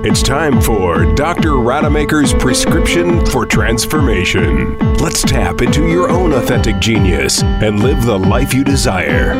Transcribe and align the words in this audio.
It's 0.00 0.22
time 0.22 0.60
for 0.60 1.14
Dr. 1.14 1.58
Rademacher's 1.58 2.32
prescription 2.34 3.24
for 3.26 3.46
transformation. 3.46 4.78
Let's 4.98 5.22
tap 5.22 5.62
into 5.62 5.88
your 5.88 6.10
own 6.10 6.32
authentic 6.32 6.78
genius 6.78 7.42
and 7.42 7.80
live 7.80 8.04
the 8.04 8.18
life 8.18 8.52
you 8.52 8.62
desire. 8.62 9.34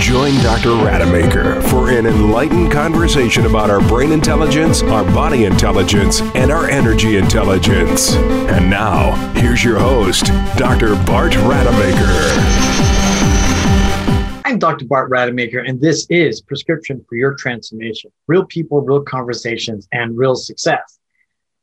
Join 0.00 0.34
Dr. 0.42 0.74
Rademacher 0.74 1.60
for 1.62 1.90
an 1.90 2.06
enlightened 2.06 2.72
conversation 2.72 3.46
about 3.46 3.70
our 3.70 3.80
brain 3.80 4.10
intelligence, 4.10 4.82
our 4.82 5.04
body 5.04 5.44
intelligence, 5.44 6.20
and 6.34 6.50
our 6.50 6.68
energy 6.68 7.16
intelligence. 7.16 8.14
And 8.14 8.70
now, 8.70 9.12
here's 9.34 9.62
your 9.62 9.78
host, 9.78 10.26
Dr. 10.56 10.94
Bart 11.04 11.36
Rademacher. 11.36 12.63
I'm 14.54 14.60
Dr. 14.60 14.84
Bart 14.84 15.10
Rademacher, 15.10 15.58
and 15.58 15.80
this 15.80 16.06
is 16.10 16.40
Prescription 16.40 17.04
for 17.08 17.16
Your 17.16 17.34
Transformation 17.34 18.12
Real 18.28 18.44
People, 18.44 18.82
Real 18.82 19.02
Conversations, 19.02 19.88
and 19.90 20.16
Real 20.16 20.36
Success. 20.36 21.00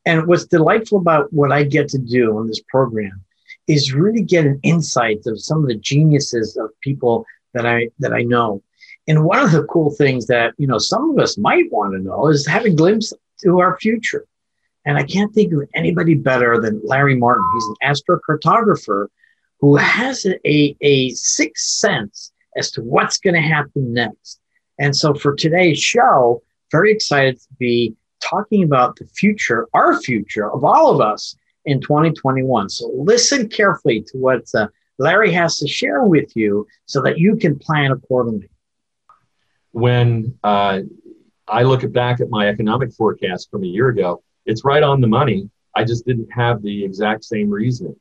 And 0.06 0.28
what's 0.28 0.46
delightful 0.46 0.98
about 0.98 1.32
what 1.32 1.54
I 1.54 1.64
get 1.64 1.88
to 1.92 1.98
do 1.98 2.38
on 2.38 2.48
this 2.48 2.60
program 2.68 3.24
is 3.66 3.94
really 3.94 4.22
get 4.22 4.46
an 4.46 4.60
insight 4.64 5.22
of 5.26 5.42
some 5.42 5.62
of 5.62 5.70
the 5.70 5.76
geniuses 5.76 6.58
of 6.58 6.70
people 6.82 7.26
that 7.54 7.66
I 7.66 7.88
that 8.00 8.12
I 8.12 8.24
know. 8.24 8.62
And 9.08 9.24
one 9.24 9.40
of 9.40 9.54
the 9.54 9.64
cool 9.64 9.92
things 9.92 10.28
that 10.28 10.54
you 10.58 10.68
know 10.68 10.78
some 10.78 11.12
of 11.12 11.18
us 11.18 11.38
might 11.38 11.72
want 11.72 11.94
to 11.94 12.00
know 12.00 12.28
is 12.28 12.46
have 12.46 12.66
a 12.66 12.72
glimpse 12.72 13.14
to 13.44 13.62
our 13.62 13.80
future. 13.80 14.26
And 14.84 14.98
I 14.98 15.04
can't 15.04 15.34
think 15.34 15.54
of 15.54 15.62
anybody 15.76 16.14
better 16.14 16.60
than 16.60 16.82
Larry 16.84 17.16
Martin. 17.16 17.50
He's 17.54 17.68
an 17.68 17.96
astrocartographer 17.96 19.08
who 19.62 19.78
has 19.78 20.26
a, 20.26 20.76
a 20.82 21.12
sixth 21.12 21.68
sense 21.68 22.31
as 22.58 22.72
to 22.72 22.82
what's 22.82 23.18
going 23.18 23.36
to 23.36 23.42
happen 23.42 23.94
next. 23.94 24.40
And 24.80 24.96
so 24.96 25.14
for 25.14 25.36
today's 25.36 25.80
show, 25.80 26.42
very 26.72 26.92
excited 26.92 27.40
to 27.40 27.48
be 27.60 27.96
talking 28.22 28.64
about 28.64 28.96
the 28.96 29.06
future, 29.06 29.68
our 29.74 30.00
future 30.02 30.52
of 30.52 30.64
all 30.64 30.92
of 30.92 31.02
us 31.02 31.36
in 31.66 31.82
2021. 31.82 32.70
So 32.70 32.92
listen 32.96 33.50
carefully 33.50 34.02
to 34.08 34.18
what 34.18 34.44
uh, 34.56 34.68
Larry 34.98 35.32
has 35.34 35.58
to 35.58 35.68
share 35.68 36.04
with 36.04 36.36
you 36.36 36.68
so 36.86 37.02
that 37.02 37.18
you 37.18 37.36
can 37.36 37.58
plan 37.60 37.92
accordingly. 37.92 38.50
When 39.72 40.38
uh, 40.44 40.82
I 41.48 41.64
look 41.64 41.90
back 41.92 42.22
at 42.22 42.30
my 42.30 42.48
economic 42.48 42.94
forecast 42.94 43.50
from 43.52 43.64
a 43.64 43.68
year 43.68 43.90
ago, 43.90 44.24
it's 44.46 44.64
right 44.66 44.84
on 44.84 45.02
the 45.02 45.08
money. 45.08 45.50
I 45.76 45.84
just 45.84 46.06
didn't 46.06 46.30
have 46.32 46.62
the 46.62 46.84
exact 46.84 47.24
same 47.24 47.50
reasoning. 47.50 47.96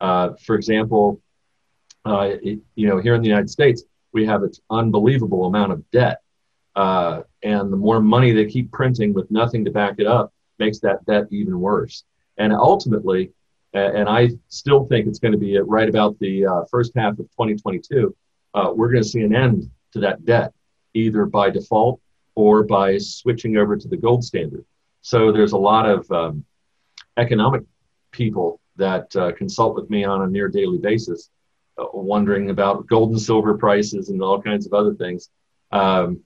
Uh, 0.00 0.30
for 0.44 0.56
example, 0.56 1.20
uh, 2.06 2.30
it, 2.42 2.60
you 2.74 2.88
know, 2.88 2.98
here 2.98 3.14
in 3.14 3.22
the 3.22 3.28
United 3.28 3.50
States, 3.50 3.84
we 4.12 4.26
have 4.26 4.42
an 4.42 4.52
unbelievable 4.70 5.46
amount 5.46 5.72
of 5.72 5.88
debt. 5.90 6.20
Uh, 6.76 7.22
and 7.42 7.72
the 7.72 7.76
more 7.76 8.00
money 8.00 8.32
they 8.32 8.46
keep 8.46 8.70
printing 8.70 9.12
with 9.12 9.30
nothing 9.30 9.64
to 9.64 9.70
back 9.70 9.96
it 9.98 10.06
up 10.06 10.32
makes 10.58 10.78
that 10.80 11.04
debt 11.06 11.26
even 11.30 11.58
worse. 11.58 12.04
And 12.38 12.52
ultimately, 12.52 13.32
and 13.72 14.08
I 14.08 14.30
still 14.48 14.84
think 14.86 15.06
it's 15.06 15.18
going 15.18 15.32
to 15.32 15.38
be 15.38 15.58
right 15.58 15.88
about 15.88 16.18
the 16.18 16.46
uh, 16.46 16.64
first 16.70 16.92
half 16.96 17.12
of 17.12 17.28
2022, 17.30 18.14
uh, 18.54 18.72
we're 18.74 18.90
going 18.90 19.02
to 19.02 19.08
see 19.08 19.22
an 19.22 19.34
end 19.34 19.70
to 19.92 20.00
that 20.00 20.24
debt, 20.24 20.52
either 20.94 21.24
by 21.26 21.50
default 21.50 22.00
or 22.34 22.64
by 22.64 22.98
switching 22.98 23.56
over 23.56 23.76
to 23.76 23.88
the 23.88 23.96
gold 23.96 24.24
standard. 24.24 24.64
So 25.02 25.32
there's 25.32 25.52
a 25.52 25.58
lot 25.58 25.88
of 25.88 26.10
um, 26.10 26.44
economic 27.16 27.62
people 28.10 28.60
that 28.76 29.14
uh, 29.14 29.32
consult 29.32 29.74
with 29.74 29.88
me 29.90 30.04
on 30.04 30.22
a 30.22 30.26
near 30.26 30.48
daily 30.48 30.78
basis 30.78 31.30
wondering 31.76 32.50
about 32.50 32.86
gold 32.86 33.10
and 33.10 33.20
silver 33.20 33.56
prices 33.56 34.08
and 34.08 34.22
all 34.22 34.40
kinds 34.40 34.66
of 34.66 34.72
other 34.72 34.94
things. 34.94 35.30
Um, 35.72 36.20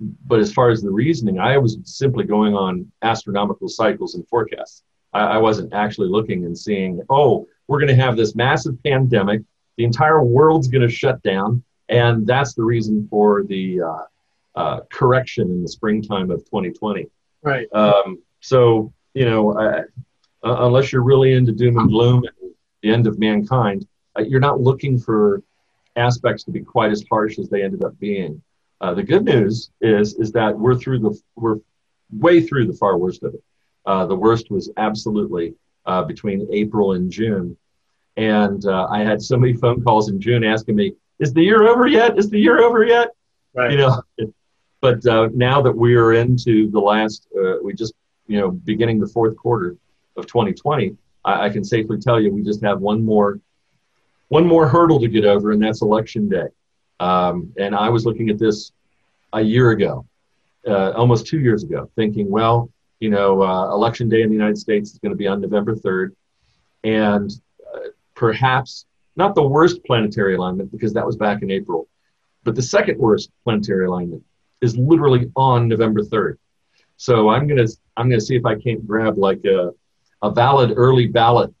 but 0.00 0.38
as 0.38 0.52
far 0.52 0.70
as 0.70 0.82
the 0.82 0.90
reasoning, 0.90 1.38
I 1.38 1.58
was 1.58 1.78
simply 1.84 2.24
going 2.24 2.54
on 2.54 2.90
astronomical 3.02 3.68
cycles 3.68 4.14
and 4.14 4.26
forecasts. 4.28 4.82
I, 5.12 5.20
I 5.20 5.38
wasn't 5.38 5.72
actually 5.72 6.08
looking 6.08 6.44
and 6.44 6.56
seeing, 6.56 7.00
oh, 7.10 7.46
we're 7.66 7.80
going 7.80 7.96
to 7.96 8.02
have 8.02 8.16
this 8.16 8.34
massive 8.34 8.82
pandemic. 8.82 9.42
The 9.76 9.84
entire 9.84 10.22
world's 10.22 10.68
going 10.68 10.86
to 10.86 10.92
shut 10.92 11.22
down. 11.22 11.62
And 11.88 12.26
that's 12.26 12.54
the 12.54 12.62
reason 12.62 13.08
for 13.10 13.44
the 13.44 13.80
uh, 13.82 14.02
uh, 14.54 14.80
correction 14.90 15.50
in 15.50 15.62
the 15.62 15.68
springtime 15.68 16.30
of 16.30 16.44
2020. 16.44 17.06
Right. 17.42 17.66
Um, 17.72 18.22
so, 18.40 18.92
you 19.14 19.24
know, 19.24 19.52
uh, 19.52 19.82
unless 20.42 20.92
you're 20.92 21.02
really 21.02 21.34
into 21.34 21.52
doom 21.52 21.78
and 21.78 21.88
gloom 21.88 22.24
and 22.24 22.52
the 22.82 22.90
end 22.90 23.06
of 23.06 23.18
mankind, 23.18 23.86
uh, 24.18 24.22
you're 24.22 24.40
not 24.40 24.60
looking 24.60 24.98
for 24.98 25.42
aspects 25.96 26.44
to 26.44 26.50
be 26.50 26.60
quite 26.60 26.90
as 26.90 27.04
harsh 27.10 27.38
as 27.38 27.48
they 27.48 27.62
ended 27.62 27.84
up 27.84 27.98
being. 27.98 28.42
Uh, 28.80 28.94
the 28.94 29.02
good 29.02 29.24
news 29.24 29.70
is 29.80 30.14
is 30.14 30.32
that 30.32 30.56
we're 30.56 30.76
through 30.76 31.00
the 31.00 31.20
we're 31.36 31.56
way 32.12 32.40
through 32.40 32.66
the 32.66 32.72
far 32.72 32.96
worst 32.96 33.22
of 33.22 33.34
it. 33.34 33.42
Uh, 33.86 34.06
the 34.06 34.14
worst 34.14 34.50
was 34.50 34.70
absolutely 34.76 35.54
uh, 35.86 36.02
between 36.02 36.46
April 36.52 36.92
and 36.92 37.10
June, 37.10 37.56
and 38.16 38.64
uh, 38.66 38.86
I 38.90 39.00
had 39.00 39.20
so 39.20 39.36
many 39.36 39.54
phone 39.54 39.82
calls 39.82 40.08
in 40.10 40.20
June 40.20 40.44
asking 40.44 40.76
me, 40.76 40.92
"Is 41.18 41.32
the 41.32 41.42
year 41.42 41.66
over 41.66 41.88
yet? 41.88 42.18
Is 42.18 42.30
the 42.30 42.38
year 42.38 42.62
over 42.62 42.84
yet?" 42.84 43.10
Right. 43.54 43.72
You 43.72 43.78
know. 43.78 44.02
But 44.80 45.04
uh, 45.06 45.28
now 45.34 45.60
that 45.62 45.72
we 45.76 45.96
are 45.96 46.12
into 46.12 46.70
the 46.70 46.78
last, 46.78 47.26
we 47.64 47.74
just 47.74 47.94
you 48.28 48.38
know 48.38 48.52
beginning 48.52 49.00
the 49.00 49.08
fourth 49.08 49.36
quarter 49.36 49.76
of 50.16 50.28
2020, 50.28 50.96
I, 51.24 51.46
I 51.46 51.48
can 51.48 51.64
safely 51.64 51.98
tell 51.98 52.20
you 52.20 52.32
we 52.32 52.44
just 52.44 52.62
have 52.62 52.78
one 52.78 53.04
more 53.04 53.40
one 54.28 54.46
more 54.46 54.68
hurdle 54.68 55.00
to 55.00 55.08
get 55.08 55.24
over, 55.24 55.52
and 55.52 55.62
that's 55.62 55.82
election 55.82 56.28
day. 56.28 56.48
Um, 57.00 57.52
and 57.58 57.74
I 57.74 57.88
was 57.88 58.04
looking 58.04 58.30
at 58.30 58.38
this 58.38 58.72
a 59.32 59.40
year 59.40 59.70
ago, 59.70 60.06
uh, 60.66 60.92
almost 60.92 61.26
two 61.26 61.40
years 61.40 61.62
ago, 61.62 61.90
thinking, 61.96 62.30
well, 62.30 62.70
you 63.00 63.10
know, 63.10 63.42
uh, 63.42 63.72
election 63.72 64.08
day 64.08 64.22
in 64.22 64.28
the 64.28 64.34
United 64.34 64.58
States 64.58 64.92
is 64.92 64.98
going 64.98 65.12
to 65.12 65.16
be 65.16 65.26
on 65.26 65.40
November 65.40 65.74
3rd. 65.74 66.10
And 66.84 67.30
uh, 67.74 67.88
perhaps 68.14 68.86
not 69.16 69.34
the 69.34 69.42
worst 69.42 69.84
planetary 69.84 70.36
alignment, 70.36 70.70
because 70.70 70.92
that 70.94 71.06
was 71.06 71.16
back 71.16 71.42
in 71.42 71.50
April, 71.50 71.88
but 72.44 72.54
the 72.54 72.62
second 72.62 72.98
worst 72.98 73.30
planetary 73.44 73.86
alignment 73.86 74.22
is 74.60 74.76
literally 74.76 75.30
on 75.36 75.68
November 75.68 76.02
3rd. 76.02 76.36
So 76.96 77.28
I'm 77.28 77.46
going 77.46 77.64
to 77.64 77.72
I'm 77.96 78.08
going 78.08 78.20
to 78.20 78.24
see 78.24 78.36
if 78.36 78.44
I 78.44 78.56
can't 78.56 78.86
grab 78.86 79.18
like 79.18 79.44
a, 79.44 79.72
a 80.22 80.30
valid 80.30 80.72
early 80.76 81.06
ballot 81.06 81.54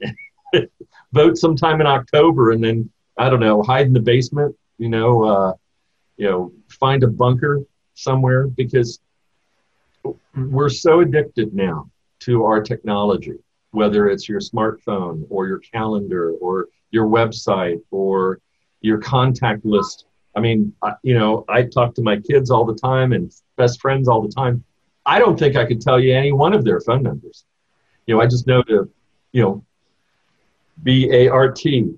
vote 1.12 1.38
sometime 1.38 1.80
in 1.80 1.86
October 1.86 2.50
and 2.50 2.62
then 2.62 2.90
I 3.16 3.28
don't 3.28 3.40
know, 3.40 3.62
hide 3.62 3.86
in 3.86 3.92
the 3.92 4.00
basement, 4.00 4.54
you 4.78 4.88
know, 4.88 5.24
uh, 5.24 5.52
you 6.16 6.28
know, 6.28 6.52
find 6.68 7.02
a 7.02 7.08
bunker 7.08 7.62
somewhere 7.94 8.46
because 8.46 9.00
we're 10.36 10.68
so 10.68 11.00
addicted 11.00 11.52
now 11.52 11.90
to 12.20 12.44
our 12.44 12.62
technology, 12.62 13.38
whether 13.72 14.08
it's 14.08 14.28
your 14.28 14.40
smartphone 14.40 15.24
or 15.28 15.46
your 15.46 15.58
calendar 15.58 16.32
or 16.32 16.68
your 16.90 17.06
website 17.06 17.80
or 17.90 18.40
your 18.80 18.98
contact 18.98 19.64
list. 19.64 20.06
I 20.36 20.40
mean, 20.40 20.72
I, 20.82 20.92
you 21.02 21.18
know, 21.18 21.44
I 21.48 21.62
talk 21.62 21.94
to 21.96 22.02
my 22.02 22.18
kids 22.18 22.50
all 22.50 22.64
the 22.64 22.74
time 22.74 23.12
and 23.12 23.32
best 23.56 23.80
friends 23.80 24.08
all 24.08 24.22
the 24.22 24.32
time. 24.32 24.64
I 25.04 25.18
don't 25.18 25.38
think 25.38 25.56
I 25.56 25.66
could 25.66 25.80
tell 25.80 25.98
you 25.98 26.14
any 26.14 26.32
one 26.32 26.54
of 26.54 26.64
their 26.64 26.80
phone 26.80 27.02
numbers. 27.02 27.44
You 28.06 28.14
know, 28.14 28.20
I 28.20 28.26
just 28.26 28.46
know 28.46 28.62
to, 28.62 28.90
you 29.32 29.42
know, 29.42 29.64
B 30.82 31.10
A 31.12 31.28
R 31.28 31.50
T. 31.50 31.94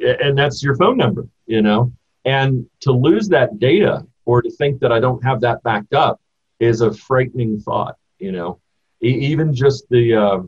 And 0.00 0.36
that's 0.36 0.62
your 0.62 0.76
phone 0.76 0.96
number, 0.96 1.28
you 1.46 1.62
know? 1.62 1.92
And 2.24 2.66
to 2.80 2.92
lose 2.92 3.28
that 3.28 3.58
data 3.58 4.06
or 4.24 4.42
to 4.42 4.50
think 4.50 4.80
that 4.80 4.92
I 4.92 5.00
don't 5.00 5.22
have 5.22 5.40
that 5.42 5.62
backed 5.62 5.94
up 5.94 6.20
is 6.58 6.80
a 6.80 6.92
frightening 6.92 7.60
thought, 7.60 7.96
you 8.18 8.32
know? 8.32 8.60
E- 9.02 9.18
even 9.30 9.54
just 9.54 9.88
the 9.90 10.14
uh, 10.14 10.38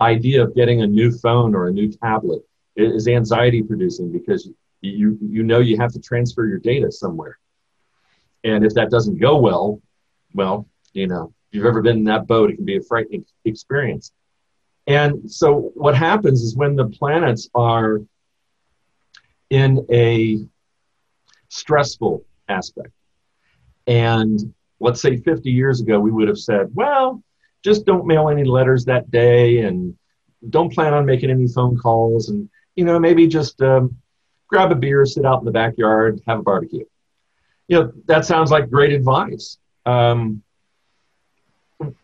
idea 0.00 0.42
of 0.42 0.54
getting 0.54 0.82
a 0.82 0.86
new 0.86 1.10
phone 1.12 1.54
or 1.54 1.68
a 1.68 1.72
new 1.72 1.90
tablet 1.90 2.42
is 2.76 3.08
anxiety 3.08 3.62
producing 3.62 4.10
because 4.12 4.48
you, 4.80 5.18
you 5.20 5.42
know 5.42 5.58
you 5.58 5.76
have 5.76 5.92
to 5.92 6.00
transfer 6.00 6.46
your 6.46 6.58
data 6.58 6.90
somewhere. 6.90 7.38
And 8.44 8.64
if 8.64 8.74
that 8.74 8.90
doesn't 8.90 9.18
go 9.18 9.38
well, 9.38 9.80
well, 10.34 10.68
you 10.92 11.08
know, 11.08 11.32
if 11.50 11.56
you've 11.56 11.66
ever 11.66 11.82
been 11.82 11.98
in 11.98 12.04
that 12.04 12.26
boat, 12.26 12.50
it 12.50 12.56
can 12.56 12.64
be 12.64 12.76
a 12.76 12.82
frightening 12.82 13.24
experience. 13.44 14.12
And 14.88 15.30
so 15.30 15.70
what 15.74 15.94
happens 15.94 16.42
is 16.42 16.56
when 16.56 16.74
the 16.74 16.86
planets 16.86 17.50
are 17.54 18.00
in 19.50 19.86
a 19.92 20.38
stressful 21.50 22.24
aspect, 22.48 22.90
and 23.86 24.54
let's 24.80 25.02
say 25.02 25.18
50 25.18 25.50
years 25.50 25.82
ago, 25.82 26.00
we 26.00 26.10
would 26.10 26.28
have 26.28 26.38
said, 26.38 26.70
well, 26.74 27.22
just 27.62 27.84
don't 27.84 28.06
mail 28.06 28.30
any 28.30 28.44
letters 28.44 28.86
that 28.86 29.10
day 29.10 29.58
and 29.58 29.94
don't 30.48 30.72
plan 30.72 30.94
on 30.94 31.04
making 31.04 31.30
any 31.30 31.48
phone 31.48 31.76
calls 31.76 32.30
and, 32.30 32.48
you 32.74 32.84
know, 32.84 32.98
maybe 32.98 33.26
just 33.26 33.60
um, 33.60 33.94
grab 34.46 34.72
a 34.72 34.74
beer, 34.74 35.04
sit 35.04 35.26
out 35.26 35.40
in 35.40 35.44
the 35.44 35.50
backyard, 35.50 36.20
have 36.26 36.38
a 36.38 36.42
barbecue. 36.42 36.84
You 37.66 37.78
know, 37.78 37.92
that 38.06 38.24
sounds 38.24 38.50
like 38.50 38.70
great 38.70 38.92
advice. 38.92 39.58
Um, 39.84 40.42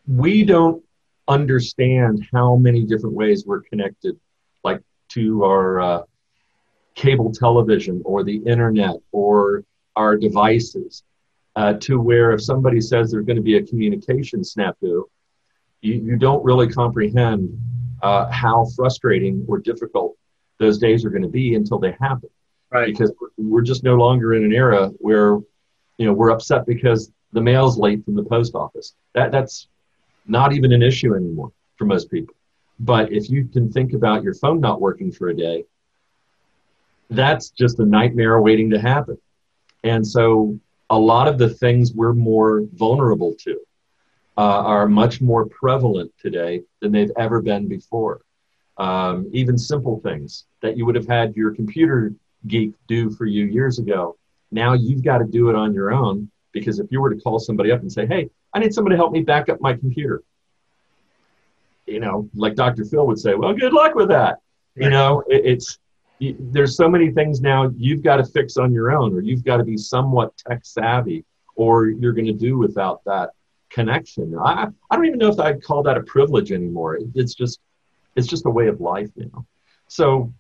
we 0.07 0.45
don't 0.45 0.85
understand 1.29 2.26
how 2.32 2.56
many 2.56 2.85
different 2.85 3.15
ways 3.15 3.44
we're 3.47 3.62
connected, 3.62 4.19
like 4.62 4.81
to 5.11 5.44
our 5.44 5.81
uh, 5.81 6.03
cable 6.94 7.32
television 7.32 8.03
or 8.05 8.25
the 8.25 8.37
internet 8.37 8.97
or 9.12 9.65
our 9.97 10.17
devices. 10.17 11.03
uh, 11.56 11.75
to 11.75 12.00
where 12.00 12.32
if 12.32 12.43
somebody 12.43 12.81
says 12.81 13.11
there's 13.11 13.25
going 13.25 13.37
to 13.37 13.43
be 13.43 13.56
a 13.56 13.62
communication 13.62 14.41
snafu, 14.41 15.05
you, 15.81 15.94
you 15.94 16.17
don't 16.17 16.44
really 16.44 16.69
comprehend 16.69 17.49
uh, 18.03 18.31
how 18.31 18.67
frustrating 18.77 19.44
or 19.49 19.59
difficult 19.59 20.17
those 20.59 20.79
days 20.79 21.05
are 21.05 21.11
going 21.11 21.23
to 21.23 21.29
be 21.29 21.55
until 21.55 21.79
they 21.79 21.93
happen. 22.00 22.29
Right. 22.70 22.87
Because 22.87 23.12
we're 23.37 23.62
just 23.62 23.85
no 23.85 23.94
longer 23.94 24.35
in 24.35 24.44
an 24.44 24.53
era 24.53 24.88
where, 24.99 25.38
you 25.99 26.06
know, 26.06 26.12
we're 26.12 26.31
upset 26.31 26.67
because 26.67 27.12
the 27.32 27.41
mail's 27.41 27.79
late 27.79 28.05
from 28.05 28.15
the 28.15 28.25
post 28.25 28.55
office. 28.55 28.94
That 29.15 29.31
that's 29.31 29.69
not 30.26 30.53
even 30.53 30.73
an 30.73 30.82
issue 30.82 31.15
anymore 31.15 31.53
for 31.76 31.85
most 31.85 32.11
people. 32.11 32.35
But 32.81 33.12
if 33.12 33.31
you 33.31 33.44
can 33.47 33.71
think 33.71 33.93
about 33.93 34.23
your 34.23 34.35
phone 34.35 34.61
not 34.61 34.81
working 34.81 35.12
for 35.12 35.29
a 35.29 35.37
day, 35.37 35.65
that's 37.11 37.50
just 37.50 37.79
a 37.79 37.85
nightmare 37.85 38.41
waiting 38.41 38.71
to 38.71 38.81
happen. 38.81 39.19
And 39.85 40.06
so 40.06 40.59
a 40.91 40.99
lot 40.99 41.29
of 41.29 41.38
the 41.38 41.50
things 41.50 41.93
we're 41.93 42.15
more 42.15 42.62
vulnerable 42.73 43.35
to 43.41 43.61
uh, 44.37 44.41
are 44.41 44.88
much 44.88 45.21
more 45.21 45.47
prevalent 45.47 46.12
today 46.21 46.62
than 46.81 46.93
they've 46.93 47.12
ever 47.17 47.41
been 47.41 47.69
before. 47.69 48.23
Um, 48.77 49.31
even 49.32 49.56
simple 49.56 50.00
things 50.00 50.47
that 50.61 50.77
you 50.77 50.85
would 50.87 50.97
have 50.97 51.06
had 51.06 51.37
your 51.37 51.55
computer 51.55 52.12
geek 52.47 52.75
do 52.88 53.11
for 53.11 53.27
you 53.27 53.44
years 53.44 53.79
ago, 53.79 54.17
now 54.50 54.73
you've 54.73 55.05
got 55.05 55.19
to 55.19 55.25
do 55.25 55.49
it 55.49 55.55
on 55.55 55.73
your 55.73 55.93
own 55.93 56.31
because 56.53 56.79
if 56.79 56.91
you 56.91 57.00
were 57.00 57.15
to 57.15 57.20
call 57.20 57.38
somebody 57.38 57.70
up 57.70 57.81
and 57.81 57.93
say, 57.93 58.06
hey, 58.06 58.31
I 58.55 58.61
need 58.61 58.73
somebody 58.73 58.95
to 58.95 58.99
help 58.99 59.12
me 59.12 59.23
back 59.23 59.49
up 59.49 59.61
my 59.61 59.75
computer, 59.75 60.23
you 61.87 62.01
know, 62.01 62.29
like 62.35 62.55
Dr. 62.55 62.85
Phil 62.85 63.06
would 63.06 63.19
say, 63.19 63.35
well, 63.35 63.53
good 63.53 63.73
luck 63.73 63.95
with 63.95 64.09
that. 64.09 64.39
You 64.77 64.91
know, 64.91 65.23
it, 65.29 65.43
it's, 65.45 65.79
there's 66.21 66.77
so 66.77 66.89
many 66.89 67.11
things 67.11 67.41
now 67.41 67.71
you've 67.77 68.03
got 68.03 68.17
to 68.17 68.25
fix 68.25 68.56
on 68.56 68.73
your 68.73 68.93
own, 68.93 69.12
or 69.12 69.21
you've 69.21 69.45
got 69.45 69.59
to 69.59 69.65
be 69.65 69.77
somewhat 69.77 70.37
tech 70.37 70.61
savvy, 70.65 71.25
or 71.56 71.89
you're 71.89 72.12
going 72.12 72.27
to 72.27 72.33
do 72.33 72.56
without 72.56 73.05
that 73.05 73.31
connection. 73.71 74.37
I, 74.39 74.69
I 74.91 74.97
don't 74.97 75.06
even 75.06 75.19
know 75.19 75.29
if 75.29 75.39
I'd 75.39 75.62
call 75.62 75.83
that 75.83 75.97
a 75.97 76.03
privilege 76.03 76.53
anymore. 76.53 76.99
It's 77.15 77.35
just, 77.35 77.61
it's 78.17 78.27
just 78.27 78.47
a 78.47 78.51
way 78.51 78.69
of 78.69 78.81
life 78.81 79.11
now. 79.17 79.47
So 79.89 80.33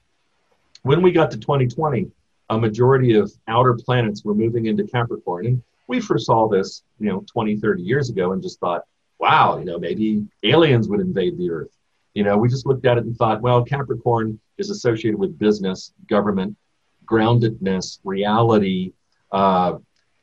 when 0.82 1.02
we 1.02 1.12
got 1.12 1.30
to 1.32 1.38
2020, 1.38 2.10
a 2.50 2.58
majority 2.58 3.14
of 3.14 3.32
outer 3.48 3.74
planets 3.74 4.24
were 4.24 4.34
moving 4.34 4.66
into 4.66 4.84
Capricorn. 4.84 5.46
And 5.46 5.62
we 5.86 6.00
foresaw 6.00 6.48
this, 6.48 6.82
you 6.98 7.08
know, 7.08 7.24
20, 7.32 7.56
30 7.56 7.82
years 7.82 8.10
ago 8.10 8.32
and 8.32 8.42
just 8.42 8.60
thought, 8.60 8.82
wow, 9.18 9.58
you 9.58 9.64
know, 9.64 9.78
maybe 9.78 10.26
aliens 10.42 10.88
would 10.88 11.00
invade 11.00 11.38
the 11.38 11.50
Earth. 11.50 11.70
You 12.14 12.22
know, 12.22 12.36
we 12.36 12.48
just 12.48 12.66
looked 12.66 12.86
at 12.86 12.98
it 12.98 13.04
and 13.04 13.16
thought, 13.16 13.42
well, 13.42 13.64
Capricorn 13.64 14.38
is 14.58 14.70
associated 14.70 15.18
with 15.18 15.38
business, 15.38 15.92
government, 16.08 16.56
groundedness, 17.04 17.98
reality, 18.04 18.92
uh, 19.32 19.74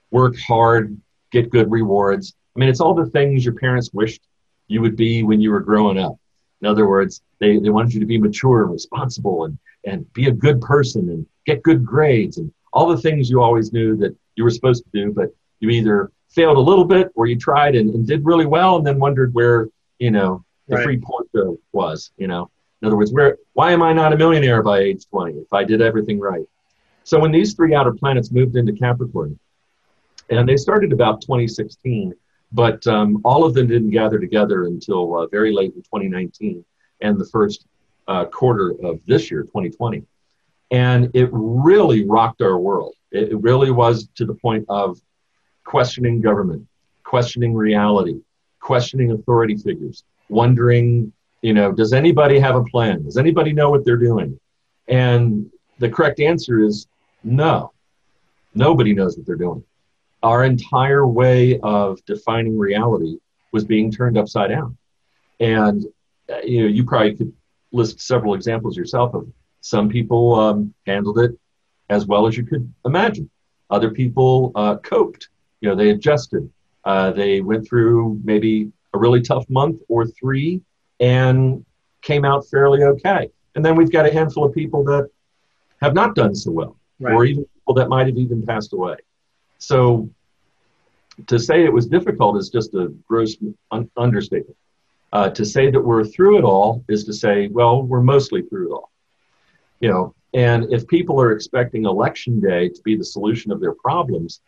work 0.10 0.36
hard, 0.40 1.00
get 1.32 1.50
good 1.50 1.70
rewards. 1.70 2.34
I 2.56 2.60
mean, 2.60 2.70
it's 2.70 2.82
all 2.82 2.94
the 2.94 3.10
things 3.10 3.46
your 3.46 3.56
parents 3.56 3.92
wished 3.94 4.22
you 4.68 4.82
would 4.82 4.96
be 4.96 5.24
when 5.24 5.42
you 5.42 5.52
were 5.52 5.60
growing 5.60 5.98
up. 5.98 6.18
In 6.62 6.68
other 6.68 6.88
words, 6.88 7.22
they, 7.40 7.60
they 7.60 7.70
wanted 7.70 7.94
you 7.94 8.00
to 8.00 8.06
be 8.06 8.18
mature 8.18 8.64
and 8.64 8.72
responsible 8.72 9.46
and, 9.46 9.58
and 9.86 10.12
be 10.14 10.28
a 10.28 10.32
good 10.32 10.62
person 10.62 11.10
and 11.10 11.26
get 11.46 11.64
good 11.64 11.86
grades 11.86 12.38
and 12.38 12.54
all 12.72 12.88
the 12.88 13.02
things 13.02 13.30
you 13.30 13.42
always 13.42 13.74
knew 13.74 13.98
that 13.98 14.16
you 14.36 14.44
were 14.44 14.50
supposed 14.50 14.84
to 14.84 14.90
do, 14.94 15.12
but 15.12 15.30
you 15.62 15.70
either 15.70 16.12
failed 16.30 16.58
a 16.58 16.62
little 16.62 16.86
bit 16.86 17.12
or 17.16 17.26
you 17.28 17.38
tried 17.38 17.76
and, 17.76 17.90
and 17.94 18.06
did 18.06 18.26
really 18.26 18.46
well 18.46 18.78
and 18.78 18.86
then 18.86 19.00
wondered 19.00 19.34
where, 19.34 19.70
you 20.00 20.12
know, 20.12 20.44
the 20.68 20.76
right. 20.76 20.84
free 20.84 20.98
porto 20.98 21.58
was, 21.72 22.12
you 22.18 22.28
know. 22.28 22.50
In 22.82 22.88
other 22.88 22.98
words, 22.98 23.14
where 23.14 23.38
why 23.54 23.72
am 23.72 23.84
I 23.84 23.94
not 23.94 24.12
a 24.12 24.18
millionaire 24.18 24.64
by 24.64 24.80
age 24.80 25.06
20 25.10 25.34
if 25.40 25.54
I 25.54 25.64
did 25.64 25.82
everything 25.82 26.20
right? 26.20 26.46
So 27.04 27.20
when 27.20 27.32
these 27.32 27.54
three 27.54 27.76
outer 27.76 27.94
planets 27.94 28.32
moved 28.32 28.56
into 28.56 28.74
Capricorn, 28.74 29.38
and 30.30 30.48
they 30.48 30.58
started 30.58 30.94
about 30.94 31.22
2016, 31.22 32.14
but 32.54 32.86
um, 32.88 33.22
all 33.24 33.44
of 33.44 33.54
them 33.54 33.68
didn't 33.68 33.92
gather 33.92 34.18
together 34.18 34.66
until 34.66 35.18
uh, 35.18 35.28
very 35.28 35.54
late 35.54 35.74
in 35.76 35.82
2019 35.84 36.64
and 37.02 37.20
the 37.20 37.26
first 37.26 37.66
uh, 38.08 38.26
quarter 38.26 38.76
of 38.84 39.00
this 39.06 39.30
year, 39.30 39.44
2020. 39.44 40.04
And 40.72 41.12
it 41.14 41.30
really 41.32 42.06
rocked 42.06 42.42
our 42.42 42.58
world. 42.58 42.96
It, 43.12 43.34
it 43.34 43.42
really 43.42 43.72
was 43.72 44.08
to 44.16 44.26
the 44.26 44.36
point 44.36 44.66
of 44.70 45.00
questioning 45.64 46.22
government, 46.22 46.68
questioning 47.04 47.54
reality, 47.54 48.20
questioning 48.60 49.12
authority 49.12 49.58
figures, 49.58 50.04
wondering, 50.30 51.12
you 51.42 51.54
know, 51.54 51.72
does 51.72 51.94
anybody 51.94 52.40
have 52.40 52.56
a 52.56 52.64
plan? 52.64 53.04
Does 53.04 53.18
anybody 53.18 53.54
know 53.54 53.70
what 53.70 53.86
they're 53.86 53.98
doing? 53.98 54.40
And 54.88 55.50
the 55.80 55.90
correct 55.90 56.20
answer 56.20 56.60
is 56.60 56.88
no. 57.24 57.72
Nobody 58.54 58.94
knows 58.94 59.18
what 59.18 59.26
they're 59.26 59.36
doing. 59.36 59.64
Our 60.24 60.44
entire 60.44 61.08
way 61.08 61.60
of 61.62 62.04
defining 62.06 62.58
reality 62.58 63.18
was 63.52 63.64
being 63.66 63.92
turned 63.92 64.18
upside 64.18 64.50
down. 64.50 64.78
And 65.40 65.86
uh, 66.32 66.42
you 66.44 66.62
know, 66.62 66.68
you 66.68 66.84
probably 66.86 67.16
could 67.16 67.34
list 67.72 68.02
several 68.02 68.34
examples 68.34 68.78
yourself 68.78 69.14
of 69.14 69.28
some 69.62 69.90
people 69.90 70.36
um, 70.36 70.74
handled 70.86 71.20
it 71.20 71.32
as 71.90 72.06
well 72.06 72.28
as 72.28 72.38
you 72.38 72.44
could 72.44 72.72
imagine. 72.86 73.30
Other 73.70 73.92
people 73.92 74.52
uh, 74.56 74.78
coped. 74.78 75.30
You 75.62 75.70
know, 75.70 75.76
they 75.76 75.92
adjusted. 75.92 76.50
Uh, 76.84 77.12
they 77.12 77.42
went 77.42 77.68
through 77.68 78.20
maybe 78.24 78.72
a 78.94 78.98
really 78.98 79.22
tough 79.22 79.50
month 79.50 79.82
or 79.88 80.06
three 80.06 80.62
and 81.00 81.64
came 82.02 82.26
out 82.26 82.48
fairly 82.50 82.84
okay. 82.84 83.30
And 83.56 83.64
then 83.64 83.76
we've 83.76 83.92
got 83.92 84.06
a 84.06 84.12
handful 84.12 84.44
of 84.44 84.54
people 84.54 84.84
that 84.86 85.10
have 85.82 85.94
not 85.94 86.16
done 86.16 86.36
so 86.36 86.52
well, 86.52 86.78
right. 87.00 87.14
or 87.14 87.26
even 87.26 87.46
people 87.46 87.74
that 87.76 87.90
might 87.90 88.08
have 88.08 88.18
even 88.18 88.46
passed 88.46 88.74
away. 88.74 88.96
So 89.60 90.10
to 91.28 91.38
say 91.38 91.64
it 91.64 91.74
was 91.74 91.88
difficult 91.88 92.38
is 92.38 92.50
just 92.50 92.74
a 92.74 92.88
gross 93.08 93.36
un- 93.72 93.90
understatement. 93.98 94.58
Uh, 95.14 95.30
to 95.30 95.46
say 95.46 95.70
that 95.70 95.82
we're 95.82 96.06
through 96.06 96.38
it 96.38 96.44
all 96.44 96.84
is 96.88 97.04
to 97.04 97.14
say, 97.14 97.48
well, 97.48 97.84
we're 97.84 98.02
mostly 98.02 98.42
through 98.44 98.72
it 98.72 98.74
all. 98.74 98.92
You 99.82 99.90
know, 99.90 100.16
and 100.34 100.72
if 100.72 100.88
people 100.88 101.20
are 101.20 101.34
expecting 101.34 101.86
election 101.86 102.40
day 102.40 102.70
to 102.70 102.82
be 102.84 102.96
the 102.96 103.04
solution 103.04 103.52
of 103.52 103.60
their 103.60 103.74
problems, 103.74 104.40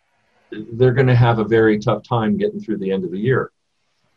they're 0.72 0.92
going 0.92 1.06
to 1.06 1.14
have 1.14 1.38
a 1.38 1.44
very 1.44 1.78
tough 1.78 2.02
time 2.02 2.36
getting 2.36 2.60
through 2.60 2.78
the 2.78 2.92
end 2.92 3.04
of 3.04 3.10
the 3.10 3.18
year. 3.18 3.50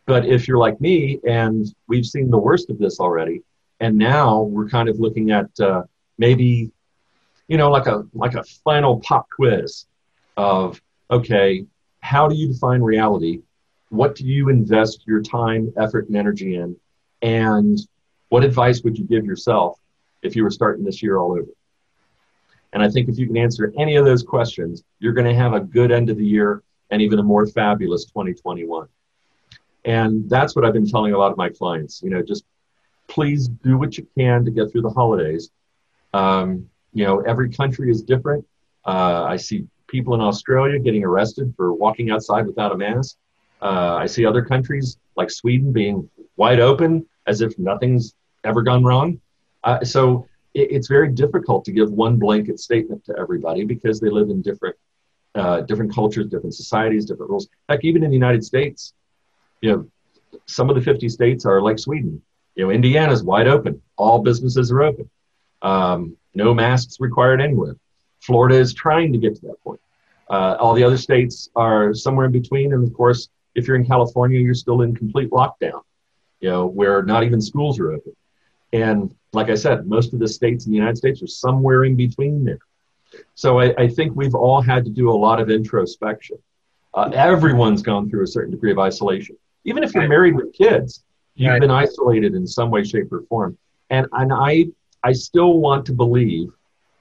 But 0.06 0.26
if 0.26 0.48
you're 0.48 0.58
like 0.58 0.80
me 0.80 1.20
and 1.28 1.66
we've 1.86 2.06
seen 2.06 2.30
the 2.30 2.38
worst 2.38 2.70
of 2.70 2.78
this 2.78 2.98
already, 2.98 3.42
and 3.80 3.96
now 3.96 4.42
we're 4.42 4.68
kind 4.68 4.88
of 4.88 4.98
looking 4.98 5.30
at 5.30 5.48
uh, 5.60 5.82
maybe, 6.16 6.70
you 7.46 7.56
know, 7.56 7.70
like 7.70 7.86
a 7.86 8.04
like 8.14 8.34
a 8.34 8.42
final 8.64 9.00
pop 9.00 9.28
quiz 9.30 9.86
of 10.36 10.80
okay, 11.10 11.66
how 12.00 12.28
do 12.28 12.34
you 12.34 12.48
define 12.48 12.80
reality? 12.80 13.40
What 13.90 14.14
do 14.14 14.24
you 14.24 14.48
invest 14.48 15.06
your 15.06 15.22
time, 15.22 15.72
effort, 15.76 16.08
and 16.08 16.16
energy 16.16 16.56
in? 16.56 16.76
And 17.22 17.78
what 18.28 18.44
advice 18.44 18.82
would 18.82 18.98
you 18.98 19.04
give 19.04 19.24
yourself 19.24 19.78
if 20.22 20.36
you 20.36 20.42
were 20.42 20.50
starting 20.50 20.84
this 20.84 21.02
year 21.02 21.18
all 21.18 21.32
over? 21.32 21.46
And 22.72 22.82
I 22.82 22.88
think 22.88 23.08
if 23.08 23.18
you 23.18 23.26
can 23.26 23.36
answer 23.36 23.72
any 23.78 23.96
of 23.96 24.04
those 24.04 24.22
questions, 24.22 24.84
you're 24.98 25.12
going 25.12 25.26
to 25.26 25.34
have 25.34 25.54
a 25.54 25.60
good 25.60 25.90
end 25.90 26.10
of 26.10 26.16
the 26.16 26.24
year 26.24 26.62
and 26.90 27.00
even 27.00 27.18
a 27.18 27.22
more 27.22 27.46
fabulous 27.46 28.04
2021. 28.06 28.88
And 29.84 30.28
that's 30.28 30.54
what 30.54 30.64
I've 30.64 30.72
been 30.72 30.88
telling 30.88 31.12
a 31.14 31.18
lot 31.18 31.32
of 31.32 31.38
my 31.38 31.48
clients. 31.48 32.02
You 32.02 32.10
know, 32.10 32.22
just 32.22 32.44
please 33.06 33.48
do 33.48 33.78
what 33.78 33.96
you 33.96 34.06
can 34.16 34.44
to 34.44 34.50
get 34.50 34.70
through 34.70 34.82
the 34.82 34.90
holidays. 34.90 35.50
Um, 36.12 36.68
you 36.92 37.04
know, 37.04 37.20
every 37.20 37.50
country 37.50 37.90
is 37.90 38.02
different. 38.02 38.46
Uh, 38.84 39.24
I 39.24 39.36
see 39.36 39.66
people 39.86 40.14
in 40.14 40.20
Australia 40.20 40.78
getting 40.78 41.04
arrested 41.04 41.54
for 41.56 41.72
walking 41.72 42.10
outside 42.10 42.46
without 42.46 42.72
a 42.72 42.76
mask. 42.76 43.16
Uh, 43.60 43.96
I 43.96 44.06
see 44.06 44.24
other 44.24 44.44
countries 44.44 44.98
like 45.16 45.30
Sweden 45.30 45.72
being 45.72 46.08
wide 46.36 46.60
open 46.60 47.06
as 47.26 47.40
if 47.40 47.58
nothing's 47.58 48.14
ever 48.44 48.62
gone 48.62 48.84
wrong. 48.84 49.20
Uh, 49.64 49.84
so 49.84 50.26
it, 50.58 50.72
it's 50.72 50.88
very 50.88 51.08
difficult 51.08 51.64
to 51.66 51.72
give 51.72 51.90
one 51.90 52.18
blanket 52.18 52.58
statement 52.60 53.04
to 53.06 53.16
everybody 53.18 53.64
because 53.64 54.00
they 54.00 54.10
live 54.10 54.30
in 54.30 54.42
different 54.42 54.76
uh, 55.34 55.60
different 55.62 55.94
cultures, 55.94 56.26
different 56.26 56.54
societies, 56.54 57.04
different 57.04 57.30
rules. 57.30 57.48
Heck, 57.68 57.84
even 57.84 58.02
in 58.02 58.10
the 58.10 58.16
United 58.16 58.44
States, 58.44 58.94
you 59.60 59.70
know, 59.70 60.40
some 60.46 60.68
of 60.68 60.74
the 60.74 60.82
50 60.82 61.08
states 61.08 61.44
are 61.46 61.60
like 61.62 61.78
Sweden. 61.78 62.22
You 62.54 62.64
know, 62.64 62.70
Indiana's 62.70 63.22
wide 63.22 63.46
open. 63.46 63.80
All 63.96 64.20
businesses 64.20 64.72
are 64.72 64.82
open. 64.82 65.08
Um, 65.62 66.16
no 66.34 66.54
masks 66.54 66.98
required 66.98 67.40
anywhere. 67.40 67.76
Florida 68.20 68.56
is 68.56 68.74
trying 68.74 69.12
to 69.12 69.18
get 69.18 69.36
to 69.36 69.42
that 69.42 69.62
point. 69.62 69.80
Uh, 70.28 70.56
all 70.58 70.74
the 70.74 70.82
other 70.82 70.98
states 70.98 71.48
are 71.54 71.94
somewhere 71.94 72.26
in 72.26 72.32
between. 72.32 72.72
And 72.72 72.86
of 72.86 72.92
course, 72.94 73.28
if 73.54 73.66
you're 73.66 73.76
in 73.76 73.86
California, 73.86 74.40
you're 74.40 74.54
still 74.54 74.82
in 74.82 74.94
complete 74.94 75.30
lockdown, 75.30 75.82
you 76.40 76.50
know, 76.50 76.66
where 76.66 77.02
not 77.02 77.22
even 77.22 77.40
schools 77.40 77.78
are 77.78 77.92
open. 77.92 78.14
And 78.72 79.14
like 79.32 79.50
I 79.50 79.54
said, 79.54 79.86
most 79.86 80.12
of 80.12 80.18
the 80.20 80.28
states 80.28 80.66
in 80.66 80.72
the 80.72 80.78
United 80.78 80.96
States 80.96 81.22
are 81.22 81.26
somewhere 81.26 81.84
in 81.84 81.96
between 81.96 82.44
there. 82.44 82.58
So 83.34 83.60
I, 83.60 83.74
I 83.76 83.88
think 83.88 84.14
we've 84.14 84.34
all 84.34 84.60
had 84.60 84.84
to 84.84 84.90
do 84.90 85.10
a 85.10 85.12
lot 85.26 85.40
of 85.40 85.50
introspection. 85.50 86.38
Uh, 86.94 87.10
everyone's 87.14 87.82
gone 87.82 88.08
through 88.08 88.24
a 88.24 88.26
certain 88.26 88.50
degree 88.50 88.72
of 88.72 88.78
isolation. 88.78 89.36
Even 89.64 89.82
if 89.82 89.94
you're 89.94 90.08
married 90.08 90.34
with 90.34 90.52
kids, 90.52 91.04
you've 91.34 91.60
been 91.60 91.70
isolated 91.70 92.34
in 92.34 92.46
some 92.46 92.70
way, 92.70 92.84
shape, 92.84 93.12
or 93.12 93.22
form. 93.28 93.56
And 93.90 94.06
and 94.12 94.32
I 94.32 94.66
I 95.02 95.12
still 95.12 95.58
want 95.60 95.86
to 95.86 95.92
believe, 95.92 96.48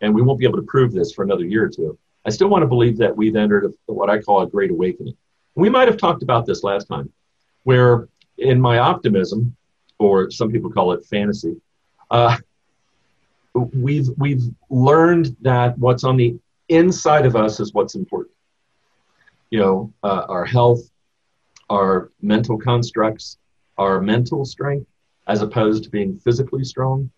and 0.01 0.13
we 0.13 0.21
won't 0.21 0.39
be 0.39 0.45
able 0.45 0.57
to 0.57 0.65
prove 0.65 0.93
this 0.93 1.13
for 1.13 1.23
another 1.23 1.45
year 1.45 1.65
or 1.65 1.69
two. 1.69 1.97
I 2.25 2.29
still 2.29 2.49
want 2.49 2.61
to 2.61 2.67
believe 2.67 2.97
that 2.97 3.15
we've 3.15 3.35
entered 3.35 3.65
a, 3.65 3.93
what 3.93 4.09
I 4.09 4.19
call 4.19 4.41
a 4.41 4.47
great 4.47 4.71
awakening. 4.71 5.15
We 5.55 5.69
might 5.69 5.87
have 5.87 5.97
talked 5.97 6.23
about 6.23 6.45
this 6.45 6.63
last 6.63 6.85
time, 6.85 7.11
where 7.63 8.09
in 8.37 8.61
my 8.61 8.77
optimism, 8.77 9.55
or 9.97 10.29
some 10.29 10.51
people 10.51 10.69
call 10.69 10.91
it 10.91 11.05
fantasy, 11.05 11.55
uh, 12.11 12.37
we've 13.53 14.09
we've 14.17 14.43
learned 14.69 15.35
that 15.41 15.77
what's 15.77 16.03
on 16.03 16.17
the 16.17 16.37
inside 16.69 17.25
of 17.25 17.35
us 17.35 17.59
is 17.59 17.73
what's 17.73 17.95
important. 17.95 18.33
You 19.49 19.59
know, 19.59 19.93
uh, 20.03 20.25
our 20.27 20.45
health, 20.45 20.81
our 21.69 22.11
mental 22.21 22.57
constructs, 22.57 23.37
our 23.77 24.01
mental 24.01 24.45
strength, 24.45 24.87
as 25.27 25.41
opposed 25.41 25.83
to 25.83 25.89
being 25.89 26.19
physically 26.19 26.63
strong. 26.63 27.09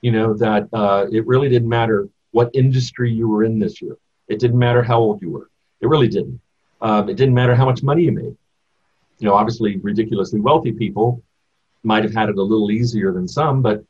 You 0.00 0.12
know 0.12 0.34
that 0.34 0.68
uh, 0.72 1.06
it 1.10 1.26
really 1.26 1.48
didn't 1.48 1.68
matter 1.68 2.08
what 2.32 2.50
industry 2.54 3.10
you 3.12 3.28
were 3.28 3.44
in 3.44 3.58
this 3.58 3.80
year. 3.80 3.96
It 4.28 4.38
didn't 4.38 4.58
matter 4.58 4.82
how 4.82 4.98
old 4.98 5.22
you 5.22 5.30
were. 5.30 5.50
It 5.80 5.88
really 5.88 6.08
didn't. 6.08 6.40
Um, 6.80 7.08
it 7.08 7.16
didn't 7.16 7.34
matter 7.34 7.54
how 7.54 7.64
much 7.64 7.82
money 7.82 8.02
you 8.02 8.12
made. 8.12 8.36
You 9.18 9.28
know, 9.28 9.34
obviously, 9.34 9.78
ridiculously 9.78 10.40
wealthy 10.40 10.72
people 10.72 11.22
might 11.82 12.04
have 12.04 12.12
had 12.12 12.28
it 12.28 12.36
a 12.36 12.42
little 12.42 12.70
easier 12.70 13.12
than 13.12 13.26
some, 13.26 13.62
but 13.62 13.82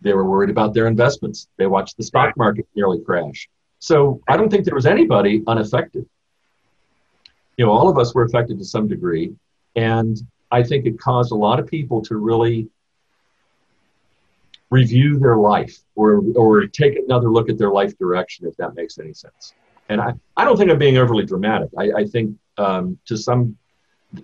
they 0.00 0.12
were 0.12 0.28
worried 0.28 0.50
about 0.50 0.74
their 0.74 0.86
investments. 0.86 1.48
They 1.56 1.66
watched 1.66 1.96
the 1.96 2.02
stock 2.02 2.36
market 2.36 2.66
nearly 2.74 3.00
crash. 3.00 3.48
So 3.78 4.20
I 4.28 4.36
don't 4.36 4.50
think 4.50 4.64
there 4.64 4.74
was 4.74 4.86
anybody 4.86 5.42
unaffected. 5.46 6.06
You 7.56 7.66
know, 7.66 7.72
all 7.72 7.88
of 7.88 7.98
us 7.98 8.14
were 8.14 8.24
affected 8.24 8.58
to 8.58 8.64
some 8.64 8.88
degree. 8.88 9.34
And 9.76 10.20
I 10.50 10.62
think 10.62 10.86
it 10.86 10.98
caused 10.98 11.32
a 11.32 11.36
lot 11.36 11.58
of 11.58 11.66
people 11.66 12.02
to 12.02 12.16
really 12.16 12.68
review 14.70 15.18
their 15.18 15.36
life 15.36 15.76
or, 15.94 16.22
or 16.34 16.66
take 16.66 16.96
another 16.96 17.30
look 17.30 17.48
at 17.48 17.58
their 17.58 17.70
life 17.70 17.96
direction, 17.98 18.46
if 18.46 18.56
that 18.56 18.74
makes 18.74 18.98
any 18.98 19.12
sense. 19.12 19.54
And 19.88 20.00
I, 20.00 20.14
I 20.36 20.44
don't 20.44 20.56
think 20.56 20.70
I'm 20.70 20.78
being 20.78 20.98
overly 20.98 21.24
dramatic. 21.24 21.68
I, 21.78 21.92
I 21.92 22.04
think 22.06 22.36
um, 22.58 22.98
to 23.06 23.16
some, 23.16 23.56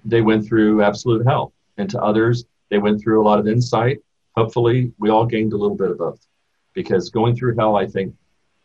they 0.05 0.23
went 0.23 0.47
through 0.47 0.83
absolute 0.83 1.27
hell. 1.27 1.53
And 1.77 1.89
to 1.91 2.03
others, 2.03 2.45
they 2.69 2.79
went 2.79 3.00
through 3.00 3.23
a 3.23 3.25
lot 3.25 3.39
of 3.39 3.49
insight. 3.49 3.99
Hopefully, 4.40 4.90
we 4.99 5.11
all 5.11 5.26
gained 5.26 5.52
a 5.52 5.56
little 5.56 5.76
bit 5.76 5.90
of 5.90 5.99
both. 5.99 6.26
Because 6.73 7.11
going 7.11 7.37
through 7.37 7.56
hell, 7.56 7.76
I 7.76 7.87
think, 7.87 8.14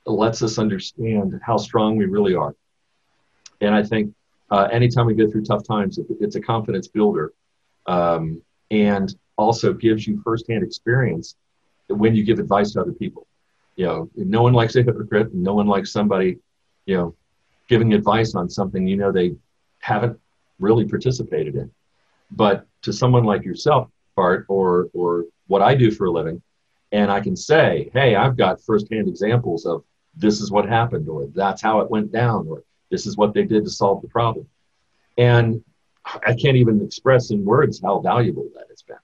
lets 0.05 0.41
us 0.41 0.57
understand 0.57 1.37
how 1.43 1.57
strong 1.57 1.97
we 1.97 2.05
really 2.05 2.33
are. 2.33 2.55
And 3.59 3.75
I 3.75 3.83
think 3.83 4.13
uh, 4.49 4.69
anytime 4.71 5.05
we 5.05 5.15
go 5.15 5.29
through 5.29 5.43
tough 5.43 5.67
times, 5.67 5.99
it's 6.21 6.37
a 6.37 6.39
confidence 6.39 6.87
builder 6.87 7.33
um, 7.87 8.41
and 8.71 9.13
also 9.35 9.73
gives 9.73 10.07
you 10.07 10.21
firsthand 10.23 10.63
experience 10.63 11.35
when 11.89 12.15
you 12.15 12.23
give 12.23 12.39
advice 12.39 12.71
to 12.73 12.79
other 12.79 12.93
people. 12.93 13.27
You 13.75 13.85
know, 13.87 14.09
no 14.15 14.43
one 14.43 14.53
likes 14.53 14.77
a 14.77 14.81
hypocrite, 14.81 15.33
and 15.33 15.43
no 15.43 15.55
one 15.55 15.67
likes 15.67 15.91
somebody, 15.91 16.37
you 16.85 16.95
know, 16.95 17.15
giving 17.67 17.93
advice 17.93 18.33
on 18.33 18.49
something 18.49 18.87
you 18.87 18.95
know 18.95 19.11
they 19.11 19.33
haven't 19.79 20.17
really 20.57 20.85
participated 20.87 21.55
in. 21.55 21.69
But 22.31 22.65
to 22.83 22.93
someone 22.93 23.25
like 23.25 23.43
yourself, 23.43 23.89
Bart, 24.15 24.45
or 24.47 24.87
or 24.93 25.25
what 25.47 25.61
I 25.61 25.75
do 25.75 25.91
for 25.91 26.05
a 26.05 26.11
living, 26.11 26.41
and 26.91 27.11
I 27.11 27.19
can 27.19 27.35
say, 27.35 27.89
hey, 27.93 28.15
I've 28.15 28.37
got 28.37 28.61
firsthand 28.61 29.07
examples 29.07 29.65
of 29.65 29.83
this 30.15 30.39
is 30.41 30.51
what 30.51 30.67
happened, 30.67 31.09
or 31.09 31.27
that's 31.33 31.61
how 31.61 31.79
it 31.81 31.89
went 31.89 32.11
down, 32.11 32.47
or 32.47 32.63
this 32.89 33.05
is 33.05 33.17
what 33.17 33.33
they 33.33 33.43
did 33.43 33.65
to 33.65 33.69
solve 33.69 34.01
the 34.01 34.07
problem. 34.07 34.47
And 35.17 35.63
I 36.05 36.33
can't 36.33 36.57
even 36.57 36.81
express 36.83 37.31
in 37.31 37.43
words 37.43 37.81
how 37.83 37.99
valuable 37.99 38.47
that 38.55 38.67
has 38.69 38.81
been. 38.83 38.97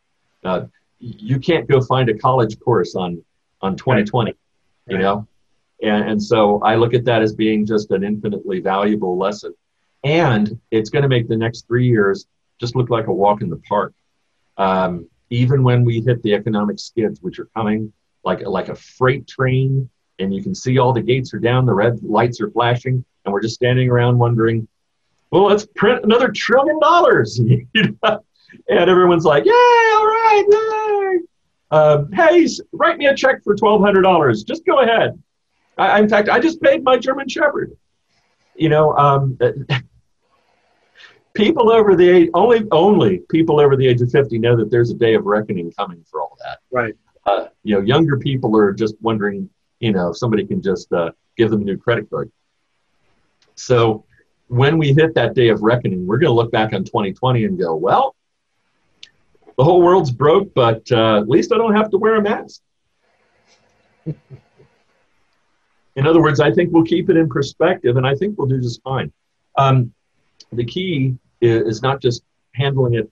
Uh, 0.43 0.65
you 0.99 1.39
can't 1.39 1.67
go 1.67 1.81
find 1.81 2.09
a 2.09 2.17
college 2.17 2.59
course 2.59 2.95
on 2.95 3.23
on 3.61 3.75
2020, 3.75 4.31
right. 4.31 4.35
you 4.87 4.97
know, 4.97 5.27
and 5.81 6.09
and 6.09 6.23
so 6.23 6.61
I 6.61 6.75
look 6.75 6.93
at 6.93 7.05
that 7.05 7.21
as 7.21 7.33
being 7.33 7.65
just 7.65 7.91
an 7.91 8.03
infinitely 8.03 8.59
valuable 8.59 9.17
lesson, 9.17 9.53
and 10.03 10.59
it's 10.69 10.89
going 10.89 11.03
to 11.03 11.09
make 11.09 11.27
the 11.27 11.37
next 11.37 11.67
three 11.67 11.87
years 11.87 12.27
just 12.59 12.75
look 12.75 12.89
like 12.89 13.07
a 13.07 13.13
walk 13.13 13.41
in 13.41 13.49
the 13.49 13.61
park. 13.67 13.93
Um, 14.57 15.09
even 15.31 15.63
when 15.63 15.83
we 15.83 16.01
hit 16.01 16.21
the 16.21 16.33
economic 16.35 16.77
skids, 16.77 17.21
which 17.21 17.39
are 17.39 17.49
coming 17.55 17.91
like 18.23 18.45
like 18.45 18.69
a 18.69 18.75
freight 18.75 19.25
train, 19.27 19.89
and 20.19 20.33
you 20.33 20.43
can 20.43 20.53
see 20.53 20.77
all 20.77 20.93
the 20.93 21.01
gates 21.01 21.33
are 21.33 21.39
down, 21.39 21.65
the 21.65 21.73
red 21.73 22.03
lights 22.03 22.39
are 22.41 22.51
flashing, 22.51 23.03
and 23.25 23.33
we're 23.33 23.41
just 23.41 23.55
standing 23.55 23.89
around 23.89 24.19
wondering, 24.19 24.67
well, 25.31 25.45
let's 25.45 25.65
print 25.75 26.03
another 26.03 26.29
trillion 26.29 26.79
dollars. 26.79 27.39
and 27.79 28.19
everyone's 28.69 29.25
like, 29.25 29.45
yay, 29.45 29.51
all 29.51 30.05
right, 30.05 30.45
yay. 30.49 31.19
Uh, 31.71 32.03
hey, 32.11 32.45
write 32.73 32.97
me 32.97 33.05
a 33.05 33.15
check 33.15 33.41
for 33.43 33.55
$1,200. 33.55 34.45
Just 34.45 34.65
go 34.65 34.81
ahead. 34.81 35.21
I, 35.77 35.99
in 35.99 36.09
fact, 36.09 36.27
I 36.27 36.39
just 36.39 36.61
paid 36.61 36.83
my 36.83 36.97
German 36.97 37.29
Shepherd. 37.29 37.77
You 38.55 38.67
know, 38.67 38.93
um, 38.97 39.39
people 41.33 41.71
over 41.71 41.95
the 41.95 42.09
age, 42.09 42.29
only, 42.33 42.65
only 42.71 43.19
people 43.29 43.59
over 43.59 43.75
the 43.75 43.87
age 43.87 44.01
of 44.01 44.11
50 44.11 44.37
know 44.39 44.55
that 44.57 44.69
there's 44.69 44.91
a 44.91 44.95
day 44.95 45.15
of 45.15 45.25
reckoning 45.25 45.71
coming 45.71 46.03
for 46.09 46.21
all 46.21 46.37
that. 46.43 46.59
Right. 46.71 46.95
Uh, 47.25 47.47
you 47.63 47.75
know, 47.75 47.81
younger 47.81 48.17
people 48.17 48.55
are 48.57 48.73
just 48.73 48.95
wondering, 49.01 49.49
you 49.79 49.91
know, 49.91 50.09
if 50.09 50.17
somebody 50.17 50.45
can 50.45 50.61
just 50.61 50.91
uh, 50.91 51.11
give 51.37 51.51
them 51.51 51.61
a 51.61 51.65
new 51.65 51.77
credit 51.77 52.09
card. 52.09 52.31
So 53.55 54.05
when 54.47 54.77
we 54.77 54.93
hit 54.93 55.15
that 55.15 55.33
day 55.33 55.49
of 55.49 55.61
reckoning, 55.61 56.05
we're 56.05 56.17
going 56.17 56.29
to 56.29 56.33
look 56.33 56.51
back 56.51 56.73
on 56.73 56.83
2020 56.83 57.45
and 57.45 57.59
go, 57.59 57.75
well, 57.75 58.15
the 59.57 59.63
whole 59.63 59.81
world's 59.81 60.11
broke, 60.11 60.53
but 60.53 60.91
uh, 60.91 61.19
at 61.19 61.29
least 61.29 61.53
I 61.53 61.57
don't 61.57 61.75
have 61.75 61.91
to 61.91 61.97
wear 61.97 62.15
a 62.15 62.21
mask. 62.21 62.61
in 64.05 66.07
other 66.07 66.21
words, 66.21 66.39
I 66.39 66.51
think 66.51 66.73
we'll 66.73 66.83
keep 66.83 67.09
it 67.09 67.17
in 67.17 67.29
perspective, 67.29 67.97
and 67.97 68.07
I 68.07 68.15
think 68.15 68.37
we'll 68.37 68.47
do 68.47 68.59
just 68.59 68.81
fine. 68.81 69.11
Um, 69.57 69.93
the 70.51 70.65
key 70.65 71.17
is 71.41 71.81
not 71.81 72.01
just 72.01 72.23
handling 72.53 72.95
it 72.95 73.09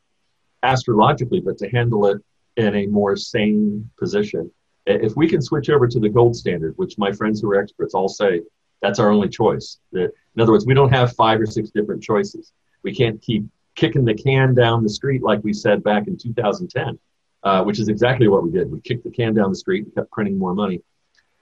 astrologically, 0.64 1.40
but 1.40 1.58
to 1.58 1.70
handle 1.70 2.06
it 2.08 2.22
in 2.58 2.76
a 2.76 2.86
more 2.88 3.16
sane 3.16 3.90
position. 3.98 4.52
If 4.86 5.16
we 5.16 5.28
can 5.28 5.42
switch 5.42 5.70
over 5.70 5.88
to 5.88 6.00
the 6.00 6.10
gold 6.10 6.36
standard, 6.36 6.74
which 6.78 6.98
my 6.98 7.12
friends 7.12 7.42
who 7.42 7.52
are 7.52 7.62
experts 7.62 7.94
all 7.94 8.10
say 8.10 8.42
that's 8.82 9.00
our 9.00 9.10
only 9.10 9.30
choice. 9.30 9.80
In 9.94 10.12
other 10.40 10.52
words, 10.52 10.66
we 10.66 10.74
don't 10.74 10.94
have 10.94 11.14
five 11.14 11.40
or 11.40 11.46
six 11.46 11.70
different 11.70 12.02
choices. 12.02 12.54
We 12.84 12.96
can't 12.96 13.22
keep 13.22 13.46
kicking 13.76 14.06
the 14.06 14.14
can 14.14 14.54
down 14.56 14.84
the 14.84 14.90
street 14.90 15.22
like 15.22 15.44
we 15.44 15.54
said 15.54 15.84
back 15.84 16.08
in 16.08 16.18
2010, 16.18 16.98
uh, 17.44 17.64
which 17.64 17.80
is 17.80 17.88
exactly 17.88 18.28
what 18.28 18.44
we 18.44 18.52
did. 18.52 18.72
We 18.72 18.80
kicked 18.82 19.04
the 19.04 19.12
can 19.12 19.34
down 19.34 19.50
the 19.50 19.56
street 19.56 19.86
and 19.86 19.96
kept 19.96 20.12
printing 20.12 20.38
more 20.38 20.54
money. 20.54 20.82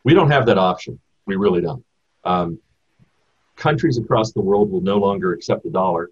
We 0.04 0.14
don't 0.14 0.32
have 0.32 0.46
that 0.48 0.58
option. 0.58 1.00
We 1.26 1.36
really 1.36 1.62
don't. 1.62 1.84
Um, 2.24 2.60
countries 3.56 3.98
across 3.98 4.32
the 4.32 4.42
world 4.42 4.72
will 4.72 4.82
no 4.82 4.98
longer 4.98 5.34
accept 5.34 5.64
the 5.64 5.70
dollar. 5.70 6.12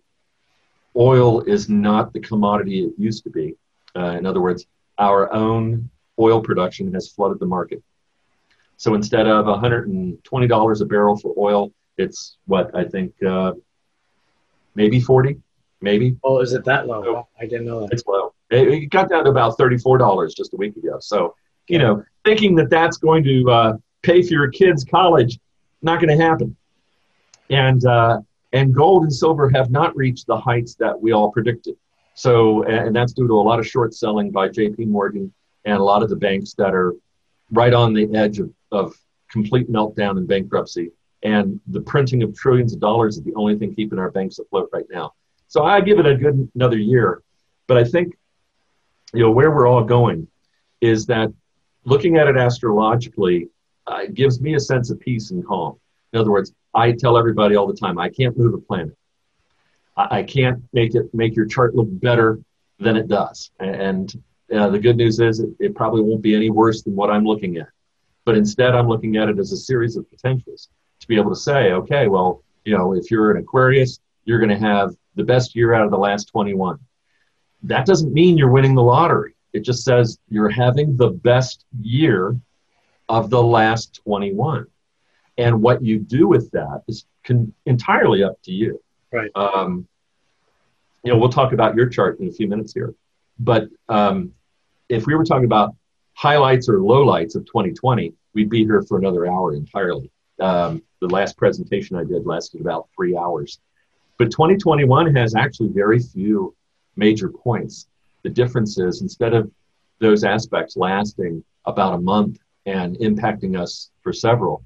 Oil 0.97 1.41
is 1.41 1.69
not 1.69 2.13
the 2.13 2.19
commodity 2.19 2.85
it 2.85 2.93
used 2.97 3.23
to 3.25 3.29
be. 3.29 3.55
Uh, 3.95 4.15
in 4.17 4.25
other 4.25 4.41
words, 4.41 4.65
our 4.97 5.31
own 5.33 5.89
oil 6.19 6.41
production 6.41 6.93
has 6.93 7.09
flooded 7.09 7.39
the 7.39 7.45
market. 7.45 7.83
So 8.77 8.93
instead 8.93 9.27
of 9.27 9.45
$120 9.45 10.81
a 10.81 10.85
barrel 10.85 11.17
for 11.17 11.33
oil, 11.37 11.71
it's 11.97 12.37
what 12.45 12.75
I 12.75 12.83
think 12.83 13.13
uh, 13.23 13.53
maybe 14.75 14.99
40, 14.99 15.37
maybe. 15.81 16.17
Oh, 16.23 16.39
is 16.39 16.53
it 16.53 16.65
that 16.65 16.87
low? 16.87 17.03
So 17.03 17.27
I 17.39 17.45
didn't 17.45 17.65
know 17.65 17.81
that. 17.81 17.93
It's 17.93 18.05
low. 18.05 18.33
It, 18.49 18.67
it, 18.67 18.85
got 18.87 19.09
down 19.09 19.23
to 19.23 19.29
about 19.29 19.57
$34 19.57 20.35
just 20.35 20.53
a 20.53 20.57
week 20.57 20.75
ago. 20.75 20.97
So, 20.99 21.35
you 21.67 21.79
know, 21.79 22.03
thinking 22.25 22.55
that 22.55 22.69
that's 22.69 22.97
going 22.97 23.23
to 23.23 23.51
uh, 23.51 23.77
pay 24.03 24.21
for 24.21 24.33
your 24.33 24.49
kids' 24.49 24.83
college, 24.83 25.39
not 25.81 26.01
going 26.01 26.15
to 26.15 26.23
happen. 26.23 26.55
And 27.49 27.83
uh, 27.85 28.19
and 28.55 28.73
gold 28.73 29.03
and 29.03 29.13
silver 29.13 29.49
have 29.49 29.69
not 29.69 29.95
reached 29.97 30.27
the 30.27 30.37
heights 30.37 30.75
that 30.75 30.99
we 30.99 31.11
all 31.11 31.29
predicted. 31.29 31.75
So, 32.13 32.63
and 32.63 32.95
that's 32.95 33.11
due 33.11 33.27
to 33.27 33.33
a 33.33 33.45
lot 33.49 33.59
of 33.59 33.67
short 33.67 33.93
selling 33.93 34.31
by 34.31 34.47
J.P. 34.47 34.85
Morgan 34.85 35.31
and 35.65 35.77
a 35.77 35.83
lot 35.83 36.01
of 36.01 36.09
the 36.09 36.15
banks 36.15 36.53
that 36.53 36.73
are 36.73 36.95
right 37.51 37.73
on 37.73 37.93
the 37.93 38.15
edge 38.15 38.39
of, 38.39 38.49
of 38.71 38.95
complete 39.29 39.69
meltdown 39.69 40.17
and 40.17 40.25
bankruptcy. 40.25 40.91
And 41.23 41.59
the 41.67 41.81
printing 41.81 42.23
of 42.23 42.33
trillions 42.33 42.73
of 42.73 42.79
dollars 42.79 43.17
is 43.17 43.23
the 43.23 43.33
only 43.35 43.57
thing 43.57 43.75
keeping 43.75 43.99
our 43.99 44.09
banks 44.09 44.39
afloat 44.39 44.69
right 44.71 44.85
now. 44.89 45.13
So 45.49 45.65
I 45.65 45.81
give 45.81 45.99
it 45.99 46.05
a 46.05 46.15
good 46.15 46.49
another 46.55 46.77
year. 46.77 47.23
But 47.67 47.77
I 47.77 47.83
think, 47.83 48.15
you 49.13 49.19
know, 49.19 49.31
where 49.31 49.51
we're 49.51 49.67
all 49.67 49.83
going 49.83 50.27
is 50.79 51.05
that 51.07 51.29
looking 51.83 52.15
at 52.15 52.27
it 52.27 52.37
astrologically 52.37 53.49
uh, 53.85 54.03
gives 54.13 54.39
me 54.39 54.55
a 54.55 54.59
sense 54.61 54.91
of 54.91 54.99
peace 55.01 55.31
and 55.31 55.45
calm. 55.45 55.77
In 56.15 56.21
other 56.21 56.31
words, 56.31 56.53
I 56.73 56.93
tell 56.93 57.17
everybody 57.17 57.57
all 57.57 57.67
the 57.67 57.75
time, 57.75 57.99
I 57.99 58.07
can't 58.07 58.37
move 58.37 58.53
a 58.53 58.57
planet. 58.57 58.95
I, 59.97 60.19
I 60.19 60.23
can't 60.23 60.63
make 60.71 60.95
it 60.95 61.13
make 61.13 61.35
your 61.35 61.45
chart 61.45 61.75
look 61.75 61.89
better 61.89 62.39
than 62.79 62.95
it 62.95 63.09
does. 63.09 63.51
And 63.59 64.23
uh, 64.55 64.69
the 64.69 64.79
good 64.79 64.95
news 64.95 65.19
is 65.19 65.41
it, 65.41 65.49
it 65.59 65.75
probably 65.75 66.01
won't 66.01 66.21
be 66.21 66.33
any 66.33 66.49
worse 66.49 66.83
than 66.83 66.95
what 66.95 67.11
I'm 67.11 67.25
looking 67.25 67.57
at. 67.57 67.67
But 68.23 68.37
instead, 68.37 68.75
I'm 68.75 68.87
looking 68.87 69.17
at 69.17 69.27
it 69.27 69.39
as 69.39 69.51
a 69.51 69.57
series 69.57 69.97
of 69.97 70.09
potentials 70.09 70.69
to 71.01 71.07
be 71.07 71.17
able 71.17 71.31
to 71.31 71.35
say, 71.35 71.73
okay, 71.73 72.07
well, 72.07 72.43
you 72.63 72.75
know, 72.77 72.93
if 72.93 73.11
you're 73.11 73.31
an 73.31 73.37
Aquarius, 73.37 73.99
you're 74.23 74.39
going 74.39 74.57
to 74.57 74.57
have 74.57 74.95
the 75.15 75.23
best 75.25 75.53
year 75.53 75.73
out 75.73 75.83
of 75.83 75.91
the 75.91 75.97
last 75.97 76.29
21. 76.29 76.79
That 77.63 77.85
doesn't 77.85 78.13
mean 78.13 78.37
you're 78.37 78.49
winning 78.49 78.75
the 78.75 78.81
lottery. 78.81 79.35
It 79.51 79.63
just 79.65 79.83
says 79.83 80.17
you're 80.29 80.47
having 80.47 80.95
the 80.95 81.09
best 81.09 81.65
year 81.81 82.39
of 83.09 83.29
the 83.29 83.43
last 83.43 83.99
21. 84.05 84.67
And 85.37 85.61
what 85.61 85.83
you 85.83 85.99
do 85.99 86.27
with 86.27 86.49
that 86.51 86.83
is 86.87 87.05
con- 87.23 87.53
entirely 87.65 88.23
up 88.23 88.41
to 88.43 88.51
you. 88.51 88.81
Right. 89.11 89.31
Um, 89.35 89.87
you 91.03 91.11
know, 91.11 91.17
we'll 91.17 91.29
talk 91.29 91.53
about 91.53 91.75
your 91.75 91.87
chart 91.87 92.19
in 92.19 92.27
a 92.27 92.31
few 92.31 92.47
minutes 92.47 92.73
here. 92.73 92.93
But 93.37 93.67
um, 93.89 94.33
if 94.89 95.05
we 95.05 95.15
were 95.15 95.25
talking 95.25 95.45
about 95.45 95.75
highlights 96.13 96.69
or 96.69 96.79
lowlights 96.79 97.35
of 97.35 97.45
2020, 97.45 98.13
we'd 98.33 98.49
be 98.49 98.63
here 98.63 98.81
for 98.81 98.97
another 98.97 99.27
hour 99.27 99.53
entirely. 99.53 100.09
Um, 100.39 100.81
the 101.01 101.07
last 101.07 101.37
presentation 101.37 101.97
I 101.97 102.03
did 102.03 102.25
lasted 102.25 102.61
about 102.61 102.87
three 102.95 103.15
hours. 103.15 103.59
But 104.17 104.31
2021 104.31 105.15
has 105.15 105.35
actually 105.35 105.69
very 105.69 105.99
few 105.99 106.55
major 106.95 107.29
points. 107.29 107.87
The 108.23 108.29
difference 108.29 108.79
is 108.79 109.01
instead 109.01 109.33
of 109.33 109.51
those 109.99 110.23
aspects 110.23 110.77
lasting 110.77 111.43
about 111.65 111.93
a 111.93 111.99
month 111.99 112.39
and 112.65 112.97
impacting 112.97 113.59
us 113.59 113.91
for 114.01 114.13
several, 114.13 114.63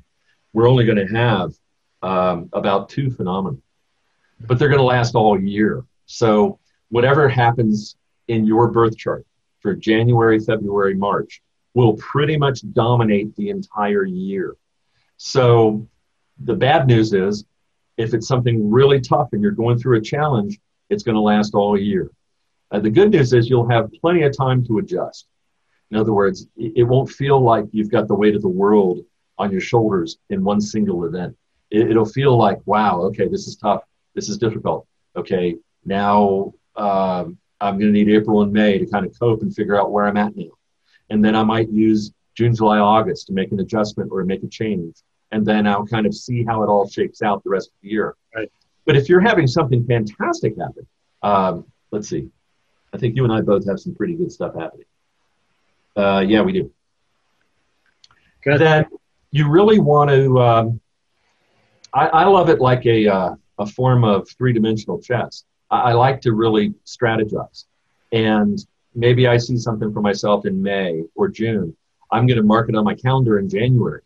we're 0.53 0.69
only 0.69 0.85
going 0.85 1.05
to 1.05 1.13
have 1.13 1.53
um, 2.01 2.49
about 2.53 2.89
two 2.89 3.11
phenomena, 3.11 3.57
but 4.41 4.57
they're 4.57 4.69
going 4.69 4.79
to 4.79 4.85
last 4.85 5.15
all 5.15 5.39
year. 5.39 5.83
So 6.05 6.59
whatever 6.89 7.29
happens 7.29 7.95
in 8.27 8.45
your 8.45 8.69
birth 8.69 8.97
chart 8.97 9.25
for 9.59 9.75
January, 9.75 10.39
February, 10.39 10.95
March 10.95 11.41
will 11.73 11.93
pretty 11.97 12.37
much 12.37 12.61
dominate 12.73 13.35
the 13.35 13.49
entire 13.49 14.05
year. 14.05 14.55
So 15.17 15.87
the 16.39 16.55
bad 16.55 16.87
news 16.87 17.13
is 17.13 17.45
if 17.97 18.13
it's 18.13 18.27
something 18.27 18.71
really 18.71 19.01
tough 19.01 19.29
and 19.33 19.41
you're 19.41 19.51
going 19.51 19.77
through 19.77 19.97
a 19.97 20.01
challenge, 20.01 20.59
it's 20.89 21.03
going 21.03 21.15
to 21.15 21.21
last 21.21 21.53
all 21.53 21.77
year. 21.77 22.09
Uh, 22.71 22.79
the 22.79 22.89
good 22.89 23.11
news 23.11 23.33
is 23.33 23.49
you'll 23.49 23.69
have 23.69 23.91
plenty 24.01 24.23
of 24.23 24.35
time 24.35 24.65
to 24.65 24.77
adjust. 24.77 25.27
In 25.91 25.97
other 25.97 26.13
words, 26.13 26.47
it 26.55 26.87
won't 26.87 27.09
feel 27.09 27.41
like 27.41 27.65
you've 27.71 27.89
got 27.89 28.07
the 28.07 28.15
weight 28.15 28.35
of 28.35 28.41
the 28.41 28.47
world 28.47 28.99
on 29.39 29.51
your 29.51 29.61
shoulders 29.61 30.19
in 30.29 30.43
one 30.43 30.61
single 30.61 31.05
event. 31.05 31.35
It, 31.71 31.95
will 31.95 32.05
feel 32.05 32.37
like, 32.37 32.59
wow, 32.65 33.01
okay, 33.03 33.27
this 33.27 33.47
is 33.47 33.55
tough. 33.55 33.83
This 34.13 34.27
is 34.27 34.37
difficult. 34.37 34.85
Okay, 35.15 35.55
now 35.85 36.53
um, 36.75 37.37
I'm 37.61 37.79
going 37.79 37.93
to 37.93 38.03
need 38.03 38.09
April 38.09 38.41
and 38.41 38.51
May 38.51 38.77
to 38.77 38.85
kind 38.85 39.05
of 39.05 39.17
cope 39.17 39.41
and 39.41 39.55
figure 39.55 39.79
out 39.79 39.91
where 39.91 40.05
I'm 40.05 40.17
at 40.17 40.35
now. 40.35 40.51
And 41.09 41.23
then 41.23 41.35
I 41.35 41.43
might 41.43 41.69
use 41.69 42.11
June, 42.35 42.53
July, 42.53 42.79
August 42.79 43.27
to 43.27 43.33
make 43.33 43.51
an 43.51 43.59
adjustment 43.59 44.11
or 44.11 44.23
make 44.23 44.43
a 44.43 44.47
change. 44.47 44.97
And 45.31 45.45
then 45.45 45.67
I'll 45.67 45.85
kind 45.85 46.05
of 46.05 46.13
see 46.13 46.43
how 46.43 46.63
it 46.63 46.67
all 46.67 46.87
shakes 46.87 47.21
out 47.21 47.43
the 47.43 47.49
rest 47.49 47.69
of 47.69 47.73
the 47.81 47.89
year. 47.89 48.15
Right. 48.35 48.51
But 48.85 48.97
if 48.97 49.07
you're 49.07 49.21
having 49.21 49.47
something 49.47 49.85
fantastic 49.85 50.57
happen, 50.57 50.87
um, 51.21 51.65
let's 51.91 52.09
see. 52.09 52.29
I 52.93 52.97
think 52.97 53.15
you 53.15 53.23
and 53.23 53.31
I 53.31 53.41
both 53.41 53.67
have 53.67 53.79
some 53.79 53.93
pretty 53.93 54.15
good 54.15 54.31
stuff 54.31 54.55
happening. 54.55 54.85
Uh, 55.95 56.23
yeah, 56.27 56.41
we 56.41 56.53
do. 56.53 56.71
Good. 58.43 58.59
Then 58.59 58.85
you 59.31 59.49
really 59.49 59.79
want 59.79 60.09
to. 60.09 60.39
Um, 60.39 60.81
I, 61.93 62.07
I, 62.07 62.23
love 62.25 62.49
it 62.49 62.59
like 62.59 62.85
a 62.85 63.07
uh, 63.07 63.35
a 63.57 63.65
form 63.65 64.03
of 64.03 64.29
three 64.37 64.53
dimensional 64.53 65.01
chess. 65.01 65.43
I, 65.69 65.79
I, 65.79 65.93
like 65.93 66.21
to 66.21 66.33
really 66.33 66.73
strategize, 66.85 67.65
and 68.11 68.57
maybe 68.95 69.27
I 69.27 69.37
see 69.37 69.57
something 69.57 69.93
for 69.93 70.01
myself 70.01 70.45
in 70.45 70.61
May 70.61 71.03
or 71.15 71.27
June. 71.27 71.75
I'm 72.11 72.25
going 72.25 72.37
to 72.37 72.43
mark 72.43 72.69
it 72.69 72.75
on 72.75 72.83
my 72.83 72.95
calendar 72.95 73.39
in 73.39 73.49
January. 73.49 74.01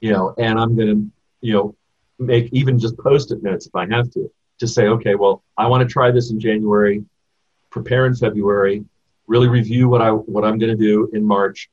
You 0.00 0.12
know, 0.12 0.34
and 0.38 0.58
I'm 0.58 0.76
going 0.76 0.88
to 0.88 1.10
you 1.40 1.54
know 1.54 1.76
make 2.18 2.50
even 2.52 2.78
just 2.78 2.98
post-it 2.98 3.42
notes 3.42 3.66
if 3.66 3.74
I 3.74 3.86
have 3.88 4.10
to 4.12 4.30
to 4.58 4.68
say, 4.68 4.88
okay, 4.88 5.14
well, 5.14 5.42
I 5.56 5.66
want 5.66 5.86
to 5.86 5.90
try 5.90 6.10
this 6.10 6.30
in 6.30 6.38
January, 6.38 7.02
prepare 7.70 8.04
in 8.04 8.14
February, 8.14 8.84
really 9.26 9.48
review 9.48 9.88
what 9.88 10.02
I 10.02 10.10
what 10.10 10.44
I'm 10.44 10.58
going 10.58 10.76
to 10.76 10.82
do 10.82 11.10
in 11.12 11.24
March. 11.24 11.70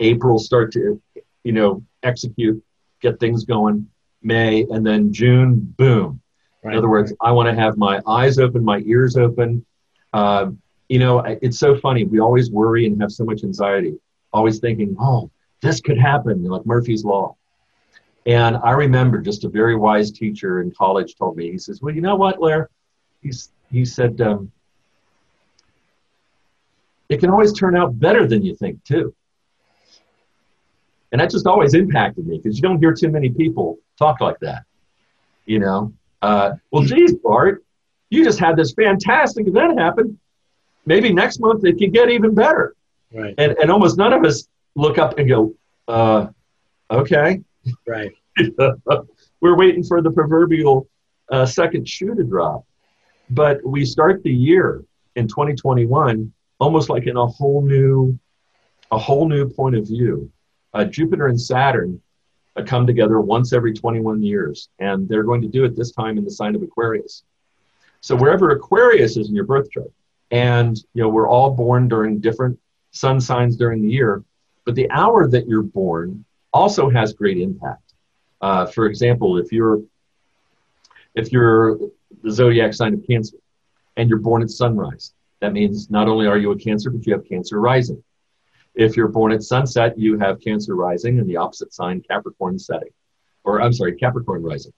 April 0.00 0.38
start 0.38 0.72
to 0.72 1.00
you 1.44 1.52
know 1.52 1.84
execute, 2.02 2.62
get 3.00 3.20
things 3.20 3.44
going. 3.44 3.88
May 4.22 4.62
and 4.70 4.84
then 4.84 5.12
June, 5.12 5.60
boom. 5.76 6.20
Right. 6.62 6.72
In 6.72 6.78
other 6.78 6.88
words, 6.88 7.12
I 7.20 7.30
want 7.32 7.48
to 7.50 7.54
have 7.54 7.76
my 7.76 8.00
eyes 8.06 8.38
open, 8.38 8.64
my 8.64 8.78
ears 8.86 9.16
open. 9.16 9.64
Uh, 10.14 10.50
you 10.88 10.98
know, 10.98 11.20
it's 11.20 11.58
so 11.58 11.76
funny. 11.76 12.04
We 12.04 12.20
always 12.20 12.50
worry 12.50 12.86
and 12.86 13.00
have 13.02 13.12
so 13.12 13.24
much 13.24 13.44
anxiety, 13.44 13.94
always 14.32 14.60
thinking, 14.60 14.96
oh, 14.98 15.30
this 15.60 15.80
could 15.80 15.98
happen, 15.98 16.42
like 16.44 16.64
Murphy's 16.64 17.04
Law. 17.04 17.36
And 18.26 18.56
I 18.56 18.70
remember 18.70 19.20
just 19.20 19.44
a 19.44 19.48
very 19.48 19.76
wise 19.76 20.10
teacher 20.10 20.62
in 20.62 20.70
college 20.70 21.16
told 21.16 21.36
me, 21.36 21.50
he 21.50 21.58
says, 21.58 21.82
well, 21.82 21.94
you 21.94 22.00
know 22.00 22.16
what, 22.16 22.40
Larry? 22.40 22.66
He's, 23.22 23.50
he 23.70 23.84
said, 23.84 24.20
um, 24.22 24.50
it 27.08 27.20
can 27.20 27.28
always 27.28 27.52
turn 27.52 27.76
out 27.76 27.98
better 27.98 28.26
than 28.26 28.42
you 28.42 28.54
think 28.54 28.82
too. 28.84 29.14
And 31.14 31.20
that 31.20 31.30
just 31.30 31.46
always 31.46 31.74
impacted 31.74 32.26
me 32.26 32.40
because 32.42 32.56
you 32.56 32.62
don't 32.62 32.80
hear 32.80 32.92
too 32.92 33.08
many 33.08 33.30
people 33.30 33.78
talk 33.96 34.20
like 34.20 34.40
that. 34.40 34.64
You 35.46 35.60
know, 35.60 35.92
uh, 36.22 36.54
well, 36.72 36.82
geez, 36.82 37.14
Bart, 37.14 37.64
you 38.10 38.24
just 38.24 38.40
had 38.40 38.56
this 38.56 38.72
fantastic 38.72 39.46
event 39.46 39.78
happen. 39.78 40.18
Maybe 40.86 41.12
next 41.12 41.38
month 41.38 41.64
it 41.64 41.78
could 41.78 41.92
get 41.92 42.10
even 42.10 42.34
better. 42.34 42.74
Right. 43.12 43.32
And, 43.38 43.52
and 43.62 43.70
almost 43.70 43.96
none 43.96 44.12
of 44.12 44.24
us 44.24 44.48
look 44.74 44.98
up 44.98 45.16
and 45.16 45.28
go, 45.28 45.54
uh, 45.86 46.26
okay. 46.90 47.42
Right. 47.86 48.10
We're 49.40 49.56
waiting 49.56 49.84
for 49.84 50.02
the 50.02 50.10
proverbial 50.10 50.88
uh, 51.30 51.46
second 51.46 51.88
shoe 51.88 52.16
to 52.16 52.24
drop. 52.24 52.64
But 53.30 53.64
we 53.64 53.84
start 53.84 54.24
the 54.24 54.34
year 54.34 54.82
in 55.14 55.28
2021 55.28 56.32
almost 56.58 56.88
like 56.88 57.06
in 57.06 57.16
a 57.16 57.24
whole 57.24 57.62
new, 57.62 58.18
a 58.90 58.98
whole 58.98 59.28
new 59.28 59.48
point 59.48 59.76
of 59.76 59.86
view. 59.86 60.32
Uh, 60.74 60.84
Jupiter 60.84 61.28
and 61.28 61.40
Saturn 61.40 62.00
uh, 62.56 62.62
come 62.64 62.86
together 62.86 63.20
once 63.20 63.52
every 63.52 63.72
21 63.72 64.22
years, 64.22 64.68
and 64.80 65.08
they're 65.08 65.22
going 65.22 65.40
to 65.42 65.48
do 65.48 65.64
it 65.64 65.76
this 65.76 65.92
time 65.92 66.18
in 66.18 66.24
the 66.24 66.30
sign 66.30 66.54
of 66.54 66.62
Aquarius. 66.62 67.22
So 68.00 68.16
wherever 68.16 68.50
Aquarius 68.50 69.16
is 69.16 69.28
in 69.28 69.34
your 69.34 69.44
birth 69.44 69.70
chart, 69.70 69.90
and 70.30 70.76
you 70.94 71.02
know 71.02 71.08
we're 71.08 71.28
all 71.28 71.52
born 71.52 71.88
during 71.88 72.20
different 72.20 72.58
sun 72.90 73.20
signs 73.20 73.56
during 73.56 73.82
the 73.82 73.88
year, 73.88 74.24
but 74.64 74.74
the 74.74 74.90
hour 74.90 75.28
that 75.28 75.46
you're 75.48 75.62
born 75.62 76.24
also 76.52 76.90
has 76.90 77.12
great 77.12 77.38
impact. 77.38 77.94
Uh, 78.40 78.66
for 78.66 78.86
example, 78.86 79.38
if 79.38 79.52
you're 79.52 79.80
if 81.14 81.32
you're 81.32 81.78
the 82.22 82.30
zodiac 82.30 82.74
sign 82.74 82.94
of 82.94 83.06
Cancer 83.06 83.36
and 83.96 84.08
you're 84.08 84.18
born 84.18 84.42
at 84.42 84.50
sunrise, 84.50 85.14
that 85.40 85.52
means 85.52 85.90
not 85.90 86.08
only 86.08 86.26
are 86.26 86.38
you 86.38 86.50
a 86.50 86.58
Cancer, 86.58 86.90
but 86.90 87.06
you 87.06 87.12
have 87.12 87.26
Cancer 87.26 87.60
rising. 87.60 88.02
If 88.74 88.96
you're 88.96 89.08
born 89.08 89.32
at 89.32 89.42
sunset, 89.42 89.98
you 89.98 90.18
have 90.18 90.40
Cancer 90.40 90.74
rising 90.74 91.18
and 91.18 91.28
the 91.28 91.36
opposite 91.36 91.72
sign, 91.72 92.02
Capricorn 92.08 92.58
setting, 92.58 92.90
or 93.44 93.60
I'm 93.60 93.72
sorry, 93.72 93.96
Capricorn 93.96 94.42
rising. 94.42 94.72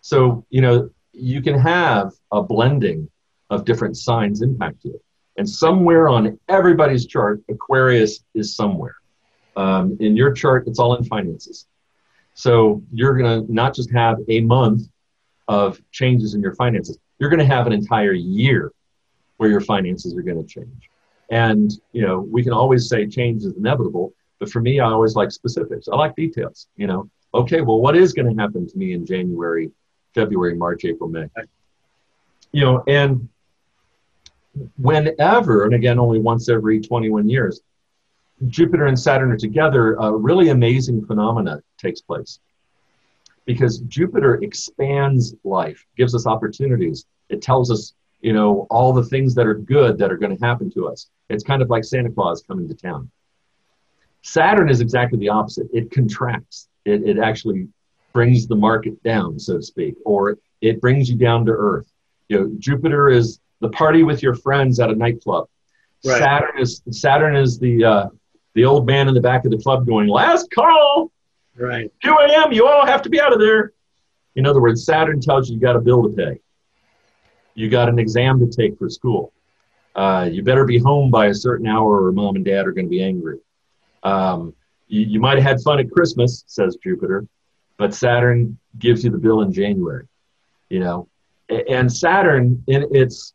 So, 0.00 0.44
you 0.50 0.60
know, 0.60 0.90
you 1.12 1.42
can 1.42 1.58
have 1.58 2.12
a 2.30 2.42
blending 2.42 3.08
of 3.50 3.64
different 3.64 3.96
signs 3.96 4.40
impact 4.40 4.84
you. 4.84 5.00
And 5.36 5.48
somewhere 5.48 6.08
on 6.08 6.38
everybody's 6.48 7.06
chart, 7.06 7.42
Aquarius 7.48 8.24
is 8.34 8.54
somewhere. 8.54 8.96
Um, 9.56 9.96
in 10.00 10.16
your 10.16 10.32
chart, 10.32 10.66
it's 10.66 10.78
all 10.78 10.96
in 10.96 11.04
finances. 11.04 11.66
So 12.34 12.82
you're 12.92 13.16
going 13.16 13.46
to 13.46 13.52
not 13.52 13.74
just 13.74 13.90
have 13.90 14.18
a 14.28 14.40
month 14.40 14.88
of 15.48 15.80
changes 15.90 16.34
in 16.34 16.40
your 16.40 16.54
finances, 16.54 16.98
you're 17.18 17.30
going 17.30 17.40
to 17.40 17.46
have 17.46 17.66
an 17.66 17.72
entire 17.72 18.12
year 18.12 18.72
where 19.36 19.50
your 19.50 19.60
finances 19.60 20.16
are 20.16 20.22
going 20.22 20.42
to 20.42 20.48
change. 20.48 20.90
And, 21.30 21.72
you 21.92 22.02
know, 22.02 22.20
we 22.20 22.42
can 22.42 22.52
always 22.52 22.88
say 22.88 23.06
change 23.06 23.44
is 23.44 23.56
inevitable, 23.56 24.12
but 24.38 24.50
for 24.50 24.60
me, 24.60 24.80
I 24.80 24.90
always 24.90 25.14
like 25.14 25.30
specifics. 25.30 25.88
I 25.88 25.96
like 25.96 26.14
details, 26.14 26.68
you 26.76 26.86
know. 26.86 27.08
Okay, 27.34 27.62
well, 27.62 27.80
what 27.80 27.96
is 27.96 28.12
going 28.12 28.34
to 28.34 28.42
happen 28.42 28.68
to 28.68 28.76
me 28.76 28.92
in 28.92 29.06
January, 29.06 29.70
February, 30.14 30.54
March, 30.54 30.84
April, 30.84 31.08
May? 31.08 31.26
You 32.52 32.64
know, 32.64 32.84
and 32.86 33.28
whenever, 34.76 35.64
and 35.64 35.74
again, 35.74 35.98
only 35.98 36.18
once 36.18 36.50
every 36.50 36.80
21 36.80 37.28
years, 37.28 37.62
Jupiter 38.48 38.86
and 38.86 38.98
Saturn 38.98 39.32
are 39.32 39.36
together, 39.36 39.94
a 39.94 40.14
really 40.14 40.50
amazing 40.50 41.06
phenomena 41.06 41.62
takes 41.78 42.00
place. 42.00 42.40
Because 43.46 43.78
Jupiter 43.78 44.34
expands 44.42 45.34
life, 45.44 45.84
gives 45.96 46.14
us 46.14 46.26
opportunities. 46.26 47.06
It 47.28 47.42
tells 47.42 47.70
us 47.70 47.94
you 48.22 48.32
know, 48.32 48.68
all 48.70 48.92
the 48.92 49.04
things 49.04 49.34
that 49.34 49.46
are 49.46 49.54
good 49.54 49.98
that 49.98 50.10
are 50.10 50.16
going 50.16 50.34
to 50.34 50.42
happen 50.44 50.70
to 50.70 50.88
us. 50.88 51.10
It's 51.28 51.42
kind 51.42 51.60
of 51.60 51.68
like 51.68 51.84
Santa 51.84 52.10
Claus 52.10 52.42
coming 52.46 52.68
to 52.68 52.74
town. 52.74 53.10
Saturn 54.22 54.70
is 54.70 54.80
exactly 54.80 55.18
the 55.18 55.28
opposite. 55.28 55.66
It 55.72 55.90
contracts. 55.90 56.68
It, 56.84 57.02
it 57.02 57.18
actually 57.18 57.68
brings 58.12 58.46
the 58.46 58.54
market 58.54 59.02
down, 59.02 59.38
so 59.38 59.56
to 59.56 59.62
speak, 59.62 59.96
or 60.04 60.38
it 60.60 60.80
brings 60.80 61.10
you 61.10 61.16
down 61.16 61.44
to 61.46 61.52
earth. 61.52 61.90
You 62.28 62.38
know, 62.38 62.50
Jupiter 62.58 63.08
is 63.10 63.40
the 63.60 63.70
party 63.70 64.04
with 64.04 64.22
your 64.22 64.34
friends 64.34 64.78
at 64.78 64.90
a 64.90 64.94
nightclub. 64.94 65.48
Right. 66.04 66.18
Saturn 66.18 66.60
is 66.60 66.82
Saturn 66.90 67.36
is 67.36 67.58
the 67.58 67.84
uh, 67.84 68.08
the 68.54 68.64
old 68.64 68.86
man 68.86 69.08
in 69.08 69.14
the 69.14 69.20
back 69.20 69.44
of 69.44 69.50
the 69.50 69.58
club 69.58 69.86
going, 69.86 70.08
"Last 70.08 70.50
call." 70.52 71.10
Right. 71.56 71.90
2 72.02 72.10
a.m. 72.10 72.52
You 72.52 72.66
all 72.66 72.86
have 72.86 73.02
to 73.02 73.10
be 73.10 73.20
out 73.20 73.32
of 73.32 73.38
there. 73.38 73.72
In 74.36 74.46
other 74.46 74.60
words, 74.60 74.84
Saturn 74.84 75.20
tells 75.20 75.48
you 75.48 75.56
you 75.56 75.60
got 75.60 75.76
a 75.76 75.80
bill 75.80 76.02
to 76.02 76.08
pay 76.08 76.40
you 77.54 77.68
got 77.68 77.88
an 77.88 77.98
exam 77.98 78.40
to 78.40 78.46
take 78.46 78.78
for 78.78 78.88
school. 78.88 79.32
Uh, 79.94 80.28
you 80.30 80.42
better 80.42 80.64
be 80.64 80.78
home 80.78 81.10
by 81.10 81.26
a 81.26 81.34
certain 81.34 81.66
hour 81.66 82.04
or 82.04 82.12
mom 82.12 82.36
and 82.36 82.44
dad 82.44 82.66
are 82.66 82.72
going 82.72 82.86
to 82.86 82.90
be 82.90 83.02
angry. 83.02 83.38
Um, 84.02 84.54
you, 84.88 85.02
you 85.02 85.20
might 85.20 85.36
have 85.38 85.44
had 85.44 85.60
fun 85.62 85.78
at 85.78 85.90
Christmas, 85.90 86.44
says 86.46 86.76
Jupiter, 86.82 87.26
but 87.76 87.94
Saturn 87.94 88.58
gives 88.78 89.04
you 89.04 89.10
the 89.10 89.18
bill 89.18 89.42
in 89.42 89.52
January. 89.52 90.06
You 90.70 90.80
know, 90.80 91.08
and 91.68 91.92
Saturn 91.92 92.62
in 92.66 92.86
its 92.94 93.34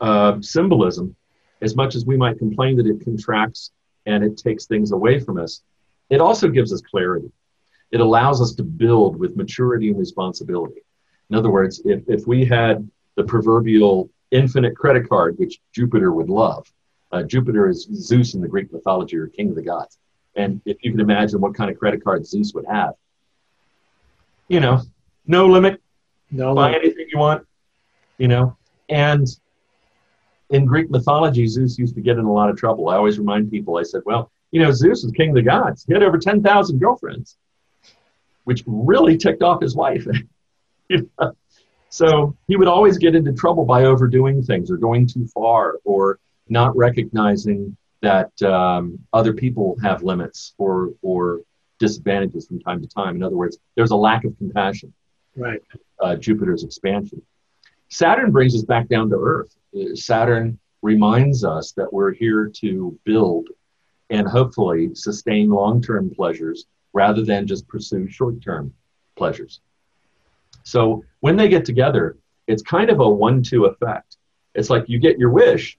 uh, 0.00 0.40
symbolism, 0.40 1.14
as 1.60 1.76
much 1.76 1.94
as 1.94 2.06
we 2.06 2.16
might 2.16 2.38
complain 2.38 2.76
that 2.78 2.86
it 2.86 3.04
contracts 3.04 3.70
and 4.06 4.24
it 4.24 4.36
takes 4.36 4.66
things 4.66 4.92
away 4.92 5.18
from 5.18 5.38
us, 5.38 5.62
it 6.10 6.20
also 6.20 6.48
gives 6.48 6.72
us 6.72 6.80
clarity. 6.80 7.30
It 7.90 8.00
allows 8.00 8.40
us 8.40 8.54
to 8.54 8.62
build 8.62 9.16
with 9.16 9.36
maturity 9.36 9.88
and 9.88 9.98
responsibility. 9.98 10.80
In 11.30 11.36
other 11.36 11.50
words, 11.50 11.80
if, 11.84 12.02
if 12.08 12.26
we 12.26 12.44
had 12.44 12.88
the 13.16 13.24
proverbial 13.24 14.10
infinite 14.30 14.76
credit 14.76 15.08
card, 15.08 15.38
which 15.38 15.60
Jupiter 15.72 16.12
would 16.12 16.28
love, 16.28 16.70
uh, 17.12 17.22
Jupiter 17.22 17.68
is 17.68 17.88
Zeus 17.94 18.34
in 18.34 18.40
the 18.40 18.48
Greek 18.48 18.72
mythology 18.72 19.16
or 19.16 19.28
king 19.28 19.50
of 19.50 19.54
the 19.54 19.62
gods. 19.62 19.98
And 20.36 20.60
if 20.64 20.78
you 20.82 20.90
can 20.90 21.00
imagine 21.00 21.40
what 21.40 21.54
kind 21.54 21.70
of 21.70 21.78
credit 21.78 22.02
card 22.02 22.26
Zeus 22.26 22.52
would 22.54 22.66
have, 22.66 22.94
you 24.48 24.60
know, 24.60 24.82
no 25.26 25.46
limit, 25.46 25.80
no 26.30 26.54
buy 26.54 26.72
limit. 26.72 26.82
anything 26.82 27.06
you 27.12 27.18
want, 27.18 27.46
you 28.18 28.26
know. 28.26 28.56
And 28.88 29.26
in 30.50 30.66
Greek 30.66 30.90
mythology, 30.90 31.46
Zeus 31.46 31.78
used 31.78 31.94
to 31.94 32.00
get 32.00 32.18
in 32.18 32.24
a 32.24 32.32
lot 32.32 32.50
of 32.50 32.56
trouble. 32.56 32.88
I 32.88 32.96
always 32.96 33.18
remind 33.18 33.50
people, 33.50 33.76
I 33.76 33.84
said, 33.84 34.02
well, 34.04 34.30
you 34.50 34.60
know, 34.60 34.72
Zeus 34.72 35.04
is 35.04 35.12
king 35.12 35.30
of 35.30 35.36
the 35.36 35.42
gods. 35.42 35.84
He 35.86 35.92
had 35.92 36.02
over 36.02 36.18
10,000 36.18 36.78
girlfriends, 36.78 37.36
which 38.44 38.62
really 38.66 39.16
ticked 39.16 39.42
off 39.42 39.62
his 39.62 39.74
wife. 39.74 40.06
So 41.94 42.36
he 42.48 42.56
would 42.56 42.66
always 42.66 42.98
get 42.98 43.14
into 43.14 43.32
trouble 43.32 43.64
by 43.64 43.84
overdoing 43.84 44.42
things 44.42 44.68
or 44.68 44.76
going 44.76 45.06
too 45.06 45.28
far 45.28 45.78
or 45.84 46.18
not 46.48 46.76
recognizing 46.76 47.76
that 48.02 48.42
um, 48.42 48.98
other 49.12 49.32
people 49.32 49.76
have 49.80 50.02
limits 50.02 50.54
or, 50.58 50.90
or 51.02 51.42
disadvantages 51.78 52.48
from 52.48 52.58
time 52.58 52.82
to 52.82 52.88
time. 52.88 53.14
In 53.14 53.22
other 53.22 53.36
words, 53.36 53.58
there's 53.76 53.92
a 53.92 53.96
lack 53.96 54.24
of 54.24 54.36
compassion. 54.38 54.92
Right. 55.36 55.62
Uh, 56.00 56.16
Jupiter's 56.16 56.64
expansion. 56.64 57.22
Saturn 57.90 58.32
brings 58.32 58.56
us 58.56 58.62
back 58.62 58.88
down 58.88 59.08
to 59.10 59.16
Earth. 59.16 59.54
Saturn 59.94 60.58
reminds 60.82 61.44
us 61.44 61.70
that 61.76 61.92
we're 61.92 62.12
here 62.12 62.50
to 62.56 62.98
build 63.04 63.50
and 64.10 64.26
hopefully 64.26 64.96
sustain 64.96 65.48
long 65.48 65.80
term 65.80 66.10
pleasures 66.10 66.66
rather 66.92 67.24
than 67.24 67.46
just 67.46 67.68
pursue 67.68 68.08
short 68.08 68.42
term 68.42 68.74
pleasures. 69.14 69.60
So 70.64 71.04
when 71.20 71.36
they 71.36 71.48
get 71.48 71.64
together, 71.64 72.16
it's 72.46 72.62
kind 72.62 72.90
of 72.90 73.00
a 73.00 73.08
one 73.08 73.42
two 73.42 73.66
effect. 73.66 74.16
It's 74.54 74.70
like 74.70 74.88
you 74.88 74.98
get 74.98 75.18
your 75.18 75.30
wish 75.30 75.78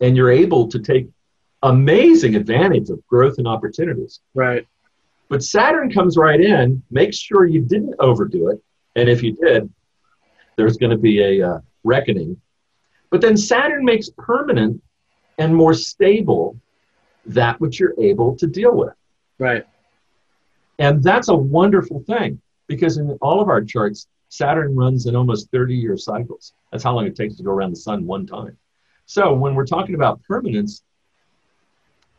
and 0.00 0.16
you're 0.16 0.30
able 0.30 0.68
to 0.68 0.78
take 0.78 1.08
amazing 1.62 2.34
advantage 2.36 2.90
of 2.90 3.06
growth 3.06 3.38
and 3.38 3.46
opportunities. 3.48 4.20
Right. 4.34 4.66
But 5.28 5.42
Saturn 5.42 5.90
comes 5.90 6.16
right 6.16 6.40
in, 6.40 6.82
makes 6.90 7.16
sure 7.16 7.46
you 7.46 7.62
didn't 7.62 7.94
overdo 7.98 8.50
it. 8.50 8.62
And 8.96 9.08
if 9.08 9.22
you 9.22 9.32
did, 9.32 9.72
there's 10.56 10.76
going 10.76 10.90
to 10.90 10.98
be 10.98 11.40
a 11.40 11.48
uh, 11.48 11.58
reckoning. 11.82 12.40
But 13.10 13.20
then 13.20 13.36
Saturn 13.36 13.84
makes 13.84 14.10
permanent 14.18 14.82
and 15.38 15.54
more 15.54 15.74
stable 15.74 16.60
that 17.26 17.60
which 17.60 17.80
you're 17.80 17.98
able 17.98 18.36
to 18.36 18.46
deal 18.46 18.76
with. 18.76 18.94
Right. 19.38 19.66
And 20.78 21.02
that's 21.02 21.28
a 21.28 21.34
wonderful 21.34 22.04
thing 22.06 22.40
because 22.66 22.96
in 22.98 23.10
all 23.20 23.40
of 23.40 23.48
our 23.48 23.62
charts, 23.62 24.08
Saturn 24.28 24.74
runs 24.74 25.06
in 25.06 25.14
almost 25.14 25.50
30 25.50 25.76
year 25.76 25.96
cycles. 25.96 26.54
That's 26.72 26.82
how 26.82 26.94
long 26.94 27.06
it 27.06 27.14
takes 27.14 27.36
to 27.36 27.42
go 27.42 27.50
around 27.50 27.70
the 27.70 27.76
sun 27.76 28.06
one 28.06 28.26
time. 28.26 28.56
So 29.06 29.32
when 29.34 29.54
we're 29.54 29.66
talking 29.66 29.94
about 29.94 30.22
permanence, 30.22 30.82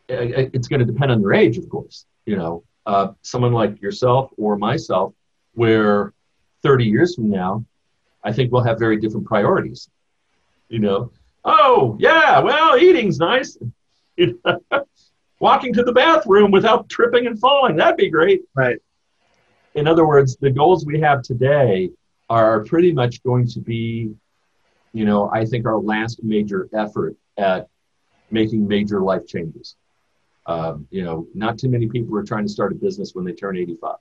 it's 0.08 0.68
going 0.68 0.80
to 0.80 0.86
depend 0.86 1.10
on 1.10 1.20
their 1.20 1.34
age, 1.34 1.58
of 1.58 1.68
course. 1.68 2.06
You 2.24 2.36
know, 2.36 2.64
uh, 2.86 3.08
someone 3.22 3.52
like 3.52 3.82
yourself 3.82 4.30
or 4.36 4.56
myself, 4.56 5.12
where 5.54 6.12
30 6.62 6.84
years 6.84 7.14
from 7.14 7.30
now, 7.30 7.64
I 8.22 8.32
think 8.32 8.52
we'll 8.52 8.62
have 8.62 8.78
very 8.78 8.98
different 8.98 9.26
priorities. 9.26 9.88
You 10.68 10.78
know, 10.80 11.12
oh, 11.44 11.96
yeah, 12.00 12.40
well, 12.40 12.78
eating's 12.78 13.18
nice. 13.18 13.58
Walking 15.38 15.74
to 15.74 15.82
the 15.82 15.92
bathroom 15.92 16.50
without 16.50 16.88
tripping 16.88 17.26
and 17.26 17.38
falling, 17.38 17.76
that'd 17.76 17.96
be 17.96 18.10
great. 18.10 18.42
Right. 18.54 18.78
In 19.76 19.86
other 19.86 20.06
words, 20.06 20.36
the 20.36 20.50
goals 20.50 20.86
we 20.86 21.00
have 21.00 21.22
today 21.22 21.90
are 22.30 22.64
pretty 22.64 22.92
much 22.92 23.22
going 23.22 23.46
to 23.48 23.60
be, 23.60 24.10
you 24.94 25.04
know, 25.04 25.30
I 25.30 25.44
think 25.44 25.66
our 25.66 25.78
last 25.78 26.24
major 26.24 26.68
effort 26.72 27.14
at 27.36 27.68
making 28.30 28.66
major 28.66 29.02
life 29.02 29.26
changes. 29.26 29.76
Um, 30.46 30.88
you 30.90 31.04
know, 31.04 31.26
not 31.34 31.58
too 31.58 31.68
many 31.68 31.88
people 31.88 32.16
are 32.16 32.22
trying 32.22 32.46
to 32.46 32.48
start 32.48 32.72
a 32.72 32.74
business 32.74 33.14
when 33.14 33.26
they 33.26 33.32
turn 33.32 33.58
85. 33.58 33.96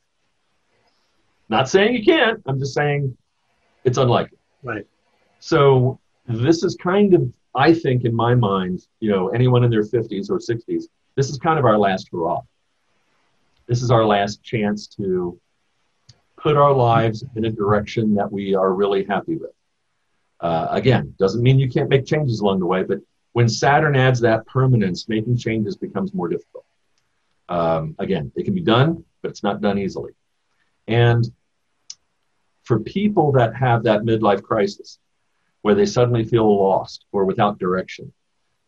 Not 1.49 1.67
saying 1.67 1.93
you 1.93 2.05
can't, 2.05 2.41
I'm 2.47 2.57
just 2.57 2.73
saying 2.73 3.15
it's 3.83 3.97
unlikely. 3.97 4.37
Right. 4.63 4.87
So 5.39 5.99
this 6.25 6.63
is 6.63 6.75
kind 6.75 7.13
of, 7.13 7.31
I 7.53 7.73
think, 7.73 8.05
in 8.05 8.15
my 8.15 8.33
mind, 8.33 8.87
you 9.01 9.11
know, 9.11 9.27
anyone 9.29 9.65
in 9.65 9.69
their 9.69 9.83
50s 9.83 10.29
or 10.29 10.39
60s, 10.39 10.85
this 11.15 11.29
is 11.29 11.37
kind 11.37 11.59
of 11.59 11.65
our 11.65 11.77
last 11.77 12.07
hurrah. 12.11 12.41
This 13.67 13.81
is 13.81 13.91
our 13.91 14.05
last 14.05 14.41
chance 14.41 14.87
to 14.95 15.39
put 16.45 16.57
our 16.57 16.73
lives 16.73 17.23
in 17.35 17.45
a 17.45 17.49
direction 17.49 18.13
that 18.13 18.31
we 18.31 18.53
are 18.53 18.71
really 18.71 19.03
happy 19.03 19.35
with. 19.35 19.49
Uh, 20.39 20.67
again, 20.69 21.11
doesn't 21.17 21.41
mean 21.41 21.57
you 21.57 21.67
can't 21.67 21.89
make 21.89 22.05
changes 22.05 22.39
along 22.39 22.59
the 22.59 22.67
way, 22.67 22.83
but 22.83 22.99
when 23.31 23.49
Saturn 23.49 23.95
adds 23.95 24.19
that 24.19 24.45
permanence, 24.45 25.09
making 25.09 25.37
changes 25.37 25.75
becomes 25.75 26.13
more 26.13 26.27
difficult. 26.27 26.63
Um, 27.49 27.95
again, 27.97 28.31
it 28.35 28.43
can 28.43 28.53
be 28.53 28.61
done, 28.61 29.03
but 29.23 29.31
it's 29.31 29.41
not 29.41 29.59
done 29.59 29.79
easily. 29.79 30.11
And 30.87 31.25
for 32.61 32.79
people 32.79 33.31
that 33.31 33.55
have 33.55 33.81
that 33.85 34.01
midlife 34.03 34.43
crisis, 34.43 34.99
where 35.63 35.73
they 35.73 35.87
suddenly 35.87 36.25
feel 36.25 36.45
lost 36.55 37.05
or 37.11 37.25
without 37.25 37.57
direction, 37.57 38.13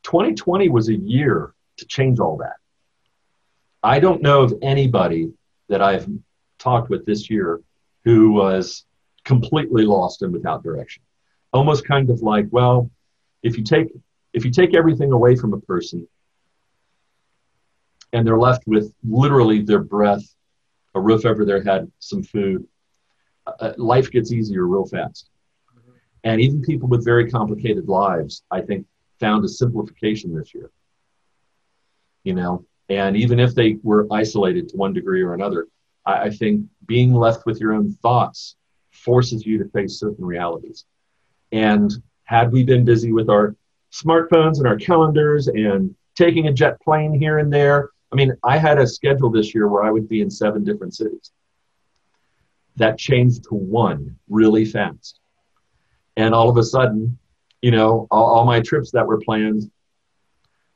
2020 0.02 0.70
was 0.70 0.90
a 0.90 0.96
year 0.96 1.54
to 1.78 1.86
change 1.86 2.20
all 2.20 2.38
that. 2.38 2.56
I 3.84 4.00
don't 4.00 4.24
know 4.24 4.42
of 4.42 4.56
anybody 4.64 5.32
that 5.70 5.84
I've 5.84 6.10
talked 6.58 6.90
with 6.90 7.06
this 7.06 7.30
year 7.30 7.62
who 8.08 8.32
was 8.32 8.86
completely 9.26 9.84
lost 9.84 10.22
and 10.22 10.32
without 10.32 10.64
direction. 10.64 11.04
Almost 11.52 11.86
kind 11.86 12.10
of 12.10 12.22
like, 12.22 12.46
well, 12.52 12.90
if 13.44 13.58
you 13.58 13.66
take 13.66 13.88
if 14.32 14.46
you 14.46 14.52
take 14.52 14.74
everything 14.74 15.12
away 15.12 15.36
from 15.36 15.54
a 15.54 15.60
person 15.60 16.08
and 18.14 18.26
they're 18.26 18.40
left 18.40 18.64
with 18.66 18.94
literally 19.04 19.62
their 19.62 19.84
breath, 19.84 20.24
a 20.96 21.02
roof 21.02 21.26
over 21.26 21.44
their 21.44 21.62
head, 21.62 21.92
some 22.00 22.24
food, 22.24 22.66
uh, 23.46 23.52
uh 23.60 23.74
life 23.76 24.10
gets 24.10 24.32
easier 24.32 24.66
real 24.66 24.86
fast. 24.86 25.30
And 26.24 26.40
even 26.40 26.62
people 26.62 26.88
with 26.88 27.04
very 27.04 27.30
complicated 27.30 27.90
lives, 27.90 28.44
I 28.50 28.62
think, 28.62 28.86
found 29.20 29.44
a 29.44 29.50
simplification 29.50 30.34
this 30.34 30.54
year. 30.56 30.72
You 32.24 32.36
know, 32.36 32.66
and 32.88 33.18
even 33.18 33.38
if 33.38 33.54
they 33.54 33.80
were 33.84 34.08
isolated 34.10 34.70
to 34.70 34.78
one 34.78 34.94
degree 34.94 35.24
or 35.24 35.34
another, 35.34 35.68
I, 36.08 36.24
I 36.24 36.30
think 36.30 36.66
being 36.88 37.14
left 37.14 37.46
with 37.46 37.60
your 37.60 37.74
own 37.74 37.94
thoughts 38.02 38.56
forces 38.92 39.46
you 39.46 39.58
to 39.60 39.70
face 39.70 40.00
certain 40.00 40.26
realities. 40.26 40.86
And 41.52 41.92
had 42.24 42.52
we 42.52 42.64
been 42.64 42.84
busy 42.84 43.12
with 43.14 43.30
our 43.30 43.56
smartphones 43.92 44.58
and 44.58 44.68
our 44.68 44.78
calendars 44.78 45.48
and 45.48 45.96
taking 46.16 46.48
a 46.48 46.54
jet 46.54 46.82
plane 46.82 47.14
here 47.14 47.38
and 47.38 47.54
there, 47.54 47.92
I 48.12 48.16
mean, 48.16 48.34
I 48.44 48.58
had 48.58 48.80
a 48.80 48.88
schedule 48.88 49.30
this 49.30 49.54
year 49.54 49.68
where 49.68 49.84
I 49.84 49.92
would 49.92 50.10
be 50.10 50.22
in 50.22 50.32
seven 50.32 50.64
different 50.64 50.96
cities. 50.96 51.32
That 52.78 52.98
changed 52.98 53.44
to 53.46 53.56
one 53.56 54.18
really 54.30 54.66
fast. 54.66 55.20
And 56.16 56.34
all 56.34 56.50
of 56.50 56.58
a 56.58 56.64
sudden, 56.64 57.18
you 57.62 57.72
know, 57.72 58.08
all, 58.12 58.26
all 58.26 58.46
my 58.46 58.62
trips 58.62 58.92
that 58.92 59.06
were 59.06 59.20
planned 59.20 59.70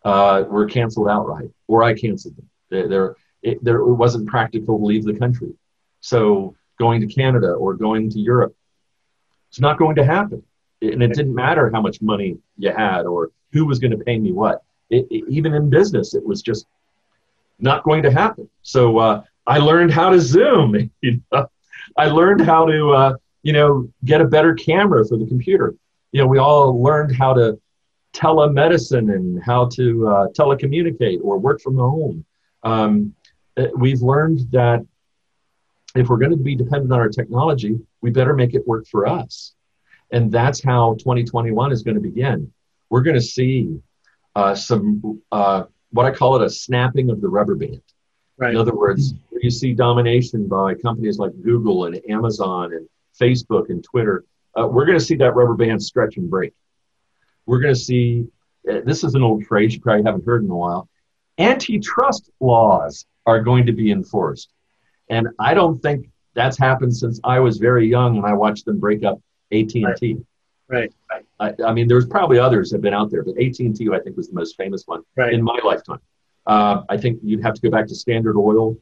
uh, 0.03 0.43
were 0.47 0.65
canceled 0.65 1.09
outright, 1.09 1.49
or 1.67 1.83
I 1.83 1.93
canceled 1.93 2.37
them. 2.37 2.49
They, 2.69 2.87
they're, 2.87 3.15
it, 3.41 3.63
there, 3.63 3.77
it 3.77 3.93
wasn't 3.93 4.27
practical 4.27 4.77
to 4.77 4.85
leave 4.85 5.03
the 5.03 5.17
country. 5.17 5.53
So 6.01 6.55
going 6.79 7.01
to 7.01 7.07
Canada 7.07 7.51
or 7.51 7.73
going 7.73 8.09
to 8.09 8.19
Europe, 8.19 8.55
it's 9.49 9.59
not 9.59 9.77
going 9.77 9.95
to 9.95 10.05
happen. 10.05 10.43
And 10.81 11.03
it 11.03 11.13
didn't 11.13 11.35
matter 11.35 11.69
how 11.71 11.81
much 11.81 12.01
money 12.01 12.37
you 12.57 12.71
had 12.71 13.05
or 13.05 13.31
who 13.51 13.65
was 13.65 13.79
going 13.79 13.91
to 13.91 14.03
pay 14.03 14.17
me 14.17 14.31
what. 14.31 14.63
It, 14.89 15.07
it, 15.11 15.25
even 15.29 15.53
in 15.53 15.69
business, 15.69 16.13
it 16.13 16.25
was 16.25 16.41
just 16.41 16.65
not 17.59 17.83
going 17.83 18.03
to 18.03 18.11
happen. 18.11 18.49
So 18.63 18.97
uh, 18.97 19.23
I 19.45 19.59
learned 19.59 19.91
how 19.91 20.09
to 20.09 20.19
Zoom. 20.19 20.91
I 21.97 22.05
learned 22.07 22.41
how 22.41 22.65
to, 22.65 22.91
uh, 22.91 23.13
you 23.43 23.53
know, 23.53 23.89
get 24.05 24.21
a 24.21 24.25
better 24.25 24.53
camera 24.55 25.05
for 25.05 25.17
the 25.17 25.27
computer. 25.27 25.75
You 26.11 26.21
know, 26.21 26.27
we 26.27 26.39
all 26.39 26.81
learned 26.81 27.15
how 27.15 27.33
to 27.33 27.59
telemedicine 28.13 29.13
and 29.13 29.41
how 29.43 29.65
to 29.69 30.07
uh, 30.07 30.27
telecommunicate 30.29 31.19
or 31.23 31.37
work 31.37 31.61
from 31.61 31.77
home. 31.77 32.25
Um, 32.63 33.15
we've 33.75 34.01
learned 34.01 34.51
that 34.51 34.85
if 35.95 36.07
we're 36.07 36.17
going 36.17 36.31
to 36.31 36.37
be 36.37 36.55
dependent 36.55 36.91
on 36.91 36.99
our 36.99 37.09
technology, 37.09 37.79
we 38.01 38.11
better 38.11 38.33
make 38.33 38.53
it 38.53 38.67
work 38.67 38.87
for 38.87 39.07
us. 39.07 39.53
And 40.11 40.31
that's 40.31 40.63
how 40.63 40.95
2021 40.95 41.71
is 41.71 41.83
going 41.83 41.95
to 41.95 42.01
begin. 42.01 42.51
We're 42.89 43.01
going 43.01 43.15
to 43.15 43.21
see 43.21 43.79
uh, 44.35 44.55
some, 44.55 45.21
uh, 45.31 45.63
what 45.91 46.05
I 46.05 46.11
call 46.11 46.35
it, 46.35 46.45
a 46.45 46.49
snapping 46.49 47.09
of 47.09 47.21
the 47.21 47.29
rubber 47.29 47.55
band. 47.55 47.81
Right. 48.37 48.51
In 48.51 48.57
other 48.57 48.75
words, 48.75 49.13
you 49.41 49.51
see 49.51 49.73
domination 49.73 50.47
by 50.47 50.75
companies 50.75 51.17
like 51.17 51.31
Google 51.43 51.85
and 51.85 51.99
Amazon 52.09 52.73
and 52.73 52.87
Facebook 53.19 53.69
and 53.69 53.83
Twitter. 53.83 54.23
Uh, 54.57 54.67
we're 54.67 54.85
going 54.85 54.97
to 54.97 55.03
see 55.03 55.15
that 55.15 55.35
rubber 55.35 55.55
band 55.55 55.81
stretch 55.81 56.17
and 56.17 56.29
break. 56.29 56.53
We're 57.45 57.59
going 57.59 57.73
to 57.73 57.79
see, 57.79 58.27
uh, 58.69 58.81
this 58.85 59.03
is 59.03 59.15
an 59.15 59.23
old 59.23 59.45
phrase 59.45 59.73
you 59.73 59.81
probably 59.81 60.03
haven't 60.03 60.25
heard 60.25 60.43
in 60.43 60.49
a 60.49 60.55
while. 60.55 60.89
Antitrust 61.37 62.29
laws 62.39 63.05
are 63.25 63.41
going 63.41 63.65
to 63.65 63.71
be 63.71 63.91
enforced. 63.91 64.51
And 65.09 65.27
I 65.39 65.53
don't 65.53 65.81
think 65.81 66.09
that's 66.33 66.57
happened 66.57 66.95
since 66.95 67.19
I 67.23 67.39
was 67.39 67.57
very 67.57 67.87
young 67.87 68.15
when 68.21 68.25
I 68.29 68.33
watched 68.33 68.65
them 68.65 68.79
break 68.79 69.03
up 69.03 69.19
AT&T. 69.51 70.17
Right. 70.67 70.93
I, 71.39 71.53
I 71.65 71.73
mean, 71.73 71.87
there's 71.87 72.05
probably 72.07 72.39
others 72.39 72.69
that 72.69 72.77
have 72.77 72.81
been 72.81 72.93
out 72.93 73.11
there, 73.11 73.23
but 73.23 73.37
AT&T 73.37 73.89
I 73.91 73.99
think 73.99 74.15
was 74.15 74.29
the 74.29 74.35
most 74.35 74.55
famous 74.55 74.83
one 74.85 75.01
Right. 75.17 75.33
in 75.33 75.43
my 75.43 75.59
lifetime. 75.63 75.99
Uh, 76.47 76.83
I 76.89 76.97
think 76.97 77.19
you'd 77.23 77.43
have 77.43 77.53
to 77.55 77.61
go 77.61 77.69
back 77.69 77.87
to 77.87 77.95
Standard 77.95 78.37
Oil 78.37 78.77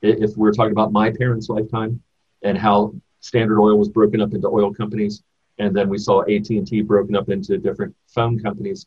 if 0.00 0.36
we're 0.36 0.52
talking 0.52 0.72
about 0.72 0.92
my 0.92 1.10
parents' 1.10 1.48
lifetime 1.48 2.00
and 2.42 2.56
how 2.56 2.94
Standard 3.20 3.60
Oil 3.60 3.76
was 3.76 3.88
broken 3.88 4.20
up 4.20 4.32
into 4.34 4.46
oil 4.48 4.72
companies, 4.72 5.22
and 5.58 5.74
then 5.74 5.88
we 5.88 5.98
saw 5.98 6.22
AT&T 6.22 6.82
broken 6.82 7.16
up 7.16 7.28
into 7.30 7.58
different 7.58 7.94
phone 8.06 8.38
companies. 8.38 8.86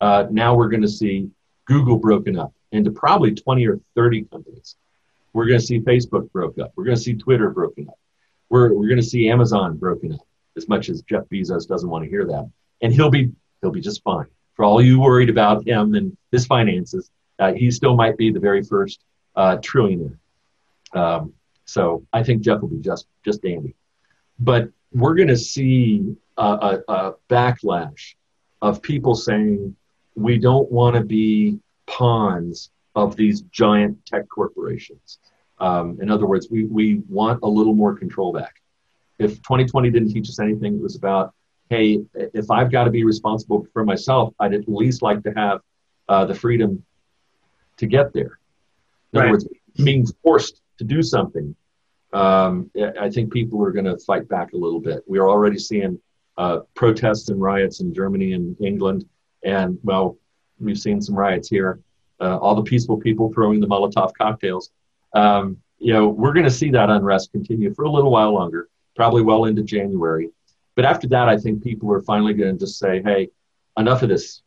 Uh, 0.00 0.26
now 0.30 0.54
we're 0.54 0.68
going 0.68 0.82
to 0.82 0.88
see 0.88 1.28
Google 1.66 1.98
broken 1.98 2.38
up 2.38 2.52
into 2.72 2.90
probably 2.90 3.34
20 3.34 3.66
or 3.66 3.80
30 3.94 4.24
companies. 4.24 4.76
We're 5.32 5.46
going 5.46 5.60
to 5.60 5.66
see 5.66 5.80
Facebook 5.80 6.30
broke 6.32 6.58
up. 6.58 6.72
We're 6.76 6.84
going 6.84 6.96
to 6.96 7.02
see 7.02 7.14
Twitter 7.14 7.50
broken 7.50 7.88
up. 7.88 7.98
We're, 8.48 8.72
we're 8.72 8.88
going 8.88 9.00
to 9.00 9.02
see 9.02 9.28
Amazon 9.28 9.76
broken 9.76 10.12
up. 10.12 10.26
As 10.56 10.68
much 10.68 10.88
as 10.88 11.02
Jeff 11.02 11.24
Bezos 11.24 11.66
doesn't 11.66 11.90
want 11.90 12.04
to 12.04 12.10
hear 12.10 12.24
that, 12.26 12.48
and 12.80 12.92
he'll 12.92 13.10
be 13.10 13.32
he'll 13.60 13.72
be 13.72 13.80
just 13.80 14.04
fine. 14.04 14.26
For 14.54 14.64
all 14.64 14.80
you 14.80 15.00
worried 15.00 15.28
about 15.28 15.66
him 15.66 15.94
and 15.96 16.16
his 16.30 16.46
finances, 16.46 17.10
uh, 17.40 17.54
he 17.54 17.72
still 17.72 17.96
might 17.96 18.16
be 18.16 18.30
the 18.30 18.38
very 18.38 18.62
first 18.62 19.02
uh, 19.34 19.56
trillionaire. 19.56 20.16
Um, 20.92 21.32
so 21.64 22.06
I 22.12 22.22
think 22.22 22.42
Jeff 22.42 22.60
will 22.60 22.68
be 22.68 22.78
just 22.78 23.08
just 23.24 23.42
dandy. 23.42 23.74
But 24.38 24.68
we're 24.92 25.16
going 25.16 25.28
to 25.28 25.36
see 25.36 26.16
a, 26.36 26.42
a, 26.88 26.92
a 26.92 27.14
backlash 27.28 28.14
of 28.62 28.80
people 28.80 29.16
saying 29.16 29.74
we 30.14 30.38
don't 30.38 30.70
want 30.70 30.96
to 30.96 31.02
be 31.02 31.58
pawns 31.86 32.70
of 32.94 33.16
these 33.16 33.42
giant 33.42 34.04
tech 34.06 34.28
corporations. 34.28 35.18
Um, 35.58 35.98
in 36.00 36.10
other 36.10 36.26
words, 36.26 36.48
we, 36.50 36.64
we 36.64 37.02
want 37.08 37.40
a 37.42 37.48
little 37.48 37.74
more 37.74 37.94
control 37.96 38.32
back. 38.32 38.54
If 39.18 39.36
2020 39.42 39.90
didn't 39.90 40.12
teach 40.12 40.28
us 40.28 40.38
anything, 40.40 40.74
it 40.74 40.80
was 40.80 40.96
about, 40.96 41.32
hey, 41.70 42.00
if 42.14 42.50
I've 42.50 42.70
got 42.70 42.84
to 42.84 42.90
be 42.90 43.04
responsible 43.04 43.66
for 43.72 43.84
myself, 43.84 44.34
I'd 44.40 44.54
at 44.54 44.68
least 44.68 45.02
like 45.02 45.22
to 45.24 45.32
have 45.36 45.60
uh, 46.08 46.24
the 46.24 46.34
freedom 46.34 46.84
to 47.78 47.86
get 47.86 48.12
there. 48.12 48.38
In 49.12 49.20
Right. 49.20 49.24
other 49.26 49.32
words, 49.32 49.48
being 49.82 50.06
forced 50.22 50.60
to 50.78 50.84
do 50.84 51.02
something. 51.02 51.54
Um, 52.12 52.70
I 53.00 53.10
think 53.10 53.32
people 53.32 53.62
are 53.64 53.72
going 53.72 53.84
to 53.86 53.96
fight 53.98 54.28
back 54.28 54.52
a 54.52 54.56
little 54.56 54.80
bit. 54.80 55.02
We 55.06 55.18
are 55.18 55.28
already 55.28 55.58
seeing 55.58 55.98
uh, 56.36 56.60
protests 56.74 57.28
and 57.28 57.40
riots 57.40 57.80
in 57.80 57.92
Germany 57.94 58.32
and 58.32 58.56
England, 58.60 59.04
and 59.44 59.78
well, 59.82 60.16
we've 60.58 60.78
seen 60.78 61.00
some 61.00 61.14
riots 61.14 61.48
here. 61.48 61.80
Uh, 62.20 62.38
all 62.38 62.54
the 62.54 62.62
peaceful 62.62 62.96
people 62.96 63.32
throwing 63.32 63.60
the 63.60 63.66
Molotov 63.66 64.12
cocktails. 64.14 64.70
Um, 65.14 65.58
you 65.78 65.92
know, 65.92 66.08
we're 66.08 66.32
going 66.32 66.44
to 66.44 66.50
see 66.50 66.70
that 66.70 66.90
unrest 66.90 67.32
continue 67.32 67.74
for 67.74 67.84
a 67.84 67.90
little 67.90 68.10
while 68.10 68.32
longer, 68.32 68.68
probably 68.96 69.22
well 69.22 69.44
into 69.44 69.62
January. 69.62 70.30
But 70.76 70.84
after 70.84 71.06
that, 71.08 71.28
I 71.28 71.36
think 71.36 71.62
people 71.62 71.92
are 71.92 72.02
finally 72.02 72.34
going 72.34 72.54
to 72.54 72.58
just 72.58 72.78
say, 72.78 73.02
"Hey, 73.02 73.28
enough 73.78 74.02
of 74.02 74.08
this. 74.08 74.42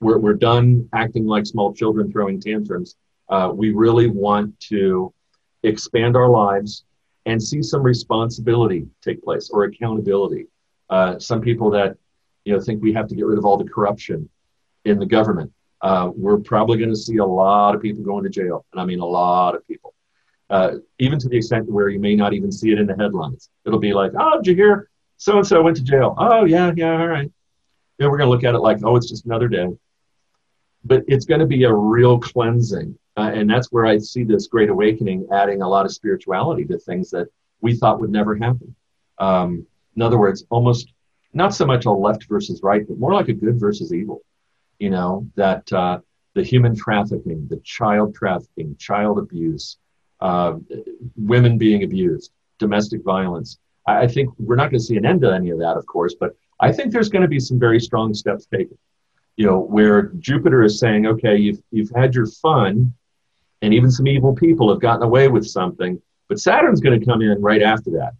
We're 0.00 0.18
we're 0.18 0.34
done 0.34 0.88
acting 0.92 1.26
like 1.26 1.46
small 1.46 1.74
children 1.74 2.10
throwing 2.10 2.40
tantrums. 2.40 2.96
Uh, 3.28 3.50
we 3.54 3.72
really 3.72 4.08
want 4.08 4.58
to 4.60 5.12
expand 5.62 6.16
our 6.16 6.28
lives 6.28 6.84
and 7.26 7.42
see 7.42 7.62
some 7.62 7.82
responsibility 7.82 8.86
take 9.00 9.22
place 9.22 9.50
or 9.50 9.64
accountability. 9.64 10.46
Uh, 10.90 11.18
some 11.18 11.40
people 11.40 11.70
that 11.70 11.96
you 12.44 12.52
know 12.52 12.60
think 12.60 12.82
we 12.82 12.92
have 12.92 13.08
to 13.08 13.14
get 13.14 13.26
rid 13.26 13.38
of 13.38 13.44
all 13.44 13.56
the 13.56 13.68
corruption 13.68 14.28
in 14.84 14.98
the 14.98 15.06
government. 15.06 15.52
Uh, 15.80 16.10
we're 16.14 16.38
probably 16.38 16.78
going 16.78 16.90
to 16.90 16.96
see 16.96 17.18
a 17.18 17.24
lot 17.24 17.74
of 17.74 17.82
people 17.82 18.02
going 18.02 18.24
to 18.24 18.30
jail, 18.30 18.64
and 18.72 18.80
I 18.80 18.84
mean 18.84 19.00
a 19.00 19.06
lot 19.06 19.54
of 19.54 19.66
people. 19.66 19.94
Uh, 20.50 20.76
even 20.98 21.18
to 21.18 21.28
the 21.28 21.36
extent 21.36 21.70
where 21.70 21.88
you 21.88 21.98
may 21.98 22.14
not 22.14 22.34
even 22.34 22.52
see 22.52 22.70
it 22.70 22.78
in 22.78 22.86
the 22.86 22.94
headlines. 22.96 23.48
It'll 23.64 23.78
be 23.78 23.92
like, 23.92 24.12
"Oh, 24.18 24.36
did 24.36 24.46
you 24.46 24.54
hear? 24.54 24.88
So 25.16 25.38
and 25.38 25.46
so 25.46 25.62
went 25.62 25.76
to 25.78 25.82
jail. 25.82 26.14
Oh, 26.18 26.44
yeah, 26.44 26.72
yeah, 26.76 27.00
all 27.00 27.08
right." 27.08 27.30
Know, 27.98 28.10
we're 28.10 28.18
going 28.18 28.28
to 28.28 28.34
look 28.34 28.44
at 28.44 28.54
it 28.54 28.58
like, 28.58 28.78
"Oh, 28.84 28.96
it's 28.96 29.08
just 29.08 29.24
another 29.24 29.48
day." 29.48 29.68
But 30.84 31.04
it's 31.08 31.24
going 31.24 31.40
to 31.40 31.46
be 31.46 31.64
a 31.64 31.72
real 31.72 32.18
cleansing, 32.18 32.98
uh, 33.16 33.30
and 33.34 33.48
that's 33.48 33.72
where 33.72 33.86
I 33.86 33.98
see 33.98 34.22
this 34.22 34.46
great 34.48 34.68
awakening 34.68 35.26
adding 35.32 35.62
a 35.62 35.68
lot 35.68 35.86
of 35.86 35.92
spirituality 35.92 36.64
to 36.66 36.78
things 36.78 37.10
that 37.10 37.28
we 37.62 37.74
thought 37.74 38.00
would 38.00 38.10
never 38.10 38.34
happen. 38.36 38.74
Um, 39.18 39.66
in 39.96 40.02
other 40.02 40.18
words, 40.18 40.44
almost 40.50 40.92
not 41.34 41.54
so 41.54 41.66
much 41.66 41.84
a 41.84 41.90
left 41.90 42.24
versus 42.28 42.60
right, 42.62 42.86
but 42.86 42.98
more 42.98 43.12
like 43.12 43.28
a 43.28 43.32
good 43.32 43.58
versus 43.58 43.92
evil. 43.92 44.22
You 44.78 44.90
know, 44.90 45.28
that 45.36 45.72
uh, 45.72 46.00
the 46.34 46.42
human 46.42 46.74
trafficking, 46.74 47.46
the 47.48 47.60
child 47.64 48.14
trafficking, 48.14 48.76
child 48.76 49.18
abuse, 49.18 49.78
uh, 50.20 50.54
women 51.16 51.58
being 51.58 51.84
abused, 51.84 52.32
domestic 52.58 53.02
violence. 53.02 53.58
I, 53.86 54.02
I 54.02 54.06
think 54.08 54.30
we're 54.38 54.56
not 54.56 54.70
going 54.70 54.80
to 54.80 54.86
see 54.86 54.96
an 54.96 55.06
end 55.06 55.22
to 55.22 55.32
any 55.32 55.50
of 55.50 55.58
that, 55.58 55.76
of 55.76 55.86
course, 55.86 56.14
but 56.18 56.36
I 56.60 56.72
think 56.72 56.92
there's 56.92 57.08
going 57.08 57.22
to 57.22 57.28
be 57.28 57.40
some 57.40 57.58
very 57.58 57.80
strong 57.80 58.14
steps 58.14 58.46
taken. 58.46 58.78
You 59.36 59.46
know, 59.46 59.58
where 59.58 60.12
Jupiter 60.18 60.62
is 60.62 60.78
saying, 60.78 61.06
okay, 61.06 61.36
you've, 61.36 61.60
you've 61.72 61.90
had 61.94 62.14
your 62.14 62.26
fun, 62.26 62.94
and 63.62 63.74
even 63.74 63.90
some 63.90 64.06
evil 64.06 64.34
people 64.34 64.70
have 64.70 64.80
gotten 64.80 65.02
away 65.02 65.28
with 65.28 65.46
something, 65.46 66.00
but 66.28 66.38
Saturn's 66.38 66.80
going 66.80 66.98
to 66.98 67.04
come 67.04 67.20
in 67.20 67.40
right 67.42 67.62
after 67.62 67.90
that. 67.92 68.12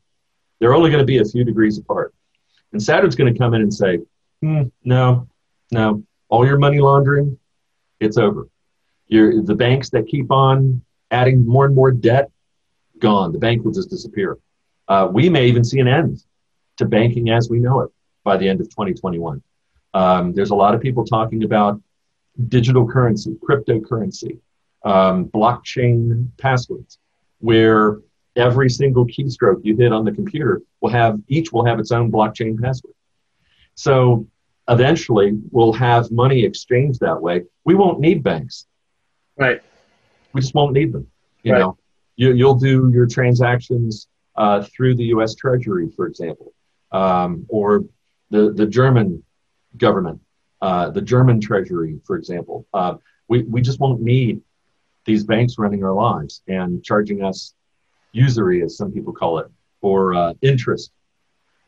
They're 0.59 0.74
only 0.74 0.90
going 0.90 1.03
to 1.03 1.07
be 1.07 1.18
a 1.18 1.24
few 1.24 1.44
degrees 1.44 1.79
apart. 1.79 2.14
And 2.74 2.82
Saturn's 2.82 3.14
going 3.14 3.32
to 3.32 3.38
come 3.38 3.54
in 3.54 3.62
and 3.62 3.72
say, 3.72 4.00
hmm, 4.42 4.64
no, 4.84 5.28
no, 5.70 6.02
all 6.28 6.44
your 6.44 6.58
money 6.58 6.80
laundering, 6.80 7.38
it's 8.00 8.18
over. 8.18 8.48
Your, 9.06 9.42
the 9.42 9.54
banks 9.54 9.90
that 9.90 10.08
keep 10.08 10.32
on 10.32 10.82
adding 11.12 11.46
more 11.46 11.66
and 11.66 11.74
more 11.74 11.92
debt, 11.92 12.32
gone. 12.98 13.30
The 13.30 13.38
bank 13.38 13.64
will 13.64 13.70
just 13.70 13.90
disappear. 13.90 14.38
Uh, 14.88 15.08
we 15.10 15.28
may 15.28 15.46
even 15.46 15.62
see 15.62 15.78
an 15.78 15.87
end 15.87 16.24
to 16.78 16.84
banking 16.84 17.30
as 17.30 17.48
we 17.48 17.60
know 17.60 17.80
it 17.82 17.92
by 18.24 18.37
the 18.37 18.48
end 18.48 18.60
of 18.60 18.68
2021. 18.70 19.40
Um, 19.94 20.32
there's 20.32 20.50
a 20.50 20.56
lot 20.56 20.74
of 20.74 20.80
people 20.80 21.04
talking 21.04 21.44
about 21.44 21.80
digital 22.48 22.88
currency, 22.88 23.37
cryptocurrency, 23.48 24.40
um, 24.84 25.26
blockchain 25.26 26.28
passwords, 26.38 26.98
where 27.38 28.00
every 28.37 28.68
single 28.68 29.07
keystroke 29.07 29.61
you 29.64 29.77
hit 29.77 29.92
on 29.92 30.05
the 30.05 30.12
computer 30.12 30.62
will 30.81 30.90
have 30.90 31.20
each 31.29 31.53
will 31.53 31.64
have 31.64 31.79
its 31.79 31.92
own 31.92 32.11
blockchain 32.11 32.61
password. 32.61 32.94
So 33.75 34.27
eventually, 34.68 35.33
we'll 35.51 35.73
have 35.73 36.11
money 36.11 36.44
exchanged 36.44 37.01
that 37.01 37.20
way. 37.20 37.42
We 37.64 37.75
won't 37.75 38.01
need 38.01 38.23
banks. 38.23 38.66
Right. 39.37 39.61
We 40.33 40.40
just 40.40 40.55
won't 40.55 40.73
need 40.73 40.92
them. 40.92 41.07
You 41.42 41.53
Right. 41.53 41.59
know, 41.61 41.79
you, 42.16 42.33
you'll 42.33 42.55
do 42.55 42.90
your 42.92 43.07
transactions 43.07 44.09
uh, 44.37 44.62
through 44.62 44.97
the 44.97 45.05
U.S. 45.07 45.35
Treasury, 45.35 45.90
for 45.94 46.07
example, 46.07 46.53
um, 46.92 47.44
or 47.49 47.85
the 48.31 48.53
the 48.53 48.66
German 48.66 49.23
government, 49.77 50.20
uh, 50.61 50.90
the 50.90 51.03
German 51.03 51.40
Treasury, 51.40 52.01
for 52.05 52.16
example. 52.16 52.66
Uh, 52.73 52.94
we 53.29 53.42
we 53.42 53.61
just 53.61 53.81
won't 53.81 54.01
need 54.01 54.40
these 55.05 55.25
banks 55.25 55.59
running 55.59 55.85
our 55.85 55.92
lives 55.92 56.42
and 56.49 56.83
charging 56.83 57.23
us 57.23 57.55
usury, 58.14 58.62
as 58.62 58.77
some 58.77 58.90
people 58.92 59.12
call 59.12 59.38
it, 59.38 59.48
or 59.83 60.14
uh, 60.14 60.33
interest. 60.40 60.92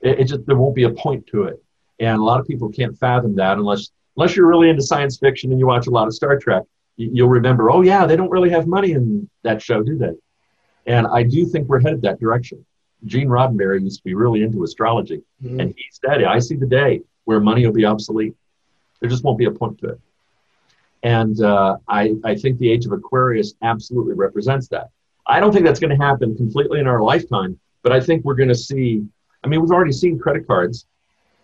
It, 0.00 0.20
it 0.20 0.24
just 0.24 0.46
there 0.46 0.56
won't 0.56 0.74
be 0.74 0.84
a 0.84 0.90
point 0.90 1.26
to 1.28 1.44
it, 1.44 1.62
and 2.00 2.18
a 2.18 2.22
lot 2.22 2.40
of 2.40 2.46
people 2.46 2.70
can't 2.70 2.96
fathom 2.98 3.34
that 3.36 3.58
unless 3.58 3.90
unless 4.16 4.34
you're 4.34 4.46
really 4.48 4.70
into 4.70 4.82
science 4.82 5.18
fiction 5.18 5.50
and 5.50 5.60
you 5.60 5.66
watch 5.66 5.86
a 5.88 5.90
lot 5.90 6.06
of 6.06 6.14
Star 6.14 6.38
Trek. 6.38 6.62
you- 6.96 7.10
You'll 7.12 7.28
remember, 7.28 7.70
oh 7.70 7.82
yeah, 7.82 8.06
they 8.06 8.16
don't 8.16 8.30
really 8.30 8.48
have 8.50 8.66
money 8.66 8.92
in 8.92 9.28
that 9.42 9.60
show, 9.60 9.82
do 9.82 9.98
they? 9.98 10.12
And 10.86 11.06
I 11.06 11.22
do 11.22 11.44
think 11.44 11.68
we're 11.68 11.80
headed 11.80 12.00
that 12.02 12.18
direction. 12.20 12.64
Gene 13.04 13.28
Roddenberry 13.28 13.82
used 13.82 13.98
to 13.98 14.04
be 14.04 14.14
really 14.14 14.42
into 14.42 14.62
astrology, 14.64 15.20
Mhm. 15.44 15.60
and 15.60 15.74
he 15.76 15.84
said, 15.90 16.24
I 16.24 16.38
see 16.38 16.56
the 16.56 16.66
day 16.66 17.02
where 17.24 17.40
money 17.40 17.66
will 17.66 17.74
be 17.74 17.84
obsolete. 17.84 18.34
There 19.00 19.10
just 19.10 19.22
won't 19.24 19.36
be 19.36 19.44
a 19.44 19.50
point 19.50 19.78
to 19.80 19.88
it. 19.88 20.00
And 21.02 21.38
uh, 21.42 21.76
I, 21.86 22.14
I 22.24 22.34
think 22.36 22.58
the 22.58 22.70
age 22.70 22.86
of 22.86 22.92
Aquarius 22.92 23.54
absolutely 23.62 24.14
represents 24.14 24.68
that. 24.68 24.88
I 25.26 25.40
don't 25.40 25.52
think 25.52 25.64
that's 25.64 25.80
going 25.80 25.96
to 25.96 26.04
happen 26.04 26.36
completely 26.36 26.80
in 26.80 26.86
our 26.86 27.02
lifetime, 27.02 27.58
but 27.82 27.92
I 27.92 28.00
think 28.00 28.24
we're 28.24 28.34
going 28.34 28.48
to 28.48 28.54
see. 28.54 29.04
I 29.44 29.48
mean, 29.48 29.60
we've 29.60 29.70
already 29.70 29.92
seen 29.92 30.18
credit 30.18 30.46
cards 30.46 30.86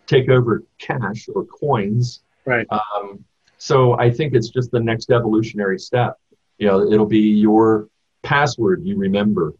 take 0.07 0.29
over 0.29 0.63
cash 0.79 1.27
or 1.33 1.45
coins. 1.45 2.23
Right. 2.45 2.67
Um, 2.69 3.23
so 3.57 3.97
I 3.97 4.11
think 4.11 4.33
it's 4.33 4.49
just 4.49 4.71
the 4.71 4.79
next 4.79 5.09
evolutionary 5.09 5.79
step. 5.79 6.17
You 6.57 6.67
know, 6.67 6.91
it'll 6.91 7.05
be 7.05 7.19
your 7.19 7.87
password 8.21 8.83
you 8.83 8.97
remember, 8.97 9.53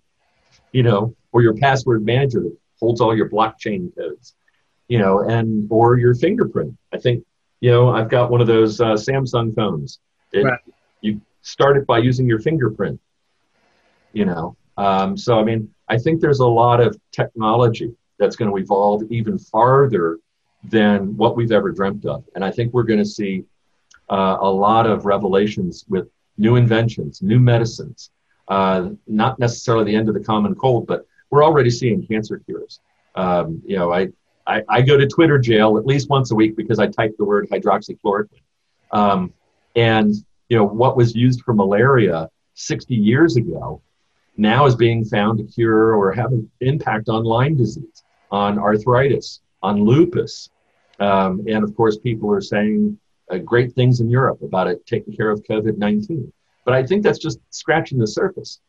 you 0.71 0.83
know, 0.83 1.15
or 1.31 1.41
your 1.41 1.53
password 1.53 2.05
manager 2.05 2.41
that 2.41 2.57
holds 2.79 3.01
all 3.01 3.15
your 3.15 3.29
blockchain 3.29 3.95
codes, 3.95 4.36
you 4.88 4.99
know, 4.99 5.21
and 5.21 5.67
or 5.71 5.97
your 5.97 6.15
fingerprint. 6.15 6.75
I 6.91 6.97
think, 6.97 7.25
you 7.62 7.71
know, 7.71 7.89
I've 7.89 8.09
got 8.09 8.29
one 8.29 8.41
of 8.41 8.47
those 8.47 8.81
uh, 8.81 8.93
Samsung 8.93 9.55
phones. 9.55 9.99
It, 10.31 10.43
Right. 10.43 10.59
You 11.01 11.21
start 11.41 11.77
it 11.77 11.86
by 11.86 11.99
using 11.99 12.27
your 12.27 12.39
fingerprint. 12.39 12.99
You 14.13 14.26
know. 14.26 14.56
Um, 14.78 15.17
so, 15.17 15.39
I 15.39 15.43
mean, 15.43 15.69
I 15.89 15.97
think 15.97 16.21
there's 16.21 16.39
a 16.39 16.47
lot 16.47 16.80
of 16.80 16.97
technology 17.12 17.93
that's 18.17 18.36
going 18.36 18.49
to 18.49 18.58
evolve 18.58 19.04
even 19.12 19.38
farther 19.38 20.19
than 20.63 21.15
what 21.17 21.36
we've 21.36 21.52
ever 21.52 21.71
dreamt 21.71 22.06
of. 22.06 22.23
And 22.36 22.43
I 22.43 22.52
think 22.52 22.73
we're 22.73 22.84
going 22.84 22.99
to 22.99 23.06
see 23.06 23.43
uh, 24.10 24.38
a 24.39 24.49
lot 24.49 24.88
of 24.88 25.06
revelations 25.06 25.86
with 25.89 26.08
new 26.38 26.56
inventions, 26.56 27.21
new 27.21 27.39
medicines, 27.39 28.12
uh, 28.47 28.89
not 29.08 29.39
necessarily 29.39 29.86
the 29.86 29.95
end 29.95 30.08
of 30.08 30.13
the 30.13 30.23
common 30.23 30.56
cold, 30.56 30.88
but 30.88 31.06
we're 31.30 31.43
already 31.43 31.69
seeing 31.69 32.06
cancer 32.06 32.39
cures. 32.39 32.80
Um, 33.15 33.62
you 33.65 33.78
know, 33.78 33.93
I, 33.93 34.10
I, 34.47 34.63
I, 34.67 34.82
go 34.82 34.97
to 34.97 35.08
Twitter 35.08 35.38
jail 35.38 35.78
at 35.78 35.86
least 35.86 36.10
once 36.10 36.32
a 36.32 36.36
week 36.36 36.56
because 36.56 36.80
I 36.80 36.88
type 36.88 37.15
the 37.17 37.26
word 37.26 37.47
hydroxychloroquine. 37.49 38.41
Um, 38.91 39.34
and, 39.76 40.13
you 40.49 40.58
know, 40.58 40.65
what 40.65 40.97
was 40.97 41.15
used 41.15 41.41
for 41.41 41.54
malaria 41.54 42.30
60 42.56 42.95
years 42.95 43.36
ago 43.38 43.82
now 44.38 44.65
is 44.65 44.76
being 44.76 45.06
found 45.06 45.38
to 45.38 45.43
cure 45.43 45.96
or 45.96 46.12
have 46.12 46.32
an 46.32 46.50
impact 46.62 47.10
on 47.10 47.24
Lyme 47.24 47.56
disease, 47.56 48.04
on 48.32 48.58
arthritis, 48.58 49.41
on 49.62 49.84
lupus. 49.84 50.50
Um, 51.00 51.41
and 51.48 51.63
of 51.63 51.76
course, 51.76 51.98
people 51.98 52.32
are 52.32 52.41
saying 52.41 52.98
uh, 53.30 53.38
great 53.38 53.74
things 53.74 54.00
in 54.00 54.10
Europe 54.10 54.41
about 54.41 54.67
it 54.67 54.86
taking 54.86 55.15
care 55.15 55.30
of 55.30 55.43
COVID 55.43 55.78
19. 55.78 56.32
But 56.65 56.74
I 56.74 56.86
think 56.86 57.04
that's 57.04 57.19
just 57.19 57.39
scratching 57.50 57.98
the 57.98 58.08
surface. 58.08 58.60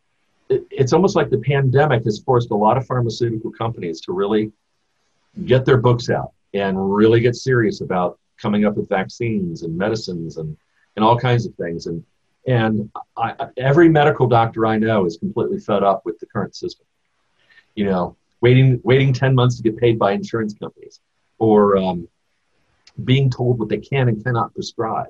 It, 0.48 0.66
it's 0.70 0.92
almost 0.92 1.16
like 1.16 1.30
the 1.30 1.38
pandemic 1.38 2.04
has 2.04 2.20
forced 2.20 2.50
a 2.50 2.56
lot 2.56 2.76
of 2.76 2.86
pharmaceutical 2.86 3.50
companies 3.50 4.00
to 4.02 4.12
really 4.12 4.52
get 5.46 5.64
their 5.64 5.78
books 5.78 6.10
out 6.10 6.32
and 6.52 6.94
really 6.94 7.20
get 7.20 7.36
serious 7.36 7.80
about 7.80 8.18
coming 8.36 8.64
up 8.64 8.76
with 8.76 8.88
vaccines 8.88 9.62
and 9.62 9.76
medicines 9.76 10.36
and, 10.36 10.56
and 10.96 11.04
all 11.04 11.18
kinds 11.18 11.46
of 11.46 11.54
things. 11.54 11.86
And, 11.86 12.04
and 12.46 12.90
I, 13.16 13.48
every 13.56 13.88
medical 13.88 14.26
doctor 14.26 14.66
I 14.66 14.78
know 14.78 15.06
is 15.06 15.16
completely 15.16 15.58
fed 15.58 15.82
up 15.82 16.04
with 16.04 16.18
the 16.18 16.26
current 16.26 16.54
system. 16.54 16.86
You 17.74 17.86
know, 17.86 18.16
waiting, 18.40 18.80
waiting 18.84 19.12
10 19.12 19.34
months 19.34 19.56
to 19.56 19.62
get 19.62 19.76
paid 19.76 19.98
by 19.98 20.12
insurance 20.12 20.54
companies 20.54 21.00
or 21.38 21.76
um, 21.76 22.08
being 23.02 23.30
told 23.30 23.58
what 23.58 23.68
they 23.68 23.78
can 23.78 24.08
and 24.08 24.22
cannot 24.22 24.54
prescribe, 24.54 25.08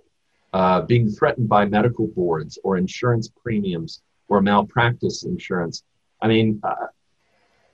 uh, 0.53 0.83
being 0.83 1.11
threatened 1.11 1.49
by 1.49 1.65
medical 1.65 2.07
boards 2.07 2.59
or 2.65 2.77
insurance 2.77 3.29
premiums 3.29 4.03
or 4.29 4.41
malpractice 4.41 5.25
insurance. 5.25 5.83
I 6.23 6.29
mean, 6.29 6.61
uh, 6.63 6.87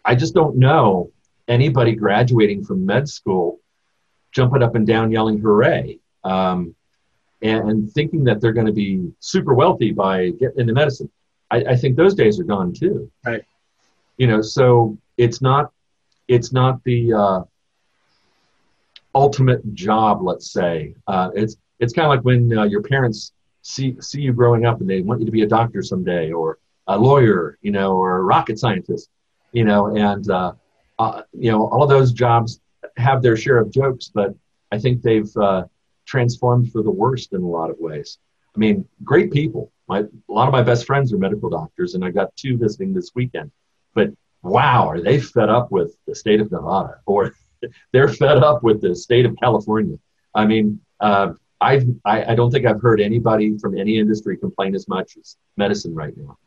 I 0.05 0.15
just 0.15 0.35
don't 0.35 0.57
know 0.57 1.13
anybody 1.47 1.95
graduating 1.95 2.65
from 2.65 2.87
med 2.87 3.09
school 3.09 3.61
jumping 4.33 4.63
up 4.63 4.75
and 4.75 4.87
down 4.87 5.11
yelling 5.11 5.39
hooray 5.39 5.99
um, 6.25 6.75
and, 7.43 7.91
thinking 7.93 8.25
that 8.25 8.41
they're 8.41 8.53
going 8.53 8.67
to 8.67 8.73
be 8.73 9.11
super 9.21 9.55
wealthy 9.55 9.93
by 9.93 10.31
getting 10.31 10.61
into 10.61 10.73
medicine. 10.73 11.11
I, 11.51 11.59
I 11.59 11.77
think 11.77 11.97
those 11.97 12.15
days 12.15 12.39
are 12.39 12.45
gone 12.45 12.73
too. 12.73 13.11
Right. 13.25 13.43
You 14.19 14.27
know, 14.27 14.43
so 14.43 14.99
it's 15.17 15.41
not 15.41 15.73
it's 16.29 16.53
not 16.53 16.83
the 16.85 17.13
uh, 17.13 17.41
ultimate 19.15 19.75
job, 19.75 20.23
let's 20.23 20.53
say. 20.53 20.95
Uh, 21.07 21.31
it's 21.35 21.57
it's 21.81 21.93
kind 21.93 22.07
of 22.07 22.11
like 22.11 22.25
when 22.25 22.57
uh, 22.57 22.65
your 22.65 22.83
parents 22.83 23.33
see 23.63 23.97
see 24.01 24.21
you 24.21 24.33
growing 24.33 24.65
up 24.67 24.81
and 24.81 24.89
they 24.89 25.01
want 25.01 25.21
you 25.21 25.27
to 25.27 25.33
be 25.33 25.43
a 25.43 25.47
doctor 25.47 25.83
someday 25.83 26.31
or 26.31 26.59
a 26.87 26.99
lawyer, 26.99 27.59
you 27.63 27.71
know, 27.71 27.97
or 27.97 28.19
a 28.19 28.23
rocket 28.23 28.59
scientist, 28.59 29.09
you 29.53 29.65
know, 29.65 29.97
and 29.97 30.31
uh, 30.31 30.53
uh, 30.99 31.23
you 31.33 31.51
know 31.51 31.67
all 31.69 31.83
of 31.83 31.89
those 31.89 32.13
jobs 32.13 32.61
have 32.97 33.23
their 33.23 33.37
share 33.37 33.59
of 33.59 33.71
jokes, 33.71 34.11
but 34.13 34.35
I 34.73 34.79
think 34.79 35.03
they've 35.03 35.35
uh, 35.37 35.65
transformed 36.11 36.73
for 36.73 36.83
the 36.83 36.91
worst 36.91 37.33
in 37.33 37.43
a 37.43 37.49
lot 37.49 37.71
of 37.71 37.77
ways. 37.79 38.19
I 38.55 38.59
mean, 38.59 38.85
great 39.05 39.33
people. 39.33 39.73
My, 39.89 40.01
a 40.01 40.33
lot 40.33 40.49
of 40.49 40.53
my 40.53 40.63
best 40.63 40.85
friends 40.85 41.13
are 41.13 41.19
medical 41.19 41.49
doctors, 41.49 41.95
and 41.95 42.05
I 42.05 42.11
got 42.11 42.35
two 42.37 42.59
visiting 42.59 42.93
this 42.93 43.13
weekend. 43.15 43.51
But 43.95 44.11
wow, 44.43 44.89
are 44.89 45.01
they 45.01 45.21
fed 45.21 45.49
up 45.49 45.71
with 45.71 45.97
the 46.07 46.15
state 46.15 46.41
of 46.41 46.51
Nevada 46.51 46.97
or 47.07 47.35
they're 47.93 48.09
fed 48.09 48.39
up 48.39 48.63
with 48.63 48.81
the 48.81 48.95
state 48.95 49.25
of 49.25 49.37
California. 49.41 49.97
I 50.35 50.47
mean, 50.47 50.81
uh, 51.01 51.35
I've, 51.61 51.87
I, 52.05 52.33
I 52.33 52.35
don't 52.35 52.51
think 52.51 52.67
I've 52.67 52.81
heard 52.81 53.01
anybody 53.01 53.57
from 53.59 53.79
any 53.79 53.99
industry 53.99 54.37
complain 54.37 54.75
as 54.75 54.89
much 54.89 55.17
as 55.19 55.37
medicine 55.57 55.95
right 55.95 56.17
now. 56.17 56.39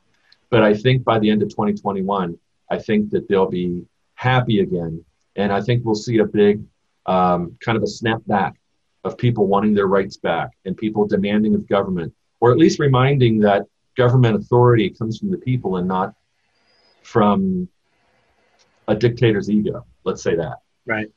But 0.50 0.64
I 0.64 0.74
think 0.74 1.04
by 1.04 1.20
the 1.20 1.30
end 1.30 1.42
of 1.44 1.50
2021, 1.50 2.38
I 2.70 2.80
think 2.80 3.12
that 3.12 3.28
they'll 3.30 3.50
be 3.50 3.84
happy 4.16 4.60
again. 4.60 5.04
And 5.36 5.52
I 5.52 5.62
think 5.62 5.86
we'll 5.86 5.96
see 5.96 6.18
a 6.18 6.26
big 6.26 6.64
um, 7.06 7.58
kind 7.64 7.78
of 7.78 7.84
a 7.84 7.88
snapback 7.88 8.54
of 9.04 9.18
people 9.18 9.48
wanting 9.48 9.74
their 9.74 9.88
rights 9.88 10.18
back 10.18 10.52
and 10.66 10.78
people 10.78 11.06
demanding 11.06 11.56
of 11.56 11.68
government, 11.68 12.14
or 12.40 12.52
at 12.52 12.58
least 12.58 12.80
reminding 12.80 13.40
that 13.40 13.64
government 13.96 14.36
authority 14.36 14.90
comes 14.90 15.20
from 15.20 15.30
the 15.30 15.38
people 15.38 15.78
and 15.78 15.88
not 15.88 16.14
from 17.04 17.68
a 18.88 18.96
dictator's 18.96 19.50
ego. 19.50 19.86
Let's 20.04 20.24
say 20.24 20.36
that. 20.36 20.60
Right. 20.86 21.08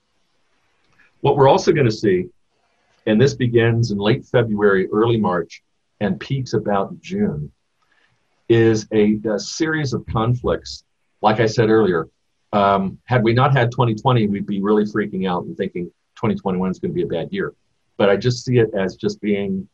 What 1.20 1.36
we're 1.36 1.48
also 1.48 1.72
going 1.72 1.86
to 1.86 1.92
see, 1.92 2.26
and 3.06 3.20
this 3.20 3.34
begins 3.34 3.90
in 3.90 3.98
late 3.98 4.24
February, 4.24 4.88
early 4.92 5.16
March, 5.16 5.62
and 6.00 6.20
peaks 6.20 6.52
about 6.52 7.00
June, 7.00 7.50
is 8.48 8.86
a, 8.92 9.18
a 9.28 9.38
series 9.38 9.92
of 9.92 10.04
conflicts. 10.06 10.84
Like 11.22 11.40
I 11.40 11.46
said 11.46 11.70
earlier, 11.70 12.08
um, 12.52 12.98
had 13.04 13.22
we 13.22 13.32
not 13.32 13.52
had 13.52 13.70
2020, 13.70 14.28
we'd 14.28 14.46
be 14.46 14.60
really 14.60 14.84
freaking 14.84 15.28
out 15.28 15.44
and 15.44 15.56
thinking 15.56 15.86
2021 16.16 16.70
is 16.70 16.78
going 16.78 16.90
to 16.90 16.94
be 16.94 17.02
a 17.02 17.06
bad 17.06 17.32
year. 17.32 17.54
But 17.96 18.10
I 18.10 18.16
just 18.16 18.44
see 18.44 18.58
it 18.58 18.70
as 18.74 18.96
just 18.96 19.20
being 19.20 19.68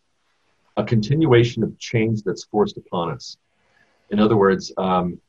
a 0.76 0.84
continuation 0.84 1.62
of 1.62 1.78
change 1.78 2.22
that's 2.22 2.44
forced 2.44 2.76
upon 2.76 3.10
us. 3.10 3.36
In 4.10 4.18
other 4.18 4.36
words, 4.36 4.72
um, 4.78 5.20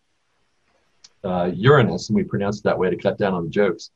uh, 1.23 1.51
Uranus, 1.53 2.09
and 2.09 2.15
we 2.15 2.23
pronounce 2.23 2.59
it 2.59 2.63
that 2.63 2.77
way 2.77 2.89
to 2.89 2.97
cut 2.97 3.17
down 3.17 3.33
on 3.33 3.45
the 3.45 3.49
jokes, 3.49 3.91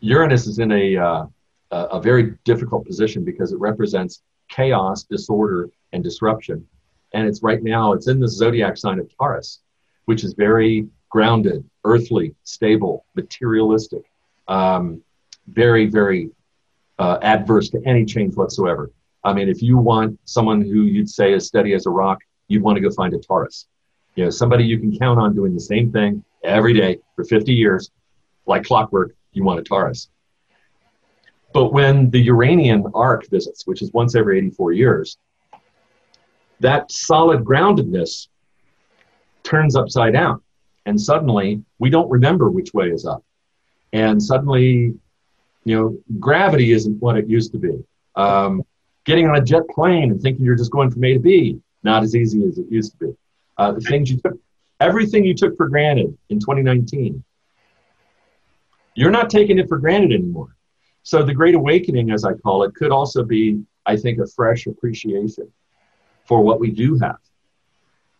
Uranus 0.00 0.46
is 0.46 0.58
in 0.58 0.72
a, 0.72 0.96
uh, 0.96 1.26
a 1.70 2.00
very 2.00 2.34
difficult 2.44 2.86
position 2.86 3.24
because 3.24 3.52
it 3.52 3.60
represents 3.60 4.22
chaos, 4.48 5.04
disorder, 5.04 5.70
and 5.92 6.02
disruption. 6.02 6.66
And 7.12 7.26
it's 7.26 7.42
right 7.42 7.62
now, 7.62 7.92
it's 7.92 8.08
in 8.08 8.20
the 8.20 8.28
zodiac 8.28 8.76
sign 8.76 8.98
of 8.98 9.08
Taurus, 9.16 9.60
which 10.06 10.24
is 10.24 10.34
very 10.34 10.86
grounded, 11.08 11.64
earthly, 11.84 12.34
stable, 12.42 13.06
materialistic, 13.14 14.02
um, 14.48 15.02
very, 15.46 15.86
very 15.86 16.30
uh, 16.98 17.18
adverse 17.22 17.70
to 17.70 17.82
any 17.86 18.04
change 18.04 18.36
whatsoever. 18.36 18.90
I 19.24 19.32
mean, 19.32 19.48
if 19.48 19.62
you 19.62 19.78
want 19.78 20.18
someone 20.24 20.60
who 20.60 20.82
you'd 20.82 21.08
say 21.08 21.32
is 21.32 21.46
steady 21.46 21.72
as 21.72 21.86
a 21.86 21.90
rock, 21.90 22.20
you'd 22.48 22.62
want 22.62 22.76
to 22.76 22.82
go 22.82 22.90
find 22.90 23.14
a 23.14 23.18
Taurus. 23.18 23.66
You 24.14 24.24
know, 24.24 24.30
somebody 24.30 24.64
you 24.64 24.78
can 24.78 24.96
count 24.96 25.18
on 25.18 25.34
doing 25.34 25.54
the 25.54 25.60
same 25.60 25.90
thing 25.90 26.22
every 26.44 26.74
day 26.74 26.98
for 27.16 27.24
50 27.24 27.52
years, 27.52 27.90
like 28.46 28.64
clockwork, 28.64 29.14
you 29.32 29.42
want 29.42 29.60
a 29.60 29.62
Taurus. 29.62 30.08
But 31.52 31.72
when 31.72 32.10
the 32.10 32.20
Uranian 32.20 32.84
arc 32.94 33.28
visits, 33.30 33.66
which 33.66 33.80
is 33.80 33.92
once 33.92 34.14
every 34.14 34.38
84 34.38 34.72
years, 34.72 35.18
that 36.60 36.90
solid 36.90 37.44
groundedness 37.44 38.28
turns 39.42 39.76
upside 39.76 40.12
down. 40.12 40.40
And 40.86 41.00
suddenly 41.00 41.62
we 41.78 41.90
don't 41.90 42.10
remember 42.10 42.50
which 42.50 42.74
way 42.74 42.90
is 42.90 43.06
up. 43.06 43.24
And 43.92 44.20
suddenly, 44.20 44.94
you 45.64 45.76
know, 45.76 45.98
gravity 46.18 46.72
isn't 46.72 47.00
what 47.00 47.16
it 47.16 47.28
used 47.28 47.52
to 47.52 47.58
be. 47.58 47.82
Um, 48.16 48.62
getting 49.04 49.28
on 49.28 49.36
a 49.36 49.40
jet 49.40 49.62
plane 49.70 50.10
and 50.10 50.20
thinking 50.20 50.44
you're 50.44 50.56
just 50.56 50.70
going 50.70 50.90
from 50.90 51.04
A 51.04 51.14
to 51.14 51.18
B, 51.18 51.60
not 51.82 52.02
as 52.02 52.14
easy 52.14 52.44
as 52.46 52.58
it 52.58 52.66
used 52.70 52.92
to 52.92 53.06
be. 53.06 53.16
Uh, 53.56 53.72
the 53.72 53.80
things 53.80 54.10
you 54.10 54.18
took, 54.18 54.38
everything 54.80 55.24
you 55.24 55.34
took 55.34 55.56
for 55.56 55.68
granted 55.68 56.16
in 56.28 56.38
2019 56.40 57.22
you're 58.94 59.10
not 59.10 59.30
taking 59.30 59.58
it 59.58 59.68
for 59.68 59.78
granted 59.78 60.12
anymore. 60.12 60.56
So 61.02 61.22
the 61.22 61.34
Great 61.34 61.54
Awakening, 61.54 62.10
as 62.10 62.24
I 62.24 62.34
call 62.34 62.62
it, 62.62 62.74
could 62.74 62.90
also 62.90 63.22
be, 63.22 63.62
I 63.84 63.96
think, 63.96 64.18
a 64.18 64.26
fresh 64.26 64.66
appreciation 64.66 65.50
for 66.24 66.40
what 66.40 66.60
we 66.60 66.70
do 66.70 66.98
have 66.98 67.18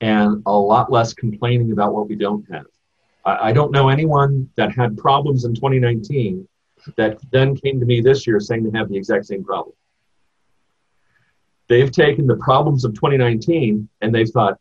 and 0.00 0.42
a 0.44 0.52
lot 0.52 0.92
less 0.92 1.14
complaining 1.14 1.72
about 1.72 1.94
what 1.94 2.08
we 2.08 2.16
don't 2.16 2.44
have. 2.52 2.66
I, 3.24 3.48
I 3.48 3.52
don't 3.52 3.72
know 3.72 3.88
anyone 3.88 4.50
that 4.56 4.74
had 4.74 4.98
problems 4.98 5.44
in 5.44 5.54
2019 5.54 6.46
that 6.96 7.18
then 7.30 7.56
came 7.56 7.80
to 7.80 7.86
me 7.86 8.00
this 8.00 8.26
year 8.26 8.40
saying 8.40 8.64
they 8.64 8.78
have 8.78 8.88
the 8.88 8.96
exact 8.96 9.26
same 9.26 9.44
problem. 9.44 9.74
They've 11.68 11.90
taken 11.90 12.26
the 12.26 12.36
problems 12.36 12.84
of 12.84 12.94
2019 12.94 13.88
and 14.00 14.14
they've 14.14 14.28
thought, 14.28 14.58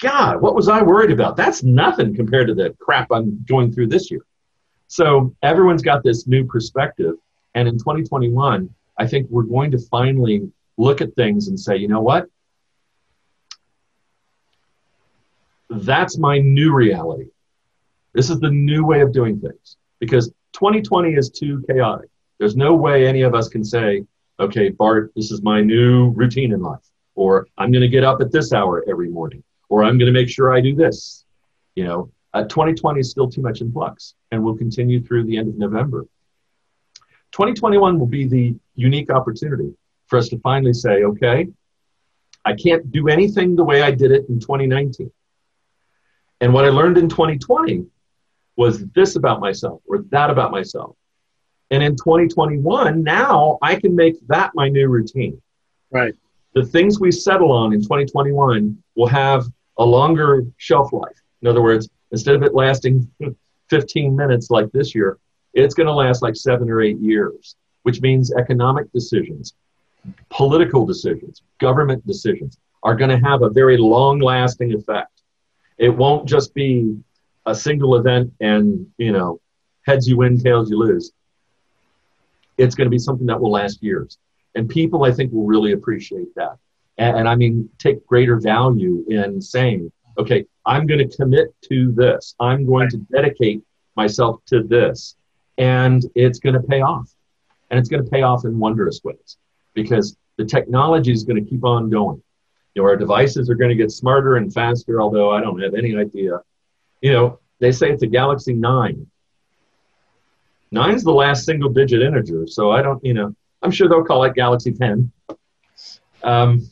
God, 0.00 0.40
what 0.40 0.54
was 0.54 0.68
I 0.68 0.82
worried 0.82 1.10
about? 1.10 1.36
That's 1.36 1.62
nothing 1.62 2.14
compared 2.14 2.46
to 2.48 2.54
the 2.54 2.74
crap 2.80 3.08
I'm 3.10 3.44
going 3.48 3.72
through 3.72 3.88
this 3.88 4.10
year. 4.10 4.24
So 4.86 5.34
everyone's 5.42 5.82
got 5.82 6.02
this 6.02 6.26
new 6.26 6.46
perspective. 6.46 7.16
And 7.54 7.68
in 7.68 7.78
2021, 7.78 8.72
I 8.96 9.06
think 9.06 9.28
we're 9.28 9.42
going 9.42 9.70
to 9.72 9.78
finally 9.78 10.50
look 10.76 11.00
at 11.00 11.14
things 11.14 11.48
and 11.48 11.58
say, 11.58 11.76
you 11.76 11.88
know 11.88 12.00
what? 12.00 12.26
That's 15.68 16.16
my 16.16 16.38
new 16.38 16.72
reality. 16.72 17.26
This 18.14 18.30
is 18.30 18.40
the 18.40 18.50
new 18.50 18.86
way 18.86 19.00
of 19.02 19.12
doing 19.12 19.40
things 19.40 19.76
because 19.98 20.32
2020 20.58 21.14
is 21.14 21.30
too 21.30 21.64
chaotic. 21.70 22.10
There's 22.38 22.56
no 22.56 22.74
way 22.74 23.06
any 23.06 23.22
of 23.22 23.32
us 23.32 23.48
can 23.48 23.62
say, 23.62 24.04
okay, 24.40 24.70
Bart, 24.70 25.12
this 25.14 25.30
is 25.30 25.40
my 25.40 25.60
new 25.60 26.10
routine 26.10 26.52
in 26.52 26.60
life, 26.60 26.84
or 27.14 27.46
I'm 27.56 27.70
going 27.70 27.82
to 27.82 27.88
get 27.88 28.02
up 28.02 28.20
at 28.20 28.32
this 28.32 28.52
hour 28.52 28.84
every 28.88 29.08
morning, 29.08 29.44
or 29.68 29.84
I'm 29.84 29.98
going 29.98 30.12
to 30.12 30.18
make 30.20 30.28
sure 30.28 30.52
I 30.52 30.60
do 30.60 30.74
this. 30.74 31.24
You 31.76 31.84
know, 31.84 32.10
uh, 32.34 32.42
2020 32.42 32.98
is 32.98 33.08
still 33.08 33.30
too 33.30 33.40
much 33.40 33.60
in 33.60 33.70
flux 33.70 34.14
and 34.32 34.42
will 34.42 34.56
continue 34.56 35.00
through 35.00 35.24
the 35.24 35.38
end 35.38 35.48
of 35.48 35.56
November. 35.56 36.02
2021 37.30 37.96
will 37.96 38.06
be 38.06 38.26
the 38.26 38.56
unique 38.74 39.12
opportunity 39.12 39.72
for 40.06 40.18
us 40.18 40.28
to 40.30 40.40
finally 40.40 40.72
say, 40.72 41.04
okay, 41.04 41.46
I 42.44 42.54
can't 42.54 42.90
do 42.90 43.06
anything 43.06 43.54
the 43.54 43.64
way 43.64 43.82
I 43.82 43.92
did 43.92 44.10
it 44.10 44.28
in 44.28 44.40
2019. 44.40 45.08
And 46.40 46.52
what 46.52 46.64
I 46.64 46.70
learned 46.70 46.98
in 46.98 47.08
2020 47.08 47.86
was 48.58 48.84
this 48.88 49.14
about 49.14 49.40
myself 49.40 49.80
or 49.86 50.02
that 50.10 50.30
about 50.30 50.50
myself. 50.50 50.96
And 51.70 51.80
in 51.80 51.92
2021, 51.92 53.02
now 53.04 53.56
I 53.62 53.76
can 53.76 53.94
make 53.94 54.16
that 54.26 54.50
my 54.54 54.68
new 54.68 54.88
routine. 54.88 55.40
Right. 55.92 56.14
The 56.54 56.64
things 56.64 56.98
we 56.98 57.12
settle 57.12 57.52
on 57.52 57.72
in 57.72 57.80
2021 57.80 58.76
will 58.96 59.06
have 59.06 59.46
a 59.78 59.84
longer 59.84 60.42
shelf 60.56 60.92
life. 60.92 61.16
In 61.40 61.46
other 61.46 61.62
words, 61.62 61.88
instead 62.10 62.34
of 62.34 62.42
it 62.42 62.52
lasting 62.52 63.08
15 63.70 64.16
minutes 64.16 64.50
like 64.50 64.70
this 64.72 64.92
year, 64.92 65.18
it's 65.54 65.74
going 65.74 65.86
to 65.86 65.92
last 65.92 66.20
like 66.22 66.34
seven 66.34 66.68
or 66.68 66.82
eight 66.82 66.98
years, 66.98 67.54
which 67.84 68.00
means 68.00 68.34
economic 68.34 68.90
decisions, 68.92 69.54
political 70.30 70.84
decisions, 70.84 71.42
government 71.60 72.04
decisions 72.06 72.58
are 72.82 72.96
going 72.96 73.10
to 73.10 73.28
have 73.28 73.42
a 73.42 73.50
very 73.50 73.76
long 73.76 74.18
lasting 74.18 74.74
effect. 74.74 75.22
It 75.78 75.90
won't 75.90 76.28
just 76.28 76.54
be 76.54 76.98
a 77.48 77.54
single 77.54 77.96
event 77.96 78.32
and, 78.40 78.86
you 78.98 79.10
know, 79.10 79.40
heads 79.86 80.06
you 80.06 80.18
win, 80.18 80.38
tails 80.38 80.70
you 80.70 80.78
lose. 80.78 81.12
It's 82.58 82.74
going 82.74 82.86
to 82.86 82.90
be 82.90 82.98
something 82.98 83.26
that 83.26 83.40
will 83.40 83.50
last 83.50 83.82
years. 83.82 84.18
And 84.54 84.68
people, 84.68 85.04
I 85.04 85.12
think, 85.12 85.32
will 85.32 85.46
really 85.46 85.72
appreciate 85.72 86.34
that. 86.34 86.58
And, 86.98 87.18
and 87.18 87.28
I 87.28 87.34
mean, 87.36 87.70
take 87.78 88.06
greater 88.06 88.38
value 88.38 89.04
in 89.08 89.40
saying, 89.40 89.90
okay, 90.18 90.44
I'm 90.66 90.86
going 90.86 91.08
to 91.08 91.16
commit 91.16 91.54
to 91.70 91.92
this. 91.92 92.34
I'm 92.38 92.66
going 92.66 92.90
to 92.90 92.98
dedicate 92.98 93.62
myself 93.96 94.40
to 94.46 94.62
this. 94.62 95.16
And 95.56 96.04
it's 96.14 96.38
going 96.40 96.54
to 96.54 96.62
pay 96.62 96.82
off. 96.82 97.10
And 97.70 97.80
it's 97.80 97.88
going 97.88 98.04
to 98.04 98.10
pay 98.10 98.22
off 98.22 98.44
in 98.44 98.58
wondrous 98.58 99.00
ways 99.04 99.38
because 99.74 100.16
the 100.36 100.44
technology 100.44 101.12
is 101.12 101.24
going 101.24 101.42
to 101.42 101.48
keep 101.48 101.64
on 101.64 101.88
going. 101.88 102.22
You 102.74 102.82
know, 102.82 102.88
our 102.88 102.96
devices 102.96 103.48
are 103.48 103.54
going 103.54 103.70
to 103.70 103.74
get 103.74 103.90
smarter 103.90 104.36
and 104.36 104.52
faster, 104.52 105.00
although 105.00 105.30
I 105.30 105.40
don't 105.40 105.60
have 105.60 105.74
any 105.74 105.96
idea. 105.96 106.40
You 107.00 107.12
know, 107.12 107.40
they 107.60 107.72
say 107.72 107.90
it's 107.90 108.02
a 108.02 108.06
Galaxy 108.06 108.52
9. 108.52 109.06
Nine's 110.70 111.02
the 111.02 111.12
last 111.12 111.44
single 111.44 111.70
digit 111.70 112.02
integer, 112.02 112.46
so 112.46 112.70
I 112.70 112.82
don't, 112.82 113.02
you 113.04 113.14
know, 113.14 113.34
I'm 113.62 113.70
sure 113.70 113.88
they'll 113.88 114.04
call 114.04 114.24
it 114.24 114.34
Galaxy 114.34 114.72
10. 114.72 115.10
Um, 116.22 116.68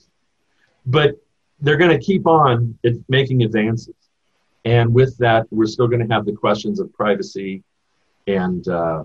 but 0.84 1.16
they're 1.60 1.76
going 1.76 1.98
to 1.98 2.04
keep 2.04 2.26
on 2.26 2.78
making 3.08 3.42
advances. 3.42 3.94
And 4.64 4.92
with 4.92 5.16
that, 5.18 5.46
we're 5.50 5.66
still 5.66 5.88
going 5.88 6.06
to 6.06 6.12
have 6.14 6.26
the 6.26 6.32
questions 6.32 6.80
of 6.80 6.92
privacy 6.92 7.62
and 8.26 8.66
uh, 8.68 9.04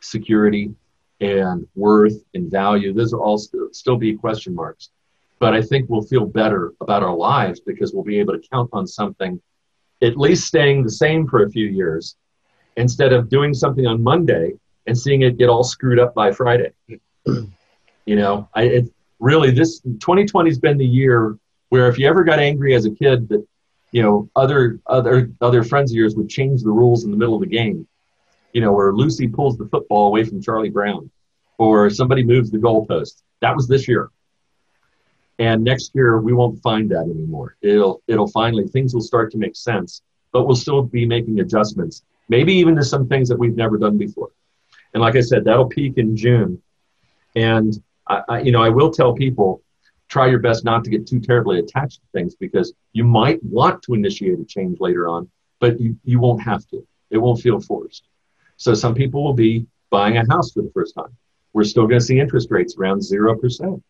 security 0.00 0.74
and 1.20 1.66
worth 1.74 2.24
and 2.34 2.50
value. 2.50 2.92
Those 2.92 3.12
are 3.12 3.20
all 3.20 3.38
st- 3.38 3.74
still 3.74 3.96
be 3.96 4.14
question 4.16 4.54
marks. 4.54 4.90
But 5.38 5.54
I 5.54 5.62
think 5.62 5.88
we'll 5.88 6.02
feel 6.02 6.24
better 6.24 6.72
about 6.80 7.02
our 7.02 7.14
lives 7.14 7.60
because 7.60 7.92
we'll 7.92 8.04
be 8.04 8.18
able 8.20 8.34
to 8.34 8.48
count 8.48 8.70
on 8.72 8.86
something 8.86 9.40
at 10.02 10.16
least 10.16 10.46
staying 10.46 10.82
the 10.82 10.90
same 10.90 11.26
for 11.26 11.44
a 11.44 11.50
few 11.50 11.66
years 11.66 12.16
instead 12.76 13.12
of 13.12 13.28
doing 13.28 13.54
something 13.54 13.86
on 13.86 14.02
Monday 14.02 14.52
and 14.86 14.98
seeing 14.98 15.22
it 15.22 15.38
get 15.38 15.48
all 15.48 15.62
screwed 15.62 15.98
up 15.98 16.14
by 16.14 16.32
Friday. 16.32 16.72
you 17.26 18.16
know, 18.16 18.48
I, 18.54 18.62
it, 18.64 18.92
really 19.22 19.52
this 19.52 19.80
2020 19.80 20.50
has 20.50 20.58
been 20.58 20.76
the 20.76 20.84
year 20.84 21.38
where 21.68 21.88
if 21.88 21.98
you 21.98 22.08
ever 22.08 22.24
got 22.24 22.40
angry 22.40 22.74
as 22.74 22.84
a 22.84 22.90
kid 22.90 23.28
that 23.28 23.46
you 23.92 24.02
know 24.02 24.28
other 24.34 24.80
other 24.88 25.30
other 25.40 25.62
friends 25.62 25.92
of 25.92 25.96
yours 25.96 26.16
would 26.16 26.28
change 26.28 26.62
the 26.62 26.70
rules 26.70 27.04
in 27.04 27.10
the 27.10 27.16
middle 27.16 27.34
of 27.34 27.40
the 27.40 27.46
game 27.46 27.86
you 28.52 28.60
know 28.60 28.72
where 28.72 28.92
lucy 28.92 29.28
pulls 29.28 29.56
the 29.56 29.68
football 29.68 30.08
away 30.08 30.24
from 30.24 30.42
charlie 30.42 30.70
brown 30.70 31.08
or 31.58 31.88
somebody 31.88 32.24
moves 32.24 32.50
the 32.50 32.58
goalpost 32.58 33.22
that 33.40 33.54
was 33.54 33.68
this 33.68 33.86
year 33.86 34.10
and 35.38 35.62
next 35.62 35.92
year 35.94 36.20
we 36.20 36.32
won't 36.32 36.60
find 36.62 36.90
that 36.90 37.02
anymore 37.02 37.56
it'll 37.62 38.02
it'll 38.06 38.28
finally 38.28 38.66
things 38.66 38.94
will 38.94 39.00
start 39.00 39.30
to 39.30 39.38
make 39.38 39.56
sense 39.56 40.02
but 40.32 40.46
we'll 40.46 40.56
still 40.56 40.82
be 40.82 41.04
making 41.06 41.40
adjustments 41.40 42.04
maybe 42.28 42.52
even 42.52 42.76
to 42.76 42.82
some 42.82 43.08
things 43.08 43.28
that 43.28 43.38
we've 43.38 43.56
never 43.56 43.78
done 43.78 43.96
before 43.96 44.30
and 44.94 45.00
like 45.02 45.16
i 45.16 45.20
said 45.20 45.44
that'll 45.44 45.66
peak 45.66 45.94
in 45.96 46.16
june 46.16 46.60
and 47.34 47.82
I, 48.06 48.22
I, 48.28 48.40
you 48.40 48.52
know, 48.52 48.62
I 48.62 48.68
will 48.68 48.90
tell 48.90 49.14
people 49.14 49.62
try 50.08 50.26
your 50.26 50.40
best 50.40 50.64
not 50.64 50.84
to 50.84 50.90
get 50.90 51.06
too 51.06 51.20
terribly 51.20 51.58
attached 51.58 52.00
to 52.00 52.06
things 52.12 52.34
because 52.34 52.74
you 52.92 53.04
might 53.04 53.42
want 53.42 53.82
to 53.84 53.94
initiate 53.94 54.38
a 54.38 54.44
change 54.44 54.78
later 54.80 55.08
on, 55.08 55.30
but 55.58 55.80
you, 55.80 55.96
you 56.04 56.18
won't 56.18 56.42
have 56.42 56.66
to. 56.68 56.86
It 57.10 57.18
won't 57.18 57.40
feel 57.40 57.60
forced. 57.60 58.04
So 58.56 58.74
some 58.74 58.94
people 58.94 59.24
will 59.24 59.32
be 59.32 59.66
buying 59.90 60.18
a 60.18 60.26
house 60.28 60.52
for 60.52 60.62
the 60.62 60.70
first 60.74 60.94
time. 60.94 61.16
We're 61.52 61.64
still 61.64 61.86
going 61.86 62.00
to 62.00 62.04
see 62.04 62.20
interest 62.20 62.50
rates 62.50 62.76
around 62.78 63.00
0%. 63.00 63.82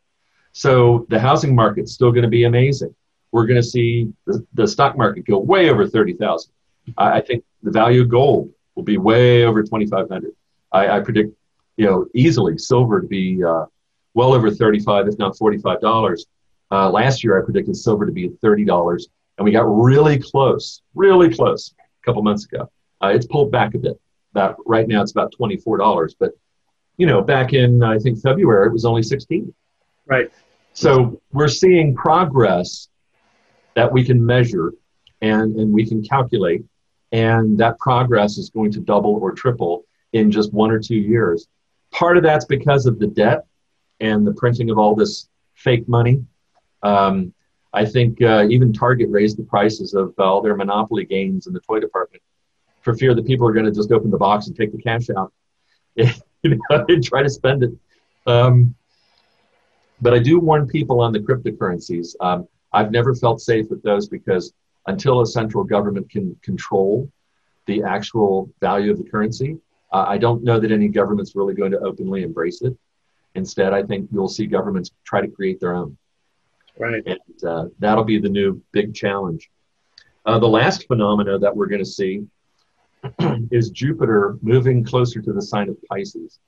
So 0.52 1.06
the 1.08 1.18
housing 1.18 1.54
market's 1.54 1.92
still 1.92 2.12
going 2.12 2.22
to 2.22 2.28
be 2.28 2.44
amazing. 2.44 2.94
We're 3.32 3.46
going 3.46 3.60
to 3.60 3.66
see 3.66 4.12
the, 4.26 4.46
the 4.52 4.68
stock 4.68 4.96
market 4.96 5.26
go 5.26 5.38
way 5.38 5.70
over 5.70 5.86
30,000. 5.86 6.52
I, 6.98 7.12
I, 7.12 7.20
think 7.22 7.44
the 7.62 7.70
value 7.70 8.02
of 8.02 8.10
gold 8.10 8.52
will 8.74 8.82
be 8.82 8.98
way 8.98 9.44
over 9.44 9.62
2,500. 9.62 10.32
I, 10.72 10.88
I 10.88 11.00
predict, 11.00 11.34
you 11.76 11.86
know, 11.86 12.06
easily 12.14 12.58
silver 12.58 13.00
to 13.00 13.06
be 13.06 13.42
uh, 13.42 13.66
well 14.14 14.34
over 14.34 14.50
35, 14.50 15.08
if 15.08 15.18
not 15.18 15.36
$45. 15.36 16.18
Uh, 16.70 16.90
last 16.90 17.24
year, 17.24 17.40
I 17.40 17.44
predicted 17.44 17.76
silver 17.76 18.04
to 18.04 18.12
be 18.12 18.26
at 18.26 18.40
$30, 18.40 19.02
and 19.38 19.44
we 19.44 19.52
got 19.52 19.62
really 19.62 20.18
close, 20.18 20.82
really 20.94 21.32
close 21.32 21.74
a 21.80 22.04
couple 22.04 22.22
months 22.22 22.44
ago. 22.44 22.70
Uh, 23.02 23.08
it's 23.08 23.26
pulled 23.26 23.50
back 23.50 23.74
a 23.74 23.78
bit. 23.78 23.98
About, 24.34 24.56
right 24.64 24.88
now, 24.88 25.02
it's 25.02 25.12
about 25.12 25.34
$24, 25.38 26.14
but 26.18 26.32
you 26.96 27.06
know, 27.06 27.20
back 27.20 27.52
in 27.52 27.82
I 27.82 27.98
think 27.98 28.20
February, 28.20 28.66
it 28.66 28.72
was 28.72 28.86
only 28.86 29.02
16. 29.02 29.52
Right. 30.06 30.30
So 30.72 31.20
we're 31.32 31.48
seeing 31.48 31.94
progress 31.94 32.88
that 33.74 33.90
we 33.90 34.04
can 34.04 34.24
measure 34.24 34.72
and, 35.20 35.56
and 35.56 35.72
we 35.72 35.86
can 35.86 36.02
calculate, 36.02 36.64
and 37.12 37.56
that 37.58 37.78
progress 37.78 38.38
is 38.38 38.50
going 38.50 38.72
to 38.72 38.80
double 38.80 39.18
or 39.20 39.32
triple 39.32 39.84
in 40.12 40.30
just 40.30 40.52
one 40.52 40.70
or 40.70 40.78
two 40.78 40.96
years. 40.96 41.46
Part 41.90 42.16
of 42.16 42.22
that's 42.22 42.44
because 42.44 42.86
of 42.86 42.98
the 42.98 43.06
debt 43.06 43.44
and 44.00 44.26
the 44.26 44.32
printing 44.32 44.70
of 44.70 44.78
all 44.78 44.94
this 44.94 45.28
fake 45.54 45.88
money. 45.88 46.24
Um, 46.82 47.32
I 47.72 47.84
think 47.84 48.20
uh, 48.20 48.46
even 48.50 48.72
Target 48.72 49.08
raised 49.10 49.38
the 49.38 49.44
prices 49.44 49.94
of 49.94 50.14
all 50.18 50.42
their 50.42 50.56
monopoly 50.56 51.04
gains 51.04 51.46
in 51.46 51.52
the 51.52 51.60
toy 51.60 51.80
department 51.80 52.22
for 52.80 52.94
fear 52.94 53.14
that 53.14 53.26
people 53.26 53.46
are 53.46 53.52
going 53.52 53.64
to 53.64 53.72
just 53.72 53.92
open 53.92 54.10
the 54.10 54.18
box 54.18 54.48
and 54.48 54.56
take 54.56 54.72
the 54.72 54.82
cash 54.82 55.08
out 55.16 55.32
and 55.96 57.04
try 57.04 57.22
to 57.22 57.30
spend 57.30 57.62
it. 57.62 57.70
Um, 58.26 58.74
but 60.02 60.12
I 60.12 60.18
do 60.18 60.40
warn 60.40 60.66
people 60.66 61.00
on 61.00 61.12
the 61.12 61.20
cryptocurrencies. 61.20 62.14
Um, 62.20 62.48
I've 62.72 62.90
never 62.90 63.14
felt 63.14 63.40
safe 63.40 63.70
with 63.70 63.82
those 63.82 64.08
because 64.08 64.52
until 64.88 65.20
a 65.20 65.26
central 65.26 65.62
government 65.62 66.10
can 66.10 66.36
control 66.42 67.10
the 67.66 67.84
actual 67.84 68.50
value 68.60 68.90
of 68.90 68.98
the 68.98 69.08
currency, 69.08 69.58
uh, 69.92 70.04
I 70.08 70.18
don't 70.18 70.42
know 70.42 70.58
that 70.58 70.72
any 70.72 70.88
government's 70.88 71.36
really 71.36 71.54
going 71.54 71.70
to 71.70 71.78
openly 71.78 72.24
embrace 72.24 72.62
it. 72.62 72.76
Instead, 73.36 73.72
I 73.72 73.84
think 73.84 74.10
you'll 74.12 74.28
see 74.28 74.46
governments 74.46 74.90
try 75.04 75.20
to 75.20 75.28
create 75.28 75.60
their 75.60 75.74
own. 75.74 75.96
Right. 76.78 77.02
And 77.06 77.44
uh, 77.44 77.66
that'll 77.78 78.04
be 78.04 78.18
the 78.18 78.28
new 78.28 78.60
big 78.72 78.94
challenge. 78.94 79.50
Uh, 80.26 80.38
the 80.38 80.48
last 80.48 80.86
phenomena 80.88 81.38
that 81.38 81.54
we're 81.54 81.66
going 81.66 81.84
to 81.84 81.90
see 81.90 82.26
is 83.50 83.70
Jupiter 83.70 84.36
moving 84.42 84.84
closer 84.84 85.22
to 85.22 85.32
the 85.32 85.42
sign 85.42 85.68
of 85.68 85.76
Pisces. 85.88 86.40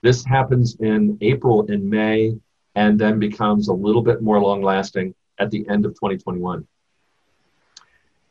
This 0.00 0.24
happens 0.24 0.76
in 0.80 1.18
April 1.20 1.66
and 1.68 1.82
May, 1.88 2.36
and 2.78 2.96
then 2.96 3.18
becomes 3.18 3.66
a 3.66 3.72
little 3.72 4.02
bit 4.02 4.22
more 4.22 4.40
long 4.40 4.62
lasting 4.62 5.12
at 5.40 5.50
the 5.50 5.68
end 5.68 5.84
of 5.84 5.94
2021. 5.94 6.64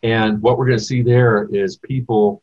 And 0.03 0.41
what 0.41 0.57
we're 0.57 0.67
going 0.67 0.77
to 0.77 0.83
see 0.83 1.01
there 1.01 1.49
is 1.51 1.75
people, 1.75 2.41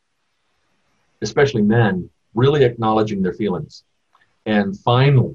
especially 1.23 1.63
men, 1.63 2.11
really 2.35 2.63
acknowledging 2.63 3.23
their 3.23 3.33
feelings 3.33 3.85
and 4.45 4.79
finally, 4.81 5.35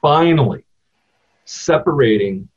finally 0.00 0.64
separating 1.44 2.48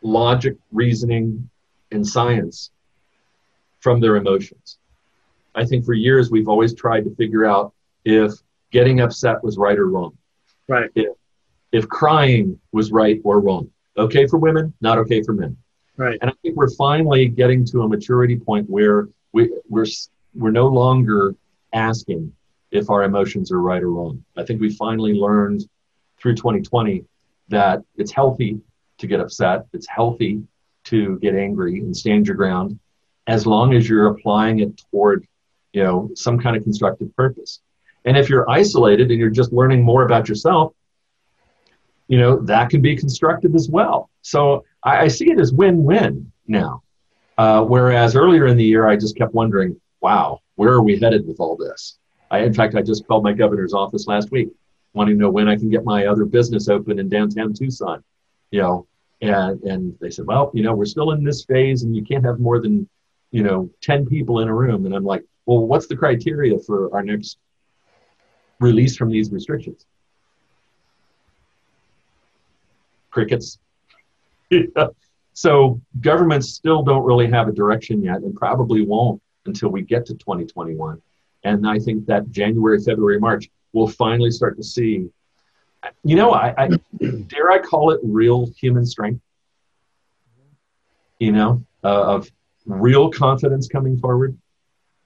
logic, 0.00 0.56
reasoning, 0.72 1.50
and 1.90 2.06
science 2.06 2.70
from 3.80 4.00
their 4.00 4.16
emotions. 4.16 4.78
I 5.54 5.66
think 5.66 5.84
for 5.84 5.92
years 5.92 6.30
we've 6.30 6.48
always 6.48 6.74
tried 6.74 7.04
to 7.04 7.14
figure 7.16 7.44
out 7.44 7.74
if 8.06 8.32
getting 8.70 9.00
upset 9.00 9.44
was 9.44 9.58
right 9.58 9.78
or 9.78 9.88
wrong. 9.88 10.16
Right. 10.66 10.88
If, 10.94 11.12
if 11.74 11.88
crying 11.88 12.58
was 12.70 12.92
right 12.92 13.20
or 13.24 13.40
wrong. 13.40 13.68
Okay 13.98 14.28
for 14.28 14.38
women, 14.38 14.72
not 14.80 14.96
okay 14.96 15.22
for 15.24 15.32
men. 15.32 15.56
Right. 15.96 16.16
And 16.22 16.30
I 16.30 16.34
think 16.40 16.54
we're 16.54 16.70
finally 16.70 17.26
getting 17.26 17.64
to 17.66 17.82
a 17.82 17.88
maturity 17.88 18.36
point 18.36 18.70
where 18.70 19.08
we, 19.32 19.50
we're, 19.68 19.86
we're 20.34 20.52
no 20.52 20.68
longer 20.68 21.34
asking 21.72 22.32
if 22.70 22.90
our 22.90 23.02
emotions 23.02 23.50
are 23.50 23.60
right 23.60 23.82
or 23.82 23.90
wrong. 23.90 24.24
I 24.36 24.44
think 24.44 24.60
we 24.60 24.70
finally 24.70 25.14
learned 25.14 25.68
through 26.20 26.36
2020 26.36 27.04
that 27.48 27.82
it's 27.96 28.12
healthy 28.12 28.60
to 28.98 29.08
get 29.08 29.18
upset. 29.18 29.66
It's 29.72 29.88
healthy 29.88 30.44
to 30.84 31.18
get 31.18 31.34
angry 31.34 31.80
and 31.80 31.96
stand 31.96 32.28
your 32.28 32.36
ground 32.36 32.78
as 33.26 33.48
long 33.48 33.74
as 33.74 33.88
you're 33.88 34.06
applying 34.06 34.60
it 34.60 34.80
toward, 34.90 35.26
you 35.72 35.82
know, 35.82 36.10
some 36.14 36.38
kind 36.38 36.56
of 36.56 36.62
constructive 36.62 37.14
purpose. 37.16 37.60
And 38.04 38.16
if 38.16 38.28
you're 38.28 38.48
isolated 38.48 39.10
and 39.10 39.18
you're 39.18 39.30
just 39.30 39.52
learning 39.52 39.82
more 39.82 40.04
about 40.04 40.28
yourself, 40.28 40.72
you 42.08 42.18
know, 42.18 42.40
that 42.40 42.70
can 42.70 42.80
be 42.80 42.96
constructed 42.96 43.54
as 43.54 43.68
well. 43.68 44.10
So 44.22 44.64
I, 44.82 45.04
I 45.04 45.08
see 45.08 45.30
it 45.30 45.40
as 45.40 45.52
win-win 45.52 46.30
now. 46.46 46.82
Uh, 47.36 47.64
whereas 47.64 48.14
earlier 48.14 48.46
in 48.46 48.56
the 48.56 48.64
year, 48.64 48.86
I 48.86 48.96
just 48.96 49.16
kept 49.16 49.34
wondering, 49.34 49.80
wow, 50.00 50.40
where 50.56 50.72
are 50.72 50.82
we 50.82 50.98
headed 50.98 51.26
with 51.26 51.40
all 51.40 51.56
this? 51.56 51.98
I, 52.30 52.40
in 52.40 52.54
fact, 52.54 52.74
I 52.74 52.82
just 52.82 53.06
called 53.06 53.24
my 53.24 53.32
governor's 53.32 53.74
office 53.74 54.06
last 54.06 54.30
week, 54.30 54.48
wanting 54.92 55.16
to 55.16 55.20
know 55.20 55.30
when 55.30 55.48
I 55.48 55.56
can 55.56 55.70
get 55.70 55.84
my 55.84 56.06
other 56.06 56.24
business 56.24 56.68
open 56.68 56.98
in 56.98 57.08
downtown 57.08 57.52
Tucson. 57.52 58.04
You 58.50 58.60
know, 58.60 58.86
and 59.20 59.60
and 59.62 59.98
they 60.00 60.10
said, 60.10 60.26
well, 60.26 60.52
you 60.54 60.62
know, 60.62 60.74
we're 60.74 60.84
still 60.84 61.10
in 61.10 61.24
this 61.24 61.44
phase, 61.44 61.82
and 61.82 61.96
you 61.96 62.04
can't 62.04 62.24
have 62.24 62.38
more 62.38 62.60
than, 62.60 62.88
you 63.32 63.42
know, 63.42 63.68
ten 63.82 64.06
people 64.06 64.40
in 64.40 64.48
a 64.48 64.54
room. 64.54 64.86
And 64.86 64.94
I'm 64.94 65.04
like, 65.04 65.24
well, 65.46 65.66
what's 65.66 65.88
the 65.88 65.96
criteria 65.96 66.58
for 66.60 66.94
our 66.94 67.02
next 67.02 67.38
release 68.60 68.96
from 68.96 69.10
these 69.10 69.32
restrictions? 69.32 69.86
Crickets. 73.14 73.58
yeah. 74.50 74.60
So 75.36 75.80
governments 76.00 76.50
still 76.50 76.84
don't 76.84 77.02
really 77.02 77.28
have 77.28 77.48
a 77.48 77.52
direction 77.52 78.04
yet, 78.04 78.18
and 78.18 78.36
probably 78.36 78.86
won't 78.86 79.20
until 79.46 79.68
we 79.68 79.82
get 79.82 80.06
to 80.06 80.14
2021. 80.14 81.02
And 81.42 81.66
I 81.66 81.80
think 81.80 82.06
that 82.06 82.30
January, 82.30 82.78
February, 82.78 83.18
March, 83.18 83.50
we'll 83.72 83.88
finally 83.88 84.30
start 84.30 84.56
to 84.58 84.62
see. 84.62 85.08
You 86.04 86.14
know, 86.14 86.30
I, 86.30 86.54
I 86.56 86.68
dare 87.26 87.50
I 87.50 87.58
call 87.58 87.90
it 87.90 87.98
real 88.04 88.46
human 88.56 88.86
strength. 88.86 89.20
You 91.18 91.32
know, 91.32 91.64
uh, 91.82 92.14
of 92.14 92.30
real 92.64 93.10
confidence 93.10 93.66
coming 93.66 93.98
forward. 93.98 94.38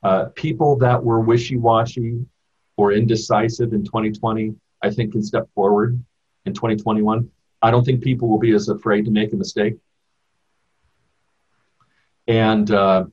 Uh, 0.02 0.26
people 0.34 0.76
that 0.76 1.02
were 1.02 1.20
wishy-washy 1.20 2.26
or 2.76 2.92
indecisive 2.92 3.72
in 3.72 3.82
2020, 3.82 4.54
I 4.82 4.90
think 4.90 5.12
can 5.12 5.22
step 5.22 5.48
forward 5.54 5.98
in 6.44 6.52
2021. 6.52 7.30
I 7.62 7.70
don't 7.70 7.84
think 7.84 8.02
people 8.02 8.28
will 8.28 8.38
be 8.38 8.52
as 8.52 8.68
afraid 8.68 9.04
to 9.06 9.10
make 9.10 9.32
a 9.32 9.36
mistake. 9.36 9.76
And 12.26 12.70
uh, 12.70 13.06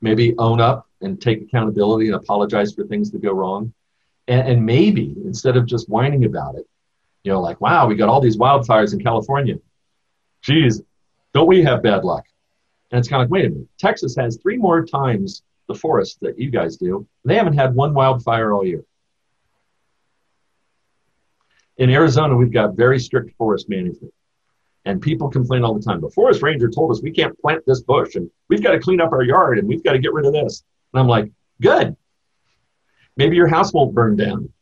maybe 0.00 0.34
own 0.38 0.60
up 0.60 0.86
and 1.00 1.20
take 1.20 1.42
accountability 1.42 2.06
and 2.06 2.14
apologize 2.14 2.72
for 2.72 2.84
things 2.84 3.10
that 3.10 3.22
go 3.22 3.32
wrong. 3.32 3.72
And, 4.28 4.46
and 4.46 4.66
maybe 4.66 5.14
instead 5.24 5.56
of 5.56 5.66
just 5.66 5.88
whining 5.88 6.24
about 6.24 6.56
it, 6.56 6.66
you 7.24 7.32
know, 7.32 7.40
like, 7.40 7.60
wow, 7.60 7.86
we 7.86 7.94
got 7.94 8.08
all 8.08 8.20
these 8.20 8.36
wildfires 8.36 8.92
in 8.92 9.02
California. 9.02 9.56
Geez, 10.42 10.82
don't 11.32 11.46
we 11.46 11.62
have 11.62 11.82
bad 11.82 12.04
luck? 12.04 12.24
And 12.90 12.98
it's 12.98 13.08
kind 13.08 13.22
of 13.22 13.28
like, 13.28 13.32
wait 13.32 13.46
a 13.46 13.50
minute, 13.50 13.68
Texas 13.78 14.14
has 14.16 14.36
three 14.36 14.58
more 14.58 14.84
times 14.84 15.42
the 15.68 15.74
forest 15.74 16.18
that 16.20 16.38
you 16.38 16.50
guys 16.50 16.76
do. 16.76 17.06
They 17.24 17.36
haven't 17.36 17.54
had 17.54 17.74
one 17.74 17.94
wildfire 17.94 18.52
all 18.52 18.66
year. 18.66 18.84
In 21.78 21.90
Arizona, 21.90 22.36
we've 22.36 22.52
got 22.52 22.76
very 22.76 22.98
strict 22.98 23.34
forest 23.36 23.68
management. 23.68 24.12
And 24.84 25.00
people 25.00 25.30
complain 25.30 25.62
all 25.62 25.74
the 25.74 25.80
time. 25.80 26.00
The 26.00 26.10
forest 26.10 26.42
ranger 26.42 26.68
told 26.68 26.90
us 26.90 27.00
we 27.02 27.12
can't 27.12 27.38
plant 27.38 27.62
this 27.66 27.82
bush 27.82 28.16
and 28.16 28.28
we've 28.48 28.62
got 28.62 28.72
to 28.72 28.80
clean 28.80 29.00
up 29.00 29.12
our 29.12 29.22
yard 29.22 29.58
and 29.58 29.68
we've 29.68 29.84
got 29.84 29.92
to 29.92 29.98
get 29.98 30.12
rid 30.12 30.26
of 30.26 30.32
this. 30.32 30.64
And 30.92 31.00
I'm 31.00 31.06
like, 31.06 31.30
good. 31.60 31.96
Maybe 33.16 33.36
your 33.36 33.46
house 33.46 33.72
won't 33.72 33.94
burn 33.94 34.16
down. 34.16 34.52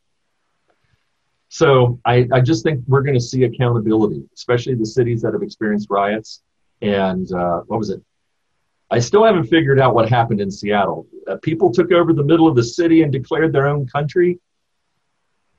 So 1.49 1.99
I, 2.05 2.29
I 2.33 2.41
just 2.43 2.63
think 2.63 2.85
we're 2.87 3.03
going 3.03 3.15
to 3.15 3.21
see 3.21 3.45
accountability, 3.45 4.25
especially 4.35 4.75
the 4.75 4.87
cities 4.87 5.23
that 5.23 5.33
have 5.33 5.43
experienced 5.43 5.89
riots. 5.91 6.43
And 6.83 7.31
uh, 7.33 7.63
what 7.67 7.79
was 7.79 7.91
it? 7.91 8.03
I 8.91 8.99
still 8.99 9.25
haven't 9.25 9.45
figured 9.45 9.81
out 9.81 9.95
what 9.95 10.09
happened 10.09 10.41
in 10.41 10.51
Seattle. 10.51 11.07
Uh, 11.27 11.37
people 11.43 11.73
took 11.73 11.93
over 11.93 12.13
the 12.13 12.25
middle 12.25 12.49
of 12.49 12.57
the 12.57 12.63
city 12.63 13.03
and 13.03 13.13
declared 13.13 13.53
their 13.53 13.69
own 13.69 13.87
country. 13.87 14.39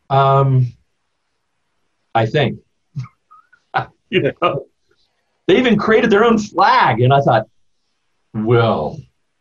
Um, 0.10 0.74
I 2.14 2.26
think. 2.26 2.60
you 4.10 4.34
know, 4.42 4.68
they 5.48 5.58
even 5.58 5.78
created 5.78 6.10
their 6.10 6.24
own 6.24 6.38
flag, 6.38 7.02
and 7.02 7.14
I 7.14 7.22
thought, 7.22 7.48
well, 8.34 9.00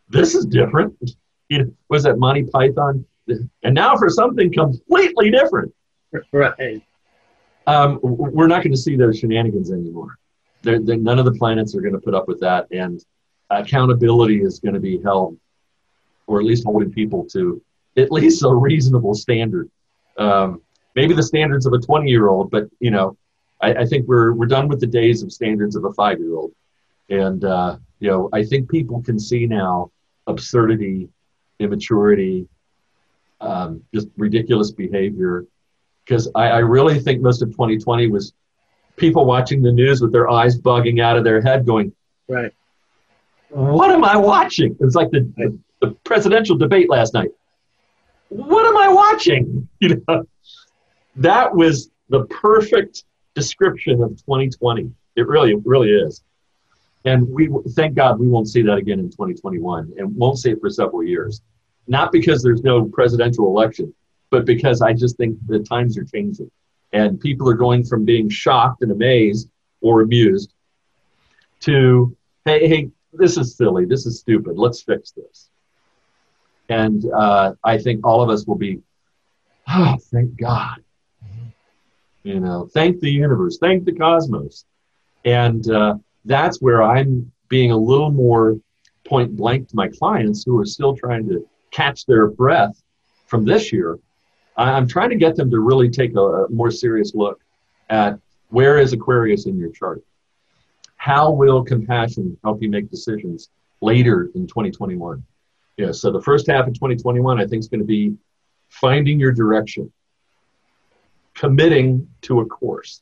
this 0.09 0.35
is 0.35 0.47
different. 0.47 0.97
You 1.53 1.59
know, 1.59 1.73
was 1.89 2.05
that 2.05 2.17
Monty 2.17 2.45
Python? 2.45 3.05
And 3.27 3.75
now 3.75 3.97
for 3.97 4.09
something 4.09 4.53
completely 4.53 5.33
different. 5.33 5.75
Right. 6.33 6.81
Um, 7.67 7.99
we're 8.03 8.47
not 8.47 8.63
going 8.63 8.71
to 8.71 8.79
see 8.79 8.95
those 8.95 9.19
shenanigans 9.19 9.73
anymore. 9.73 10.17
They're, 10.63 10.81
they're, 10.81 10.97
none 10.97 11.19
of 11.19 11.25
the 11.25 11.33
planets 11.33 11.75
are 11.75 11.81
going 11.81 11.95
to 11.95 12.01
put 12.01 12.15
up 12.15 12.29
with 12.29 12.39
that, 12.39 12.69
and 12.71 13.05
accountability 13.51 14.43
is 14.43 14.61
going 14.61 14.75
to 14.75 14.81
be 14.81 15.01
held, 15.03 15.37
or 16.29 16.39
at 16.39 16.47
least 16.47 16.65
holding 16.65 16.93
people 16.93 17.25
to 17.33 17.61
at 17.97 18.13
least 18.13 18.45
a 18.45 18.55
reasonable 18.55 19.15
standard. 19.15 19.69
Um, 20.19 20.63
maybe 20.95 21.15
the 21.15 21.23
standards 21.23 21.67
of 21.67 21.73
a 21.73 21.79
20 21.79 22.11
year 22.11 22.29
old, 22.29 22.51
but 22.51 22.69
you 22.81 22.91
know, 22.91 23.17
I, 23.61 23.75
I, 23.75 23.85
think 23.87 24.07
we're 24.09 24.33
we're 24.33 24.47
done 24.47 24.69
with 24.69 24.81
the 24.81 24.87
days 24.87 25.23
of 25.23 25.33
standards 25.33 25.77
of 25.77 25.85
a 25.85 25.93
five 25.93 26.19
year 26.19 26.35
old, 26.35 26.53
and 27.09 27.45
uh, 27.45 27.77
you 27.99 28.11
know, 28.11 28.29
I 28.33 28.45
think 28.45 28.71
people 28.71 29.03
can 29.03 29.19
see 29.19 29.47
now 29.47 29.91
absurdity, 30.27 31.09
immaturity, 31.59 32.49
um, 33.41 33.83
just 33.95 34.09
ridiculous 34.17 34.71
behavior. 34.71 35.47
Because 36.05 36.29
I, 36.35 36.47
I 36.49 36.59
really 36.59 36.99
think 36.99 37.21
most 37.21 37.43
of 37.43 37.51
2020 37.51 38.09
was 38.09 38.33
people 38.97 39.27
watching 39.27 39.63
the 39.63 39.71
news 39.71 40.01
with 40.01 40.13
their 40.13 40.29
eyes 40.29 40.59
bugging 40.59 41.01
out 41.01 41.17
of 41.17 41.25
their 41.25 41.41
head, 41.41 41.67
going, 41.67 41.93
"Right, 42.29 42.53
what 43.51 43.91
am 43.91 44.05
I 44.05 44.17
watching?" 44.17 44.73
It 44.73 44.85
was 44.85 44.95
like 44.95 45.11
the, 45.11 45.31
the, 45.37 45.59
the 45.81 45.91
presidential 46.05 46.57
debate 46.57 46.89
last 46.89 47.15
night. 47.15 47.31
What 48.29 48.65
am 48.67 48.77
I 48.77 48.89
watching? 48.89 49.69
You 49.81 50.03
know, 50.07 50.27
that 51.21 51.55
was 51.55 51.91
the 52.09 52.25
perfect 52.27 53.05
description 53.35 54.03
of 54.03 54.11
2020. 54.11 54.91
It 55.17 55.27
really, 55.27 55.53
it 55.53 55.61
really 55.65 55.91
is. 55.91 56.23
And 57.05 57.29
we 57.29 57.49
thank 57.71 57.95
God 57.95 58.19
we 58.19 58.29
won't 58.29 58.49
see 58.49 58.63
that 58.63 58.77
again 58.77 58.99
in 58.99 59.11
2021 59.11 59.93
and 59.97 60.15
won't 60.17 60.39
see 60.39 60.51
it 60.51 60.61
for 60.61 60.71
several 60.71 61.03
years. 61.03 61.41
Not 61.87 62.13
because 62.13 62.43
there's 62.43 62.63
no 62.63 62.85
presidential 62.87 63.47
election, 63.47 63.95
but 64.31 64.45
because 64.45 64.83
I 64.83 64.93
just 64.93 65.17
think 65.17 65.39
the 65.47 65.61
times 65.61 65.97
are 65.99 66.05
changing. 66.05 66.51
And 66.93 67.21
people 67.21 67.49
are 67.49 67.55
going 67.55 67.85
from 67.85 68.05
being 68.05 68.29
shocked 68.29 68.83
and 68.83 68.91
amazed 68.91 69.49
or 69.81 70.01
amused 70.03 70.53
to, 71.61 72.17
hey, 72.45 72.67
hey, 72.67 72.91
this 73.13 73.37
is 73.37 73.57
silly. 73.57 73.85
This 73.85 74.07
is 74.07 74.21
stupid. 74.21 74.59
Let's 74.59 74.83
fix 74.83 75.13
this. 75.13 75.51
And 76.69 77.05
uh, 77.13 77.55
I 77.65 77.79
think 77.79 78.07
all 78.07 78.23
of 78.23 78.31
us 78.31 78.47
will 78.47 78.57
be, 78.57 78.81
oh, 79.69 79.97
thank 80.11 80.37
God. 80.37 80.83
You 82.23 82.41
know, 82.41 82.69
thank 82.73 83.01
the 83.01 83.11
universe, 83.11 83.59
thank 83.59 83.85
the 83.85 83.93
cosmos. 83.93 84.65
And 85.25 85.69
uh, 85.71 85.97
that's 86.25 86.61
where 86.61 86.83
I'm 86.83 87.33
being 87.49 87.73
a 87.73 87.77
little 87.77 88.11
more 88.11 88.59
point 89.07 89.37
blank 89.37 89.69
to 89.69 89.77
my 89.77 89.89
clients 89.89 90.45
who 90.45 90.59
are 90.59 90.67
still 90.67 90.95
trying 90.97 91.29
to 91.29 91.47
catch 91.71 92.07
their 92.07 92.29
breath 92.29 92.81
from 93.27 93.45
this 93.45 93.73
year. 93.73 93.99
I'm 94.57 94.87
trying 94.87 95.11
to 95.11 95.17
get 95.17 95.37
them 95.37 95.51
to 95.51 95.61
really 95.61 95.89
take 95.89 96.15
a, 96.17 96.47
more 96.51 96.71
serious 96.71 97.15
look 97.15 97.41
at 97.89 98.19
where 98.49 98.79
is 98.79 98.93
Aquarius 98.93 99.47
in 99.47 99.59
your 99.59 99.71
chart? 99.71 100.03
How 100.97 101.31
will 101.31 101.65
compassion 101.65 102.37
help 102.45 102.63
you 102.63 102.69
make 102.69 102.91
decisions 102.91 103.49
later 103.81 104.31
in 104.35 104.47
2021? 104.47 105.25
Yeah, 105.79 105.93
so 105.93 106.11
the 106.11 106.21
first 106.21 106.47
half 106.47 106.67
of 106.67 106.75
2021, 106.75 107.41
I 107.41 107.47
think, 107.47 107.61
is 107.61 107.69
going 107.69 107.81
to 107.81 107.87
be 107.87 108.15
finding 108.69 109.19
your 109.19 109.33
direction, 109.33 109.91
committing 111.41 112.07
to 112.21 112.41
a 112.41 112.45
course, 112.45 113.01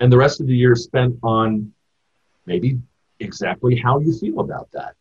and 0.00 0.10
the 0.10 0.16
rest 0.16 0.40
of 0.40 0.46
the 0.46 0.56
year 0.56 0.72
is 0.72 0.84
spent 0.84 1.14
on 1.22 1.70
maybe 2.46 2.80
exactly 3.20 3.76
how 3.76 3.98
you 3.98 4.18
feel 4.18 4.40
about 4.40 4.70
that. 4.72 4.94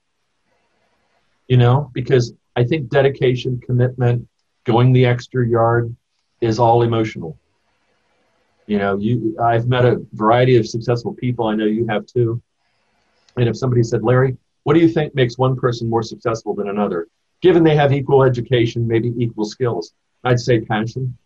You 1.48 1.56
know, 1.56 1.90
because 1.94 2.34
I 2.58 2.66
think 2.66 2.90
dedication, 2.90 3.62
commitment, 3.66 4.28
going 4.66 4.92
the 4.92 5.06
extra 5.06 5.48
yard 5.48 5.96
is 6.42 6.60
all 6.60 6.82
emotional. 6.82 7.40
You 8.66 8.80
know, 8.80 8.98
you 8.98 9.38
I've 9.42 9.70
met 9.70 9.86
a 9.86 10.06
variety 10.12 10.58
of 10.58 10.68
successful 10.68 11.14
people. 11.14 11.48
I 11.48 11.56
know 11.56 11.64
you 11.64 11.88
have 11.88 12.06
too. 12.06 12.42
And 13.38 13.48
if 13.48 13.56
somebody 13.56 13.84
said, 13.84 14.04
Larry, 14.04 14.36
what 14.64 14.74
do 14.74 14.82
you 14.82 14.90
think 14.90 15.16
makes 15.16 15.38
one 15.38 15.56
person 15.56 15.90
more 15.90 16.04
successful 16.04 16.54
than 16.54 16.68
another? 16.68 17.08
Given 17.42 17.64
they 17.64 17.78
have 17.78 17.94
equal 17.94 18.24
education, 18.24 18.86
maybe 18.86 19.14
equal 19.18 19.46
skills, 19.46 19.94
I'd 20.26 20.42
say 20.42 20.60
passion. 20.60 21.18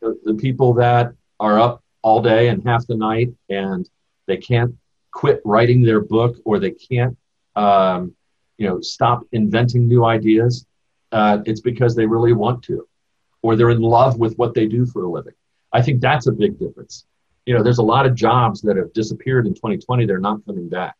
The, 0.00 0.18
the 0.24 0.34
people 0.34 0.74
that 0.74 1.12
are 1.40 1.58
up 1.58 1.82
all 2.02 2.22
day 2.22 2.48
and 2.48 2.64
half 2.64 2.86
the 2.86 2.96
night 2.96 3.32
and 3.48 3.88
they 4.26 4.36
can't 4.36 4.74
quit 5.10 5.40
writing 5.44 5.82
their 5.82 6.00
book 6.00 6.36
or 6.44 6.58
they 6.58 6.70
can't 6.70 7.16
um, 7.56 8.14
you 8.56 8.68
know 8.68 8.80
stop 8.80 9.24
inventing 9.32 9.88
new 9.88 10.04
ideas 10.04 10.66
uh, 11.12 11.38
it's 11.46 11.60
because 11.60 11.96
they 11.96 12.06
really 12.06 12.32
want 12.32 12.62
to 12.64 12.86
or 13.42 13.56
they're 13.56 13.70
in 13.70 13.80
love 13.80 14.18
with 14.18 14.36
what 14.36 14.54
they 14.54 14.66
do 14.66 14.86
for 14.86 15.04
a 15.04 15.10
living 15.10 15.34
i 15.72 15.82
think 15.82 16.00
that's 16.00 16.26
a 16.28 16.32
big 16.32 16.58
difference 16.58 17.04
you 17.48 17.54
know, 17.54 17.62
there's 17.62 17.78
a 17.78 17.82
lot 17.82 18.04
of 18.04 18.14
jobs 18.14 18.60
that 18.60 18.76
have 18.76 18.92
disappeared 18.92 19.46
in 19.46 19.54
2020. 19.54 20.04
They're 20.04 20.18
not 20.18 20.44
coming 20.44 20.68
back. 20.68 20.94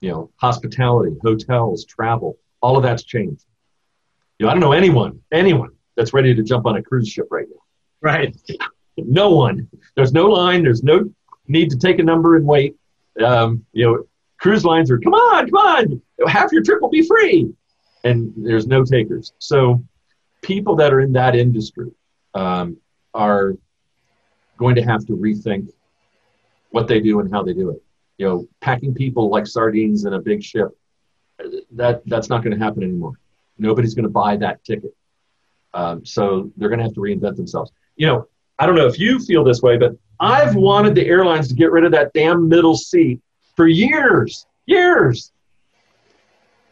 You 0.00 0.12
know, 0.12 0.30
hospitality, 0.36 1.16
hotels, 1.20 1.84
travel, 1.84 2.38
all 2.60 2.76
of 2.76 2.84
that's 2.84 3.02
changed. 3.02 3.44
You 4.38 4.46
know, 4.46 4.50
I 4.50 4.54
don't 4.54 4.60
know 4.60 4.70
anyone, 4.70 5.22
anyone 5.32 5.70
that's 5.96 6.12
ready 6.12 6.34
to 6.34 6.42
jump 6.42 6.66
on 6.66 6.76
a 6.76 6.82
cruise 6.82 7.08
ship 7.08 7.26
right 7.30 7.46
now. 7.48 7.62
Right. 8.00 8.36
No 8.96 9.30
one. 9.30 9.68
There's 9.94 10.12
no 10.12 10.26
line. 10.26 10.62
There's 10.62 10.82
no 10.82 11.10
need 11.48 11.70
to 11.70 11.78
take 11.78 11.98
a 11.98 12.02
number 12.02 12.36
and 12.36 12.46
wait. 12.46 12.76
Um, 13.22 13.64
you 13.72 13.86
know, 13.86 14.04
cruise 14.38 14.64
lines 14.64 14.90
are 14.90 14.98
come 14.98 15.14
on, 15.14 15.46
come 15.50 15.58
on, 15.58 16.02
half 16.28 16.52
your 16.52 16.62
trip 16.62 16.80
will 16.82 16.90
be 16.90 17.06
free, 17.06 17.52
and 18.04 18.32
there's 18.36 18.66
no 18.66 18.84
takers. 18.84 19.32
So, 19.38 19.82
people 20.42 20.76
that 20.76 20.92
are 20.92 21.00
in 21.00 21.12
that 21.12 21.34
industry 21.34 21.90
um, 22.34 22.76
are 23.14 23.54
going 24.58 24.74
to 24.74 24.82
have 24.82 25.04
to 25.06 25.12
rethink 25.12 25.68
what 26.70 26.88
they 26.88 27.00
do 27.00 27.20
and 27.20 27.32
how 27.32 27.42
they 27.42 27.54
do 27.54 27.70
it. 27.70 27.82
You 28.18 28.26
know, 28.26 28.48
packing 28.60 28.94
people 28.94 29.30
like 29.30 29.46
sardines 29.46 30.04
in 30.04 30.12
a 30.12 30.20
big 30.20 30.42
ship, 30.42 30.68
that 31.72 32.02
that's 32.06 32.28
not 32.28 32.42
going 32.42 32.56
to 32.56 32.62
happen 32.62 32.82
anymore. 32.82 33.12
Nobody's 33.58 33.94
going 33.94 34.04
to 34.04 34.10
buy 34.10 34.36
that 34.36 34.62
ticket. 34.64 34.94
Um, 35.76 36.06
so 36.06 36.50
they're 36.56 36.70
going 36.70 36.78
to 36.78 36.84
have 36.84 36.94
to 36.94 37.00
reinvent 37.00 37.36
themselves. 37.36 37.70
You 37.96 38.06
know, 38.06 38.28
I 38.58 38.64
don't 38.64 38.76
know 38.76 38.86
if 38.86 38.98
you 38.98 39.18
feel 39.18 39.44
this 39.44 39.60
way, 39.60 39.76
but 39.76 39.92
I've 40.18 40.54
wanted 40.54 40.94
the 40.94 41.06
airlines 41.06 41.48
to 41.48 41.54
get 41.54 41.70
rid 41.70 41.84
of 41.84 41.92
that 41.92 42.14
damn 42.14 42.48
middle 42.48 42.76
seat 42.76 43.20
for 43.56 43.68
years, 43.68 44.46
years. 44.64 45.32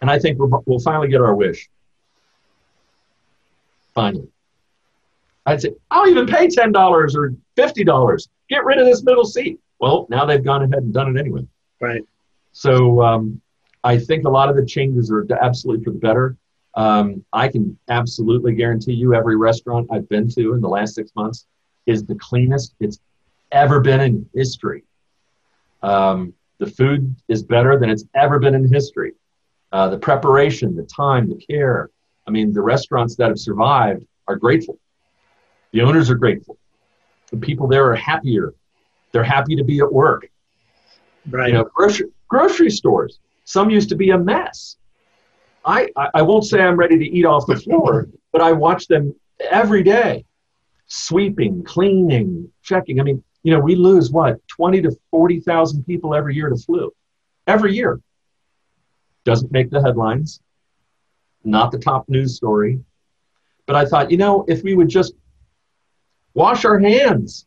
And 0.01 0.11
I 0.11 0.19
think 0.19 0.39
we'll, 0.39 0.63
we'll 0.65 0.81
finally 0.81 1.09
get 1.09 1.21
our 1.21 1.35
wish. 1.35 1.69
Finally. 3.95 4.29
I'd 5.45 5.61
say, 5.61 5.75
I'll 5.91 6.09
even 6.09 6.27
pay 6.27 6.47
$10 6.47 6.75
or 7.15 7.35
$50. 7.59 8.29
Get 8.49 8.65
rid 8.65 8.79
of 8.79 8.87
this 8.87 9.03
middle 9.03 9.27
seat. 9.27 9.61
Well, 9.81 10.07
now 10.09 10.25
they've 10.25 10.43
gone 10.43 10.63
ahead 10.63 10.83
and 10.83 10.95
done 10.95 11.15
it 11.15 11.21
anyway. 11.21 11.47
Right. 11.79 12.03
So 12.53 13.03
um, 13.03 13.43
I 13.83 13.99
think 13.99 14.25
a 14.25 14.31
lot 14.31 14.49
of 14.49 14.57
the 14.57 14.65
changes 14.65 15.11
are 15.11 15.27
absolutely 15.39 15.85
for 15.85 15.91
the 15.91 15.99
better. 15.99 16.39
Um, 16.77 17.25
I 17.33 17.49
can 17.49 17.79
absolutely 17.89 18.55
guarantee 18.55 18.95
you 18.95 19.15
every 19.15 19.37
restaurant 19.37 19.89
I've 19.93 20.09
been 20.09 20.29
to 20.31 20.55
in 20.55 20.61
the 20.61 20.69
last 20.69 20.95
six 20.95 21.13
months 21.15 21.47
is 21.87 22.05
the 22.05 22.17
cleanest 22.17 22.75
it's 22.81 22.99
ever 23.53 23.81
been 23.81 24.01
in 24.01 24.29
history. 24.35 24.85
Um, 25.83 26.35
the 26.59 26.67
food 26.67 27.15
is 27.29 27.43
better 27.43 27.79
than 27.79 27.91
it's 27.91 28.05
ever 28.15 28.39
been 28.39 28.55
in 28.55 28.73
history. 28.73 29.13
Uh, 29.71 29.89
the 29.89 29.99
preparation, 29.99 30.75
the 30.75 30.85
time, 30.85 31.29
the 31.29 31.37
care. 31.37 31.91
I 32.27 32.31
mean, 32.31 32.53
the 32.53 32.63
restaurants 32.63 33.17
that 33.17 33.29
have 33.29 33.39
survived 33.39 34.05
are 34.27 34.37
grateful. 34.37 34.79
The 35.73 35.83
owners 35.83 36.11
are 36.11 36.15
grateful. 36.15 36.57
The 37.31 37.37
people 37.37 37.67
there 37.67 37.91
are 37.91 37.97
happier. 37.97 38.55
They're 39.13 39.25
happy 39.25 39.57
to 39.57 39.65
be 39.65 39.81
at 39.81 39.93
work. 39.93 40.29
Right. 41.29 41.49
You 41.49 41.55
know, 41.55 41.65
grocery, 41.65 42.07
grocery 42.29 42.71
stores. 42.71 43.19
Some 43.45 43.71
used 43.71 43.89
to 43.91 43.97
be 43.97 44.11
a 44.11 44.19
mess. 44.19 44.77
I, 45.65 45.89
I, 46.15 46.23
won't 46.23 46.45
say 46.45 46.61
I'm 46.61 46.77
ready 46.77 46.99
to 46.99 47.05
eat 47.05 47.25
off 47.25 47.47
the 47.47 47.57
floor, 47.57 48.09
but 48.33 48.43
I 48.43 48.53
watch 48.53 48.87
them 48.87 49.15
every 49.51 49.83
day, 49.83 50.25
sweeping, 50.87 51.65
cleaning, 51.65 52.51
checking. 52.63 53.01
I 53.01 53.03
mean, 53.03 53.23
you 53.43 53.53
know, 53.53 53.61
we 53.61 53.75
lose 53.75 54.11
what, 54.11 54.47
20 54.49 54.83
to 54.83 54.97
40,000 55.11 55.85
people 55.85 56.15
every 56.15 56.35
year 56.35 56.51
to 56.51 56.57
flu. 56.57 56.93
Every 57.47 57.75
year. 57.75 58.01
Doesn't 59.25 59.53
make 59.53 59.71
the 59.71 59.83
headlines, 59.83 60.41
not 61.45 61.73
the 61.73 61.79
top 61.79 62.09
news 62.09 62.37
story. 62.37 62.81
But 63.67 63.77
I 63.77 63.87
thought, 63.87 64.11
you 64.11 64.19
know, 64.19 64.45
if 64.47 64.63
we 64.63 64.75
would 64.75 64.91
just 64.91 65.15
wash 66.35 66.65
our 66.65 66.79
hands. 66.79 67.47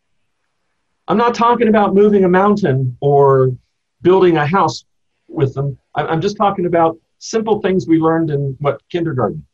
I'm 1.06 1.18
not 1.18 1.34
talking 1.34 1.68
about 1.68 1.94
moving 1.94 2.24
a 2.24 2.28
mountain 2.28 2.96
or 3.00 3.56
building 4.02 4.36
a 4.36 4.46
house 4.46 4.84
with 5.28 5.54
them. 5.54 5.78
I'm 5.94 6.20
just 6.20 6.36
talking 6.36 6.66
about 6.66 6.98
simple 7.18 7.60
things 7.60 7.86
we 7.86 7.98
learned 7.98 8.30
in 8.30 8.56
what 8.60 8.80
kindergarten. 8.90 9.44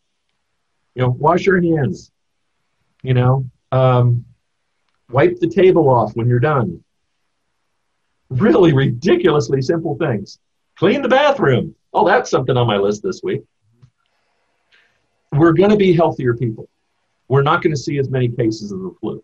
You 0.95 1.03
know, 1.03 1.11
wash 1.11 1.47
your 1.47 1.61
hands. 1.61 2.12
You 3.03 3.15
know, 3.15 3.51
um, 3.73 4.25
wipe 5.11 5.39
the 5.39 5.49
table 5.49 5.89
off 5.91 6.17
when 6.17 6.29
you're 6.29 6.41
done. 6.41 6.83
Really 8.31 8.73
ridiculously 8.73 9.61
simple 9.61 9.97
things. 9.97 10.39
Clean 10.77 11.03
the 11.03 11.09
bathroom. 11.09 11.75
Oh, 11.93 12.07
that's 12.07 12.31
something 12.31 12.57
on 12.57 12.67
my 12.67 12.77
list 12.77 13.03
this 13.03 13.21
week. 13.23 13.43
We're 15.33 15.53
going 15.53 15.71
to 15.71 15.77
be 15.77 15.93
healthier 15.93 16.35
people. 16.35 16.69
We're 17.29 17.43
not 17.43 17.62
going 17.62 17.75
to 17.75 17.81
see 17.81 17.99
as 17.99 18.09
many 18.09 18.29
cases 18.29 18.73
of 18.73 18.81
the 18.81 18.95
flu. 19.01 19.23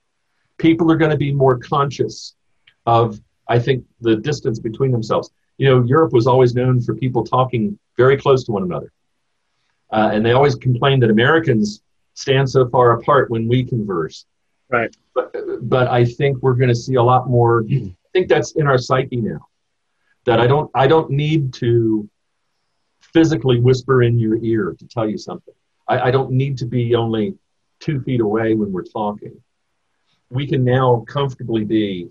People 0.58 0.90
are 0.92 0.96
going 0.96 1.10
to 1.10 1.16
be 1.16 1.32
more 1.32 1.58
conscious 1.58 2.34
of, 2.86 3.20
I 3.48 3.58
think, 3.58 3.84
the 4.00 4.16
distance 4.16 4.58
between 4.58 4.92
themselves. 4.92 5.30
You 5.60 5.68
know, 5.68 5.82
Europe 5.82 6.14
was 6.14 6.26
always 6.26 6.54
known 6.54 6.80
for 6.80 6.94
people 6.94 7.22
talking 7.22 7.78
very 7.98 8.16
close 8.16 8.44
to 8.44 8.52
one 8.52 8.62
another. 8.62 8.90
Uh, 9.92 10.08
and 10.10 10.24
they 10.24 10.32
always 10.32 10.54
complained 10.54 11.02
that 11.02 11.10
Americans 11.10 11.82
stand 12.14 12.48
so 12.48 12.66
far 12.70 12.92
apart 12.92 13.30
when 13.30 13.46
we 13.46 13.62
converse. 13.62 14.24
Right. 14.70 14.96
But, 15.14 15.36
but 15.68 15.88
I 15.88 16.06
think 16.06 16.38
we're 16.40 16.54
going 16.54 16.70
to 16.70 16.74
see 16.74 16.94
a 16.94 17.02
lot 17.02 17.28
more. 17.28 17.62
I 17.70 17.94
think 18.14 18.28
that's 18.28 18.52
in 18.52 18.66
our 18.66 18.78
psyche 18.78 19.20
now. 19.20 19.48
That 20.24 20.40
I 20.40 20.46
don't 20.46 20.70
I 20.74 20.86
don't 20.86 21.10
need 21.10 21.52
to 21.54 22.08
physically 23.00 23.60
whisper 23.60 24.02
in 24.02 24.18
your 24.18 24.42
ear 24.42 24.74
to 24.78 24.86
tell 24.86 25.06
you 25.06 25.18
something. 25.18 25.54
I, 25.86 26.08
I 26.08 26.10
don't 26.10 26.30
need 26.30 26.56
to 26.58 26.66
be 26.66 26.94
only 26.94 27.34
two 27.80 28.00
feet 28.00 28.20
away 28.20 28.54
when 28.54 28.72
we're 28.72 28.84
talking. 28.84 29.42
We 30.30 30.46
can 30.46 30.64
now 30.64 31.04
comfortably 31.06 31.64
be 31.64 32.08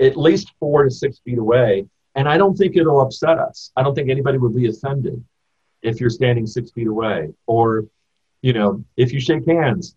at 0.00 0.18
least 0.18 0.52
four 0.60 0.84
to 0.84 0.90
six 0.90 1.18
feet 1.20 1.38
away, 1.38 1.86
and 2.18 2.28
I 2.28 2.36
don't 2.36 2.56
think 2.56 2.76
it'll 2.76 3.00
upset 3.00 3.38
us. 3.38 3.70
I 3.76 3.84
don't 3.84 3.94
think 3.94 4.10
anybody 4.10 4.38
would 4.38 4.54
be 4.54 4.66
offended 4.66 5.24
if 5.82 6.00
you're 6.00 6.10
standing 6.10 6.48
six 6.48 6.72
feet 6.72 6.88
away, 6.88 7.28
or 7.46 7.86
you 8.42 8.52
know, 8.52 8.84
if 8.96 9.12
you 9.12 9.20
shake 9.20 9.46
hands, 9.46 9.94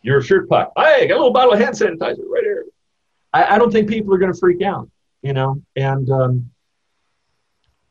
your 0.00 0.22
shirt 0.22 0.48
pocket. 0.48 0.72
Hey, 0.76 1.08
got 1.08 1.14
a 1.14 1.16
little 1.16 1.32
bottle 1.32 1.54
of 1.54 1.58
hand 1.58 1.74
sanitizer 1.74 2.24
right 2.28 2.44
here. 2.44 2.66
I, 3.32 3.56
I 3.56 3.58
don't 3.58 3.72
think 3.72 3.88
people 3.88 4.14
are 4.14 4.18
going 4.18 4.32
to 4.32 4.38
freak 4.38 4.62
out, 4.62 4.88
you 5.22 5.32
know, 5.32 5.60
and 5.74 6.08
um, 6.08 6.50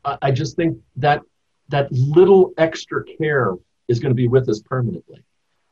I, 0.06 0.18
I 0.22 0.32
just 0.32 0.56
think 0.56 0.78
that 0.96 1.22
that 1.68 1.92
little 1.92 2.54
extra 2.58 3.04
care 3.04 3.56
is 3.90 4.00
going 4.00 4.12
to 4.12 4.16
be 4.16 4.30
with 4.30 4.48
us 4.48 4.62
permanently. 4.62 5.22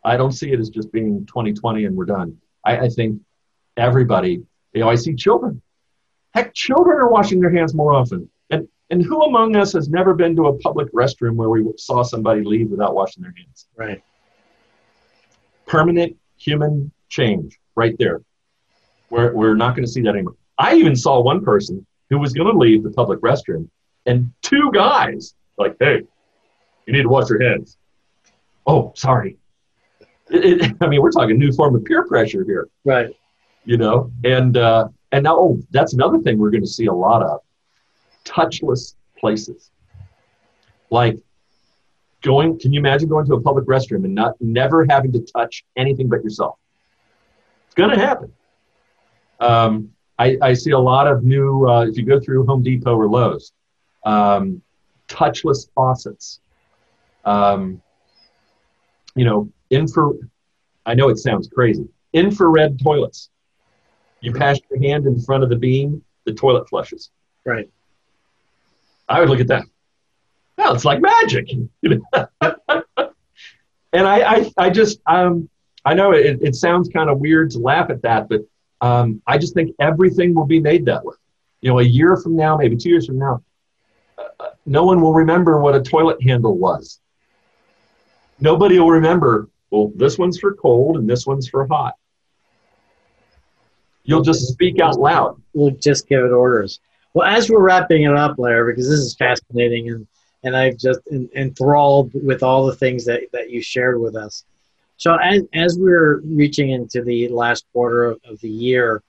I 0.03 0.17
don't 0.17 0.33
see 0.33 0.51
it 0.51 0.59
as 0.59 0.69
just 0.69 0.91
being 0.91 1.25
2020 1.25 1.85
and 1.85 1.95
we're 1.95 2.03
done. 2.03 2.37
I, 2.65 2.79
I 2.79 2.89
think 2.89 3.21
everybody, 3.77 4.43
you 4.73 4.81
know, 4.81 4.89
I 4.89 4.95
see 4.95 5.15
children. 5.15 5.61
Heck, 6.35 6.53
children 6.53 6.97
are 6.97 7.09
washing 7.09 7.39
their 7.39 7.49
hands 7.49 7.73
more 7.73 7.93
often. 7.93 8.29
And 8.49 8.67
and 8.89 9.01
who 9.01 9.23
among 9.23 9.55
us 9.55 9.73
has 9.73 9.89
never 9.89 10.13
been 10.13 10.35
to 10.35 10.47
a 10.47 10.57
public 10.59 10.91
restroom 10.91 11.35
where 11.35 11.49
we 11.49 11.65
saw 11.77 12.03
somebody 12.03 12.43
leave 12.43 12.69
without 12.69 12.93
washing 12.93 13.23
their 13.23 13.33
hands? 13.35 13.67
Right. 13.75 14.03
Permanent 15.65 16.17
human 16.37 16.91
change 17.09 17.57
right 17.75 17.95
there. 17.97 18.21
We're, 19.09 19.33
we're 19.33 19.55
not 19.55 19.75
going 19.75 19.85
to 19.85 19.91
see 19.91 20.01
that 20.01 20.09
anymore. 20.09 20.35
I 20.57 20.75
even 20.75 20.95
saw 20.95 21.21
one 21.21 21.43
person 21.43 21.85
who 22.09 22.19
was 22.19 22.33
going 22.33 22.51
to 22.51 22.57
leave 22.57 22.83
the 22.83 22.91
public 22.91 23.19
restroom, 23.21 23.69
and 24.05 24.31
two 24.41 24.71
guys 24.73 25.33
like, 25.57 25.75
hey, 25.79 26.01
you 26.85 26.93
need 26.93 27.03
to 27.03 27.09
wash 27.09 27.29
your 27.29 27.41
hands. 27.41 27.77
Oh, 28.67 28.91
sorry. 28.95 29.37
It, 30.29 30.61
it, 30.61 30.75
I 30.81 30.87
mean, 30.87 31.01
we're 31.01 31.11
talking 31.11 31.39
new 31.39 31.51
form 31.51 31.75
of 31.75 31.83
peer 31.85 32.05
pressure 32.05 32.43
here. 32.45 32.67
Right. 32.83 33.15
You 33.63 33.77
know, 33.77 34.11
and 34.23 34.57
uh, 34.57 34.89
and 35.15 35.23
now, 35.23 35.37
oh, 35.37 35.61
that's 35.71 35.93
another 35.93 36.19
thing 36.19 36.37
we're 36.37 36.49
going 36.49 36.63
to 36.65 36.69
see 36.69 36.87
a 36.87 36.93
lot 36.93 37.23
of 37.23 37.39
touchless 38.25 38.95
places. 39.17 39.71
Like 40.89 41.17
going, 42.21 42.59
can 42.59 42.73
you 42.73 42.81
imagine 42.81 43.07
going 43.07 43.25
to 43.27 43.35
a 43.35 43.41
public 43.41 43.65
restroom 43.65 44.03
and 44.03 44.13
not 44.13 44.33
never 44.41 44.85
having 44.89 45.13
to 45.13 45.21
touch 45.21 45.63
anything 45.77 46.09
but 46.09 46.21
yourself? 46.21 46.59
It's 47.65 47.75
going 47.75 47.91
to 47.91 47.97
happen. 47.97 48.33
Um, 49.39 49.91
I, 50.19 50.37
I, 50.41 50.53
see 50.53 50.71
a 50.71 50.79
lot 50.79 51.07
of 51.07 51.23
new, 51.23 51.65
uh, 51.65 51.85
if 51.85 51.95
you 51.95 52.03
go 52.03 52.19
through 52.19 52.45
Home 52.47 52.61
Depot 52.61 52.97
or 52.97 53.07
Lowe's, 53.07 53.53
um, 54.05 54.61
touchless 55.07 55.69
faucets. 55.73 56.41
Um, 57.23 57.81
you 59.15 59.23
know, 59.23 59.49
infra, 59.69 60.11
I 60.85 60.93
know 60.93 61.07
it 61.07 61.19
sounds 61.19 61.47
crazy, 61.47 61.87
infrared 62.11 62.81
toilets. 62.83 63.29
You 64.25 64.33
pass 64.33 64.59
your 64.71 64.81
hand 64.81 65.05
in 65.05 65.21
front 65.21 65.43
of 65.43 65.49
the 65.49 65.55
beam, 65.55 66.03
the 66.25 66.33
toilet 66.33 66.67
flushes. 66.67 67.11
Right. 67.45 67.69
I 69.07 69.19
would 69.19 69.29
look 69.29 69.39
at 69.39 69.47
that. 69.49 69.65
Well, 70.57 70.73
it's 70.73 70.83
like 70.83 70.99
magic. 70.99 71.51
and 71.83 71.97
I, 73.93 74.35
I, 74.37 74.51
I 74.57 74.69
just, 74.71 74.99
um, 75.05 75.47
I 75.85 75.93
know 75.93 76.11
it, 76.11 76.39
it 76.41 76.55
sounds 76.55 76.89
kind 76.89 77.07
of 77.07 77.19
weird 77.19 77.51
to 77.51 77.59
laugh 77.59 77.91
at 77.91 78.01
that, 78.01 78.27
but 78.27 78.41
um, 78.81 79.21
I 79.27 79.37
just 79.37 79.53
think 79.53 79.75
everything 79.79 80.33
will 80.33 80.47
be 80.47 80.59
made 80.59 80.85
that 80.85 81.05
way. 81.05 81.13
You 81.61 81.69
know, 81.69 81.79
a 81.79 81.83
year 81.83 82.17
from 82.17 82.35
now, 82.35 82.57
maybe 82.57 82.77
two 82.77 82.89
years 82.89 83.05
from 83.05 83.19
now, 83.19 83.43
uh, 84.17 84.49
no 84.65 84.85
one 84.85 85.01
will 85.01 85.13
remember 85.13 85.61
what 85.61 85.75
a 85.75 85.81
toilet 85.83 86.17
handle 86.23 86.57
was. 86.57 86.99
Nobody 88.39 88.79
will 88.79 88.89
remember, 88.89 89.49
well, 89.69 89.91
this 89.95 90.17
one's 90.17 90.39
for 90.39 90.55
cold 90.55 90.97
and 90.97 91.07
this 91.07 91.27
one's 91.27 91.47
for 91.47 91.67
hot. 91.67 91.93
You'll 94.05 94.21
just 94.21 94.47
speak 94.47 94.79
out 94.79 94.99
loud. 94.99 95.41
We'll 95.53 95.71
just 95.71 96.07
give 96.07 96.23
it 96.23 96.31
orders. 96.31 96.79
Well, 97.13 97.27
as 97.27 97.49
we're 97.49 97.61
wrapping 97.61 98.03
it 98.03 98.15
up, 98.15 98.37
Larry, 98.37 98.73
because 98.73 98.89
this 98.89 98.99
is 98.99 99.15
fascinating 99.15 99.89
and, 99.89 100.07
and 100.43 100.55
I've 100.55 100.77
just 100.77 100.99
enthralled 101.35 102.11
with 102.13 102.43
all 102.43 102.67
the 102.67 102.75
things 102.75 103.05
that, 103.05 103.21
that 103.33 103.49
you 103.49 103.61
shared 103.61 103.99
with 103.99 104.15
us. 104.15 104.43
So 104.97 105.15
as, 105.15 105.41
as 105.53 105.77
we're 105.79 106.19
reaching 106.19 106.69
into 106.69 107.01
the 107.03 107.29
last 107.29 107.65
quarter 107.73 108.03
of, 108.03 108.19
of 108.25 108.39
the 108.41 108.49
year 108.49 109.01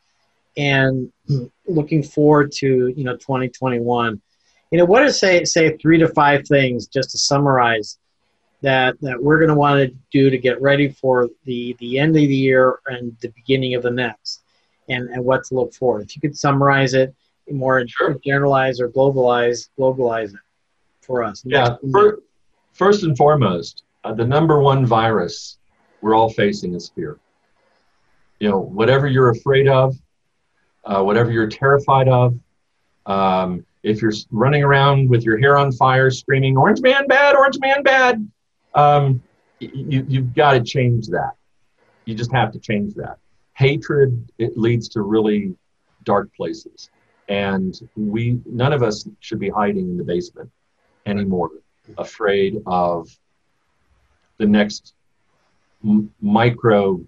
and 0.56 1.12
looking 1.66 2.02
forward 2.02 2.52
to, 2.52 2.88
you 2.88 3.04
know, 3.04 3.16
2021, 3.16 4.20
you 4.70 4.78
know, 4.78 4.84
what 4.84 5.02
are 5.02 5.12
say, 5.12 5.44
say 5.44 5.76
three 5.76 5.98
to 5.98 6.08
five 6.08 6.46
things 6.46 6.86
just 6.86 7.10
to 7.10 7.18
summarize 7.18 7.98
that, 8.62 8.98
that 9.02 9.22
we're 9.22 9.38
going 9.38 9.50
to 9.50 9.54
want 9.54 9.78
to 9.78 9.94
do 10.10 10.30
to 10.30 10.38
get 10.38 10.62
ready 10.62 10.88
for 10.88 11.28
the, 11.44 11.76
the 11.80 11.98
end 11.98 12.10
of 12.10 12.22
the 12.22 12.34
year 12.34 12.78
and 12.86 13.16
the 13.20 13.28
beginning 13.28 13.74
of 13.74 13.82
the 13.82 13.90
next 13.90 14.42
and, 14.88 15.08
and 15.10 15.24
what 15.24 15.44
to 15.44 15.54
look 15.54 15.74
for. 15.74 16.00
If 16.00 16.14
you 16.16 16.20
could 16.20 16.36
summarize 16.36 16.94
it 16.94 17.14
more 17.50 17.86
sure. 17.86 18.18
generalize 18.24 18.80
or 18.80 18.88
globalize, 18.88 19.68
globalize 19.78 20.34
it 20.34 20.40
for 21.00 21.22
us. 21.22 21.42
Yeah. 21.44 21.76
First, 21.92 22.22
first 22.72 23.02
and 23.04 23.16
foremost, 23.16 23.84
uh, 24.04 24.12
the 24.12 24.26
number 24.26 24.60
one 24.60 24.84
virus 24.84 25.58
we're 26.00 26.14
all 26.14 26.30
facing 26.30 26.74
is 26.74 26.88
fear. 26.88 27.18
You 28.40 28.50
know, 28.50 28.58
whatever 28.58 29.06
you're 29.06 29.30
afraid 29.30 29.68
of, 29.68 29.96
uh, 30.84 31.02
whatever 31.02 31.30
you're 31.30 31.48
terrified 31.48 32.08
of, 32.08 32.38
um, 33.06 33.64
if 33.82 34.02
you're 34.02 34.12
running 34.30 34.62
around 34.62 35.08
with 35.08 35.22
your 35.22 35.38
hair 35.38 35.56
on 35.56 35.72
fire 35.72 36.10
screaming, 36.10 36.56
Orange 36.56 36.80
Man 36.80 37.06
bad, 37.06 37.36
Orange 37.36 37.58
Man 37.60 37.82
bad, 37.82 38.28
um, 38.74 39.22
you, 39.60 40.04
you've 40.08 40.34
got 40.34 40.52
to 40.52 40.62
change 40.62 41.06
that. 41.08 41.32
You 42.04 42.14
just 42.14 42.32
have 42.32 42.52
to 42.52 42.58
change 42.58 42.94
that. 42.94 43.18
Hatred, 43.56 44.30
it 44.36 44.58
leads 44.58 44.86
to 44.90 45.00
really 45.00 45.54
dark 46.04 46.28
places. 46.36 46.90
And 47.28 47.74
we, 47.96 48.38
none 48.44 48.74
of 48.74 48.82
us 48.82 49.08
should 49.20 49.40
be 49.40 49.48
hiding 49.48 49.88
in 49.88 49.96
the 49.96 50.04
basement 50.04 50.50
anymore, 51.06 51.50
afraid 51.96 52.62
of 52.66 53.08
the 54.36 54.44
next 54.46 54.94
m- 55.82 56.12
micro 56.20 57.00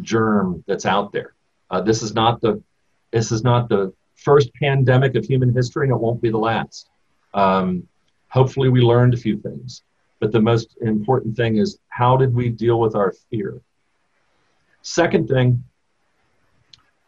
germ 0.00 0.62
that's 0.68 0.86
out 0.86 1.10
there. 1.10 1.34
Uh, 1.68 1.80
this 1.80 2.02
is 2.02 2.14
not 2.14 2.40
the 2.40 2.62
this 3.10 3.32
is 3.32 3.42
not 3.42 3.68
the 3.68 3.92
first 4.14 4.52
pandemic 4.54 5.16
of 5.16 5.24
human 5.24 5.52
history, 5.52 5.86
and 5.86 5.94
it 5.94 5.98
won't 5.98 6.22
be 6.22 6.30
the 6.30 6.38
last. 6.38 6.90
Um, 7.34 7.88
hopefully, 8.28 8.68
we 8.68 8.82
learned 8.82 9.14
a 9.14 9.16
few 9.16 9.38
things, 9.38 9.82
but 10.20 10.30
the 10.30 10.40
most 10.40 10.76
important 10.80 11.36
thing 11.36 11.56
is 11.56 11.78
how 11.88 12.16
did 12.16 12.32
we 12.34 12.50
deal 12.50 12.78
with 12.78 12.94
our 12.94 13.12
fear? 13.30 13.60
Second 14.82 15.28
thing, 15.28 15.64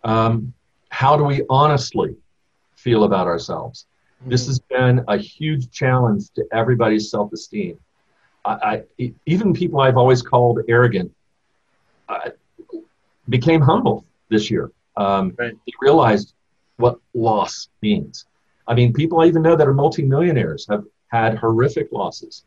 um, 0.05 0.53
how 0.89 1.17
do 1.17 1.25
we 1.25 1.45
honestly 1.49 2.17
feel 2.77 3.05
about 3.05 3.27
ourselves? 3.27 3.87
This 4.27 4.47
has 4.47 4.59
been 4.59 5.03
a 5.09 5.17
huge 5.17 5.71
challenge 5.71 6.31
to 6.37 6.45
everybody's 6.53 7.11
self-esteem. 7.11 7.79
I, 8.45 8.83
I, 8.99 9.13
even 9.25 9.55
people 9.55 9.81
I've 9.81 9.97
always 9.97 10.21
called 10.21 10.61
arrogant 10.69 11.15
uh, 12.09 12.31
became 13.29 13.61
humble 13.61 14.05
this 14.29 14.51
year. 14.51 14.73
Um, 14.97 15.35
right. 15.39 15.55
They 15.67 15.73
realized 15.81 16.35
what 16.77 16.99
loss 17.15 17.69
means. 17.81 18.27
I 18.67 18.75
mean, 18.75 18.93
people 18.93 19.21
I 19.21 19.27
even 19.27 19.43
know 19.43 19.57
that 19.57 19.67
are 19.67 19.75
multimillionaires 19.75 20.67
have 20.69 20.85
had 21.09 21.39
horrific 21.39 21.91
losses, 21.93 22.45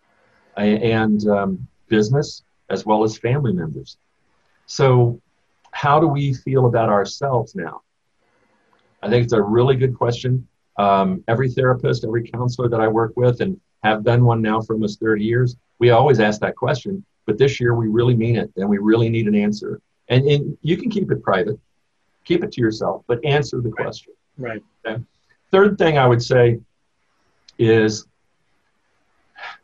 and 0.56 1.28
um, 1.28 1.68
business 1.88 2.44
as 2.70 2.86
well 2.86 3.04
as 3.04 3.18
family 3.18 3.54
members. 3.54 3.98
So, 4.66 5.20
how 5.74 6.00
do 6.00 6.08
we 6.08 6.34
feel 6.34 6.68
about 6.68 6.90
ourselves 6.90 7.56
now? 7.56 7.82
I 9.02 9.10
think 9.10 9.24
it's 9.24 9.34
a 9.34 9.42
really 9.42 9.76
good 9.76 9.98
question. 9.98 10.48
Um, 10.78 11.24
every 11.28 11.50
therapist, 11.50 12.06
every 12.06 12.30
counselor 12.30 12.70
that 12.70 12.80
I 12.80 12.88
work 12.88 13.14
with, 13.18 13.42
and 13.42 13.60
have 13.84 14.04
been 14.04 14.24
one 14.24 14.42
now 14.42 14.62
for 14.62 14.74
almost 14.74 15.00
30 15.00 15.24
years, 15.24 15.58
we 15.80 15.90
always 15.90 16.20
ask 16.20 16.40
that 16.42 16.56
question. 16.56 17.04
But 17.26 17.38
this 17.38 17.60
year, 17.60 17.74
we 17.74 17.88
really 17.88 18.16
mean 18.16 18.36
it, 18.36 18.52
and 18.56 18.70
we 18.70 18.78
really 18.78 19.10
need 19.10 19.28
an 19.28 19.36
answer. 19.36 19.82
And, 20.10 20.26
and 20.26 20.58
you 20.62 20.78
can 20.78 20.90
keep 20.90 21.12
it 21.12 21.24
private, 21.24 21.60
keep 22.24 22.44
it 22.44 22.52
to 22.54 22.62
yourself, 22.62 23.04
but 23.08 23.24
answer 23.26 23.60
the 23.60 23.72
question. 23.72 24.14
Right. 24.38 24.62
Okay? 24.86 25.02
Third 25.52 25.78
thing 25.78 25.98
I 25.98 26.06
would 26.06 26.22
say 26.22 26.60
is 27.58 28.06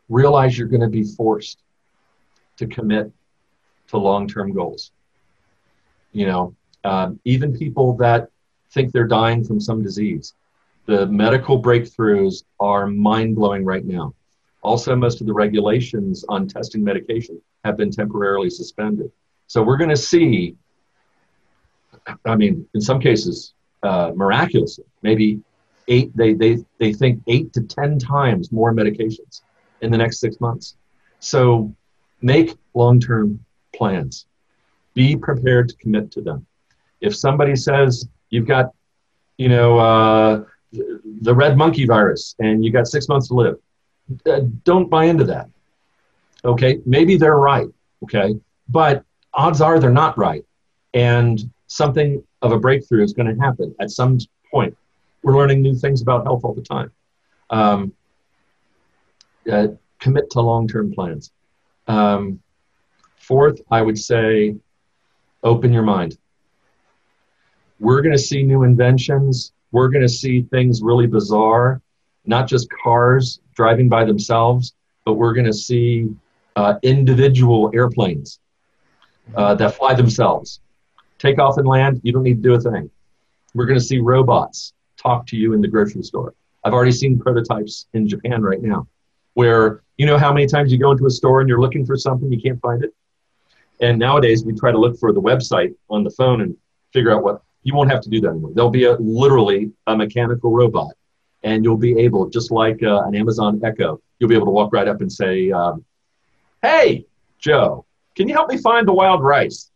realize 0.08 0.58
you're 0.58 0.68
going 0.68 0.80
to 0.80 0.88
be 0.88 1.04
forced 1.04 1.58
to 2.56 2.66
commit 2.66 3.12
to 3.88 3.96
long-term 3.96 4.52
goals. 4.52 4.90
You 6.12 6.26
know, 6.26 6.56
um, 6.84 7.20
even 7.24 7.56
people 7.56 7.96
that 7.98 8.28
think 8.72 8.92
they're 8.92 9.06
dying 9.06 9.44
from 9.44 9.60
some 9.60 9.82
disease, 9.82 10.34
the 10.86 11.06
medical 11.06 11.62
breakthroughs 11.62 12.44
are 12.58 12.86
mind-blowing 12.86 13.64
right 13.64 13.84
now. 13.84 14.14
Also, 14.62 14.94
most 14.94 15.20
of 15.20 15.26
the 15.26 15.32
regulations 15.32 16.24
on 16.28 16.46
testing 16.46 16.84
medication 16.84 17.40
have 17.64 17.76
been 17.76 17.90
temporarily 17.90 18.50
suspended. 18.50 19.10
So 19.46 19.62
we're 19.62 19.76
going 19.76 19.90
to 19.90 19.96
see, 19.96 20.56
I 22.24 22.36
mean, 22.36 22.66
in 22.74 22.80
some 22.80 23.00
cases, 23.00 23.54
uh, 23.82 24.12
miraculously, 24.14 24.84
maybe 25.02 25.40
eight, 25.88 26.14
they, 26.16 26.34
they, 26.34 26.58
they 26.78 26.92
think 26.92 27.22
eight 27.26 27.52
to 27.54 27.62
10 27.62 27.98
times 27.98 28.52
more 28.52 28.72
medications 28.72 29.42
in 29.80 29.90
the 29.90 29.98
next 29.98 30.20
six 30.20 30.40
months. 30.40 30.76
So 31.20 31.74
make 32.20 32.56
long 32.74 33.00
term 33.00 33.44
plans, 33.74 34.26
be 34.94 35.16
prepared 35.16 35.68
to 35.68 35.76
commit 35.76 36.10
to 36.12 36.20
them. 36.20 36.46
If 37.00 37.16
somebody 37.16 37.56
says 37.56 38.08
you've 38.30 38.46
got, 38.46 38.72
you 39.38 39.48
know, 39.48 39.78
uh, 39.78 40.44
the 40.72 41.34
red 41.34 41.56
monkey 41.56 41.86
virus 41.86 42.34
and 42.38 42.64
you 42.64 42.70
got 42.70 42.86
six 42.86 43.08
months 43.08 43.28
to 43.28 43.34
live, 43.34 43.56
uh, 44.26 44.40
don't 44.64 44.88
buy 44.90 45.04
into 45.04 45.24
that. 45.24 45.48
Okay, 46.44 46.80
maybe 46.86 47.16
they're 47.16 47.36
right. 47.36 47.68
Okay, 48.02 48.34
but 48.68 49.04
odds 49.34 49.60
are 49.60 49.78
they're 49.78 49.90
not 49.90 50.16
right, 50.16 50.44
and 50.94 51.50
something 51.66 52.22
of 52.42 52.52
a 52.52 52.58
breakthrough 52.58 53.04
is 53.04 53.12
going 53.12 53.34
to 53.34 53.40
happen 53.40 53.74
at 53.80 53.90
some 53.90 54.18
point. 54.50 54.76
We're 55.22 55.36
learning 55.36 55.60
new 55.62 55.74
things 55.74 56.00
about 56.00 56.24
health 56.24 56.44
all 56.44 56.54
the 56.54 56.62
time. 56.62 56.90
Um, 57.50 57.92
uh, 59.50 59.68
commit 59.98 60.30
to 60.30 60.40
long-term 60.40 60.94
plans. 60.94 61.30
Um, 61.86 62.40
fourth, 63.18 63.60
I 63.70 63.82
would 63.82 63.98
say, 63.98 64.56
open 65.42 65.72
your 65.72 65.82
mind. 65.82 66.18
We're 67.78 68.02
going 68.02 68.12
to 68.12 68.22
see 68.22 68.42
new 68.42 68.62
inventions. 68.62 69.52
We're 69.72 69.88
going 69.88 70.02
to 70.02 70.08
see 70.08 70.42
things 70.42 70.82
really 70.82 71.06
bizarre, 71.06 71.80
not 72.26 72.48
just 72.48 72.68
cars 72.82 73.40
driving 73.54 73.88
by 73.88 74.04
themselves, 74.04 74.74
but 75.04 75.14
we're 75.14 75.32
going 75.32 75.46
to 75.46 75.52
see 75.52 76.14
uh, 76.56 76.74
individual 76.82 77.70
airplanes 77.72 78.40
uh, 79.34 79.54
that 79.54 79.74
fly 79.76 79.94
themselves. 79.94 80.60
Take 81.18 81.38
off 81.38 81.58
and 81.58 81.66
land, 81.66 82.00
you 82.02 82.12
don't 82.12 82.22
need 82.22 82.42
to 82.42 82.48
do 82.48 82.54
a 82.54 82.60
thing. 82.60 82.90
We're 83.54 83.66
going 83.66 83.78
to 83.78 83.84
see 83.84 83.98
robots 83.98 84.72
talk 84.96 85.26
to 85.28 85.36
you 85.36 85.52
in 85.52 85.60
the 85.60 85.68
grocery 85.68 86.02
store. 86.02 86.34
I've 86.64 86.72
already 86.72 86.92
seen 86.92 87.18
prototypes 87.18 87.86
in 87.94 88.06
Japan 88.08 88.42
right 88.42 88.60
now 88.60 88.86
where 89.34 89.82
you 89.96 90.06
know 90.06 90.18
how 90.18 90.32
many 90.32 90.46
times 90.46 90.72
you 90.72 90.78
go 90.78 90.90
into 90.90 91.06
a 91.06 91.10
store 91.10 91.40
and 91.40 91.48
you're 91.48 91.60
looking 91.60 91.86
for 91.86 91.96
something, 91.96 92.30
you 92.32 92.40
can't 92.40 92.60
find 92.60 92.84
it? 92.84 92.94
And 93.80 93.98
nowadays 93.98 94.44
we 94.44 94.52
try 94.52 94.72
to 94.72 94.78
look 94.78 94.98
for 94.98 95.12
the 95.12 95.20
website 95.20 95.74
on 95.88 96.04
the 96.04 96.10
phone 96.10 96.42
and 96.42 96.56
figure 96.92 97.12
out 97.12 97.22
what 97.22 97.42
you 97.62 97.74
won't 97.74 97.90
have 97.90 98.00
to 98.02 98.10
do 98.10 98.20
that 98.20 98.28
anymore. 98.28 98.52
There'll 98.54 98.70
be 98.70 98.84
a 98.84 98.92
literally 98.94 99.72
a 99.86 99.96
mechanical 99.96 100.52
robot, 100.52 100.92
and 101.42 101.64
you'll 101.64 101.76
be 101.76 101.98
able, 101.98 102.28
just 102.28 102.50
like 102.50 102.82
uh, 102.82 103.02
an 103.02 103.14
Amazon 103.14 103.60
Echo, 103.64 104.00
you'll 104.18 104.28
be 104.28 104.34
able 104.34 104.46
to 104.46 104.52
walk 104.52 104.72
right 104.72 104.88
up 104.88 105.00
and 105.00 105.10
say, 105.10 105.50
um, 105.50 105.84
"Hey, 106.62 107.06
Joe, 107.38 107.84
can 108.14 108.28
you 108.28 108.34
help 108.34 108.50
me 108.50 108.58
find 108.58 108.86
the 108.86 108.92
wild 108.92 109.22
rice?" 109.22 109.70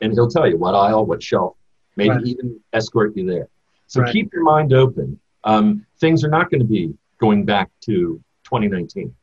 And 0.00 0.12
he'll 0.12 0.28
tell 0.28 0.48
you 0.48 0.58
what 0.58 0.74
aisle, 0.74 1.06
what 1.06 1.22
shelf, 1.22 1.56
maybe 1.96 2.10
right. 2.10 2.26
even 2.26 2.60
escort 2.72 3.16
you 3.16 3.26
there. 3.26 3.48
So 3.86 4.02
right. 4.02 4.12
keep 4.12 4.32
your 4.32 4.42
mind 4.42 4.72
open. 4.72 5.18
Um, 5.44 5.86
things 5.98 6.24
are 6.24 6.28
not 6.28 6.50
going 6.50 6.60
to 6.60 6.66
be 6.66 6.94
going 7.18 7.44
back 7.44 7.70
to 7.82 8.22
2019. 8.44 9.14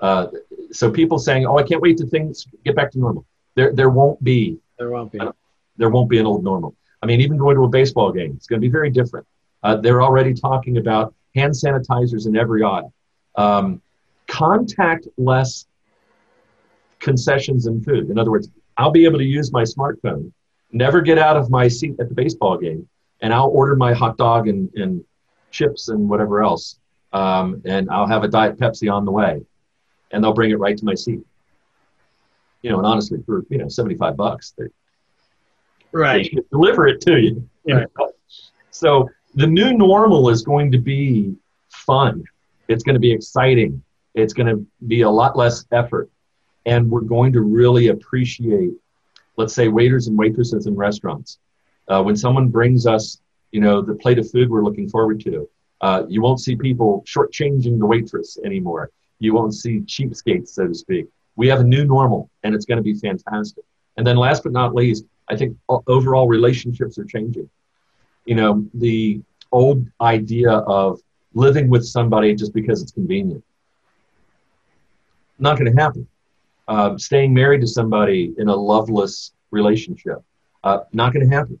Uh, 0.00 0.28
so 0.72 0.90
people 0.90 1.18
saying, 1.18 1.46
"Oh, 1.46 1.58
I 1.58 1.62
can't 1.62 1.80
wait 1.80 1.96
to 1.98 2.06
things 2.06 2.46
get 2.64 2.76
back 2.76 2.90
to 2.92 2.98
normal." 2.98 3.24
There, 3.54 3.72
there 3.72 3.90
won't 3.90 4.22
be. 4.22 4.58
There 4.78 4.90
won't 4.90 5.12
be. 5.12 5.20
Uh, 5.20 5.32
there 5.76 5.90
won't 5.90 6.10
be 6.10 6.18
an 6.18 6.26
old 6.26 6.44
normal. 6.44 6.74
I 7.02 7.06
mean, 7.06 7.20
even 7.20 7.36
going 7.36 7.56
to 7.56 7.64
a 7.64 7.68
baseball 7.68 8.12
game, 8.12 8.32
it's 8.36 8.46
going 8.46 8.60
to 8.60 8.66
be 8.66 8.70
very 8.70 8.90
different. 8.90 9.26
Uh, 9.62 9.76
they're 9.76 10.02
already 10.02 10.34
talking 10.34 10.78
about 10.78 11.14
hand 11.34 11.52
sanitizers 11.52 12.26
in 12.26 12.36
every 12.36 12.62
aisle, 12.62 12.92
um, 13.36 13.80
contact 14.26 15.06
less 15.16 15.66
concessions 16.98 17.66
and 17.66 17.84
food. 17.84 18.10
In 18.10 18.18
other 18.18 18.30
words, 18.30 18.48
I'll 18.76 18.90
be 18.90 19.04
able 19.04 19.18
to 19.18 19.24
use 19.24 19.52
my 19.52 19.62
smartphone, 19.62 20.32
never 20.72 21.00
get 21.00 21.18
out 21.18 21.36
of 21.36 21.50
my 21.50 21.68
seat 21.68 21.96
at 22.00 22.08
the 22.08 22.14
baseball 22.14 22.58
game, 22.58 22.88
and 23.20 23.32
I'll 23.32 23.48
order 23.48 23.76
my 23.76 23.92
hot 23.92 24.16
dog 24.16 24.48
and, 24.48 24.70
and 24.74 25.04
chips 25.50 25.88
and 25.88 26.08
whatever 26.08 26.42
else, 26.42 26.78
um, 27.12 27.62
and 27.64 27.88
I'll 27.90 28.06
have 28.06 28.24
a 28.24 28.28
Diet 28.28 28.58
Pepsi 28.58 28.92
on 28.92 29.04
the 29.04 29.12
way, 29.12 29.42
and 30.10 30.22
they'll 30.22 30.32
bring 30.32 30.50
it 30.50 30.58
right 30.58 30.76
to 30.76 30.84
my 30.84 30.94
seat. 30.94 31.20
You 32.62 32.70
know, 32.70 32.78
and 32.78 32.86
honestly, 32.86 33.22
for 33.24 33.44
you 33.50 33.58
know, 33.58 33.68
seventy-five 33.68 34.16
bucks, 34.16 34.54
they 34.58 34.64
Right. 35.92 36.28
deliver 36.50 36.86
it 36.86 37.00
to 37.02 37.18
you. 37.18 37.48
you 37.64 37.74
know? 37.74 37.86
So 38.70 39.08
the 39.34 39.46
new 39.46 39.72
normal 39.72 40.28
is 40.28 40.42
going 40.42 40.70
to 40.72 40.78
be 40.78 41.34
fun. 41.70 42.24
It's 42.68 42.82
going 42.82 42.94
to 42.94 43.00
be 43.00 43.12
exciting. 43.12 43.82
It's 44.14 44.34
going 44.34 44.48
to 44.48 44.66
be 44.86 45.02
a 45.02 45.10
lot 45.10 45.36
less 45.36 45.64
effort. 45.72 46.10
And 46.66 46.90
we're 46.90 47.00
going 47.00 47.32
to 47.32 47.40
really 47.40 47.88
appreciate, 47.88 48.72
let's 49.36 49.54
say, 49.54 49.68
waiters 49.68 50.08
and 50.08 50.18
waitresses 50.18 50.66
in 50.66 50.76
restaurants. 50.76 51.38
Uh, 51.88 52.02
when 52.02 52.16
someone 52.16 52.48
brings 52.48 52.86
us, 52.86 53.20
you 53.52 53.60
know, 53.60 53.80
the 53.80 53.94
plate 53.94 54.18
of 54.18 54.30
food 54.30 54.50
we're 54.50 54.64
looking 54.64 54.88
forward 54.90 55.20
to, 55.20 55.48
uh, 55.80 56.02
you 56.06 56.20
won't 56.20 56.40
see 56.40 56.54
people 56.54 57.02
shortchanging 57.06 57.78
the 57.78 57.86
waitress 57.86 58.36
anymore. 58.44 58.90
You 59.18 59.34
won't 59.34 59.54
see 59.54 59.80
cheapskates, 59.80 60.48
so 60.48 60.68
to 60.68 60.74
speak. 60.74 61.06
We 61.36 61.48
have 61.48 61.60
a 61.60 61.64
new 61.64 61.84
normal, 61.84 62.30
and 62.42 62.54
it's 62.54 62.64
going 62.64 62.76
to 62.78 62.82
be 62.82 62.94
fantastic. 62.94 63.64
And 63.96 64.06
then, 64.06 64.16
last 64.16 64.42
but 64.42 64.52
not 64.52 64.74
least, 64.74 65.04
I 65.28 65.36
think 65.36 65.56
overall 65.86 66.28
relationships 66.28 66.98
are 66.98 67.04
changing. 67.04 67.48
You 68.24 68.34
know, 68.36 68.66
the 68.74 69.20
old 69.52 69.86
idea 70.00 70.50
of 70.52 71.00
living 71.34 71.68
with 71.68 71.84
somebody 71.84 72.34
just 72.34 72.54
because 72.54 72.82
it's 72.82 72.92
convenient. 72.92 73.44
Not 75.38 75.58
going 75.58 75.74
to 75.74 75.80
happen. 75.80 76.06
Uh, 76.66 76.98
staying 76.98 77.32
married 77.32 77.60
to 77.62 77.66
somebody 77.66 78.34
in 78.36 78.48
a 78.48 78.54
loveless 78.54 79.32
relationship. 79.50 80.22
Uh, 80.62 80.80
not 80.92 81.12
going 81.12 81.28
to 81.28 81.34
happen. 81.34 81.58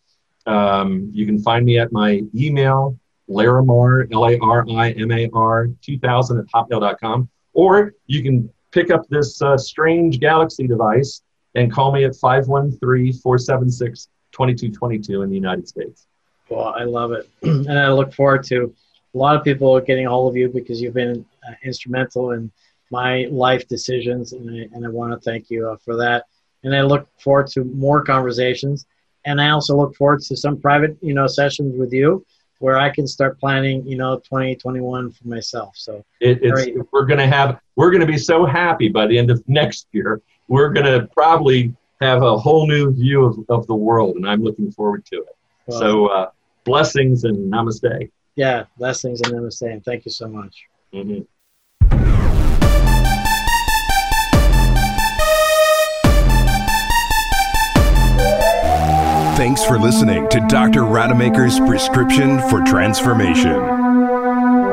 Um, 0.47 1.11
you 1.13 1.27
can 1.27 1.39
find 1.39 1.65
me 1.65 1.79
at 1.79 1.93
my 1.93 2.23
email, 2.35 2.99
Larimar, 3.29 4.13
L 4.13 4.27
A 4.27 4.39
R 4.39 4.65
I 4.71 4.93
M 4.93 5.11
A 5.11 5.29
R 5.33 5.69
2000 5.83 6.39
at 6.39 6.47
hotmail.com. 6.47 7.29
Or 7.53 7.95
you 8.07 8.23
can 8.23 8.51
pick 8.73 8.91
up 8.91 9.07
this 9.09 9.41
uh, 9.41 9.57
strange 9.57 10.21
Galaxy 10.21 10.67
device 10.67 11.23
and 11.55 11.73
call 11.73 11.93
me 11.93 12.05
at 12.05 12.17
513 12.17 13.13
476 13.13 14.09
2222 14.33 15.23
in 15.23 15.31
the 15.31 15.37
United 15.37 15.69
States. 15.69 16.09
Well, 16.49 16.75
I 16.77 16.85
love 16.85 17.13
it. 17.13 17.29
and 17.43 17.79
I 17.79 17.91
look 17.91 18.13
forward 18.13 18.45
to 18.45 18.75
a 19.15 19.19
lot 19.19 19.37
of 19.37 19.45
people 19.45 19.79
getting 19.81 20.07
a 20.07 20.11
hold 20.11 20.33
of 20.33 20.37
you 20.37 20.49
because 20.49 20.81
you've 20.81 20.95
been 20.95 21.25
uh, 21.49 21.53
instrumental 21.65 22.33
in 22.33 22.51
my 22.91 23.27
life 23.31 23.67
decisions. 23.69 24.33
And 24.33 24.51
I, 24.51 24.69
and 24.75 24.85
I 24.85 24.89
want 24.89 25.13
to 25.13 25.19
thank 25.19 25.51
you 25.51 25.69
uh, 25.69 25.77
for 25.77 25.97
that. 25.97 26.25
And 26.63 26.75
I 26.75 26.83
look 26.83 27.09
forward 27.21 27.49
to 27.49 27.65
more 27.65 28.03
conversations. 28.03 28.87
And 29.25 29.41
I 29.41 29.51
also 29.51 29.77
look 29.77 29.95
forward 29.97 30.21
to 30.23 30.37
some 30.37 30.61
private, 30.61 30.97
you 31.01 31.15
know, 31.15 31.27
sessions 31.27 31.79
with 31.79 31.93
you 31.93 32.25
where 32.59 32.79
I 32.79 32.91
can 32.91 33.07
start 33.07 33.39
planning, 33.39 33.87
you 33.87 33.97
know, 33.97 34.17
2021 34.17 35.13
for 35.13 35.29
myself. 35.29 35.73
So 35.77 36.05
It, 36.21 36.39
it's, 36.43 36.65
Great. 36.65 36.77
we're 36.93 37.05
going 37.05 37.19
to 37.19 37.27
have, 37.27 37.59
we're 37.77 37.91
going 37.91 38.01
to 38.01 38.07
be 38.07 38.19
so 38.19 38.47
happy 38.47 38.89
by 38.89 39.07
the 39.07 39.19
end 39.19 39.31
of 39.31 39.43
next 39.49 39.87
year. 39.93 40.23
We're 40.49 40.71
going 40.71 40.87
to 40.87 41.07
probably 41.13 41.75
have 42.01 42.23
a 42.23 42.39
whole 42.39 42.67
new 42.67 42.93
view 42.93 43.25
of, 43.25 43.39
of 43.49 43.67
the 43.67 43.75
world, 43.75 44.17
and 44.17 44.29
I'm 44.29 44.43
looking 44.43 44.71
forward 44.71 45.05
to 45.07 45.17
it. 45.17 45.37
Well, 45.67 45.79
so, 45.79 46.07
uh, 46.07 46.31
blessings 46.65 47.25
and 47.25 47.53
namaste. 47.53 48.11
yeah, 48.37 48.65
blessings 48.79 49.21
and 49.23 49.33
namaste. 49.35 49.63
And 49.71 49.85
thank 49.85 50.05
you 50.05 50.11
so 50.11 50.29
much. 50.29 50.55
Mhm. 50.93 51.27
Thanks 59.37 59.65
for 59.65 59.79
listening 59.81 60.29
to 60.29 60.39
Dr. 60.49 60.85
Rademacher's 60.85 61.59
Prescription 61.61 62.39
for 62.49 62.63
Transformation. 62.63 63.55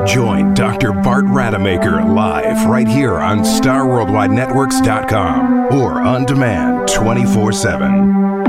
Join 0.06 0.54
Dr. 0.54 0.92
Bart 0.92 1.24
Rademacher 1.26 2.00
live 2.04 2.64
right 2.66 2.86
here 2.86 3.18
on 3.18 3.40
StarWorldWideNetworks.com 3.40 5.74
or 5.74 6.00
on 6.00 6.24
demand 6.26 6.86
24 6.88 7.50
7. 7.52 8.41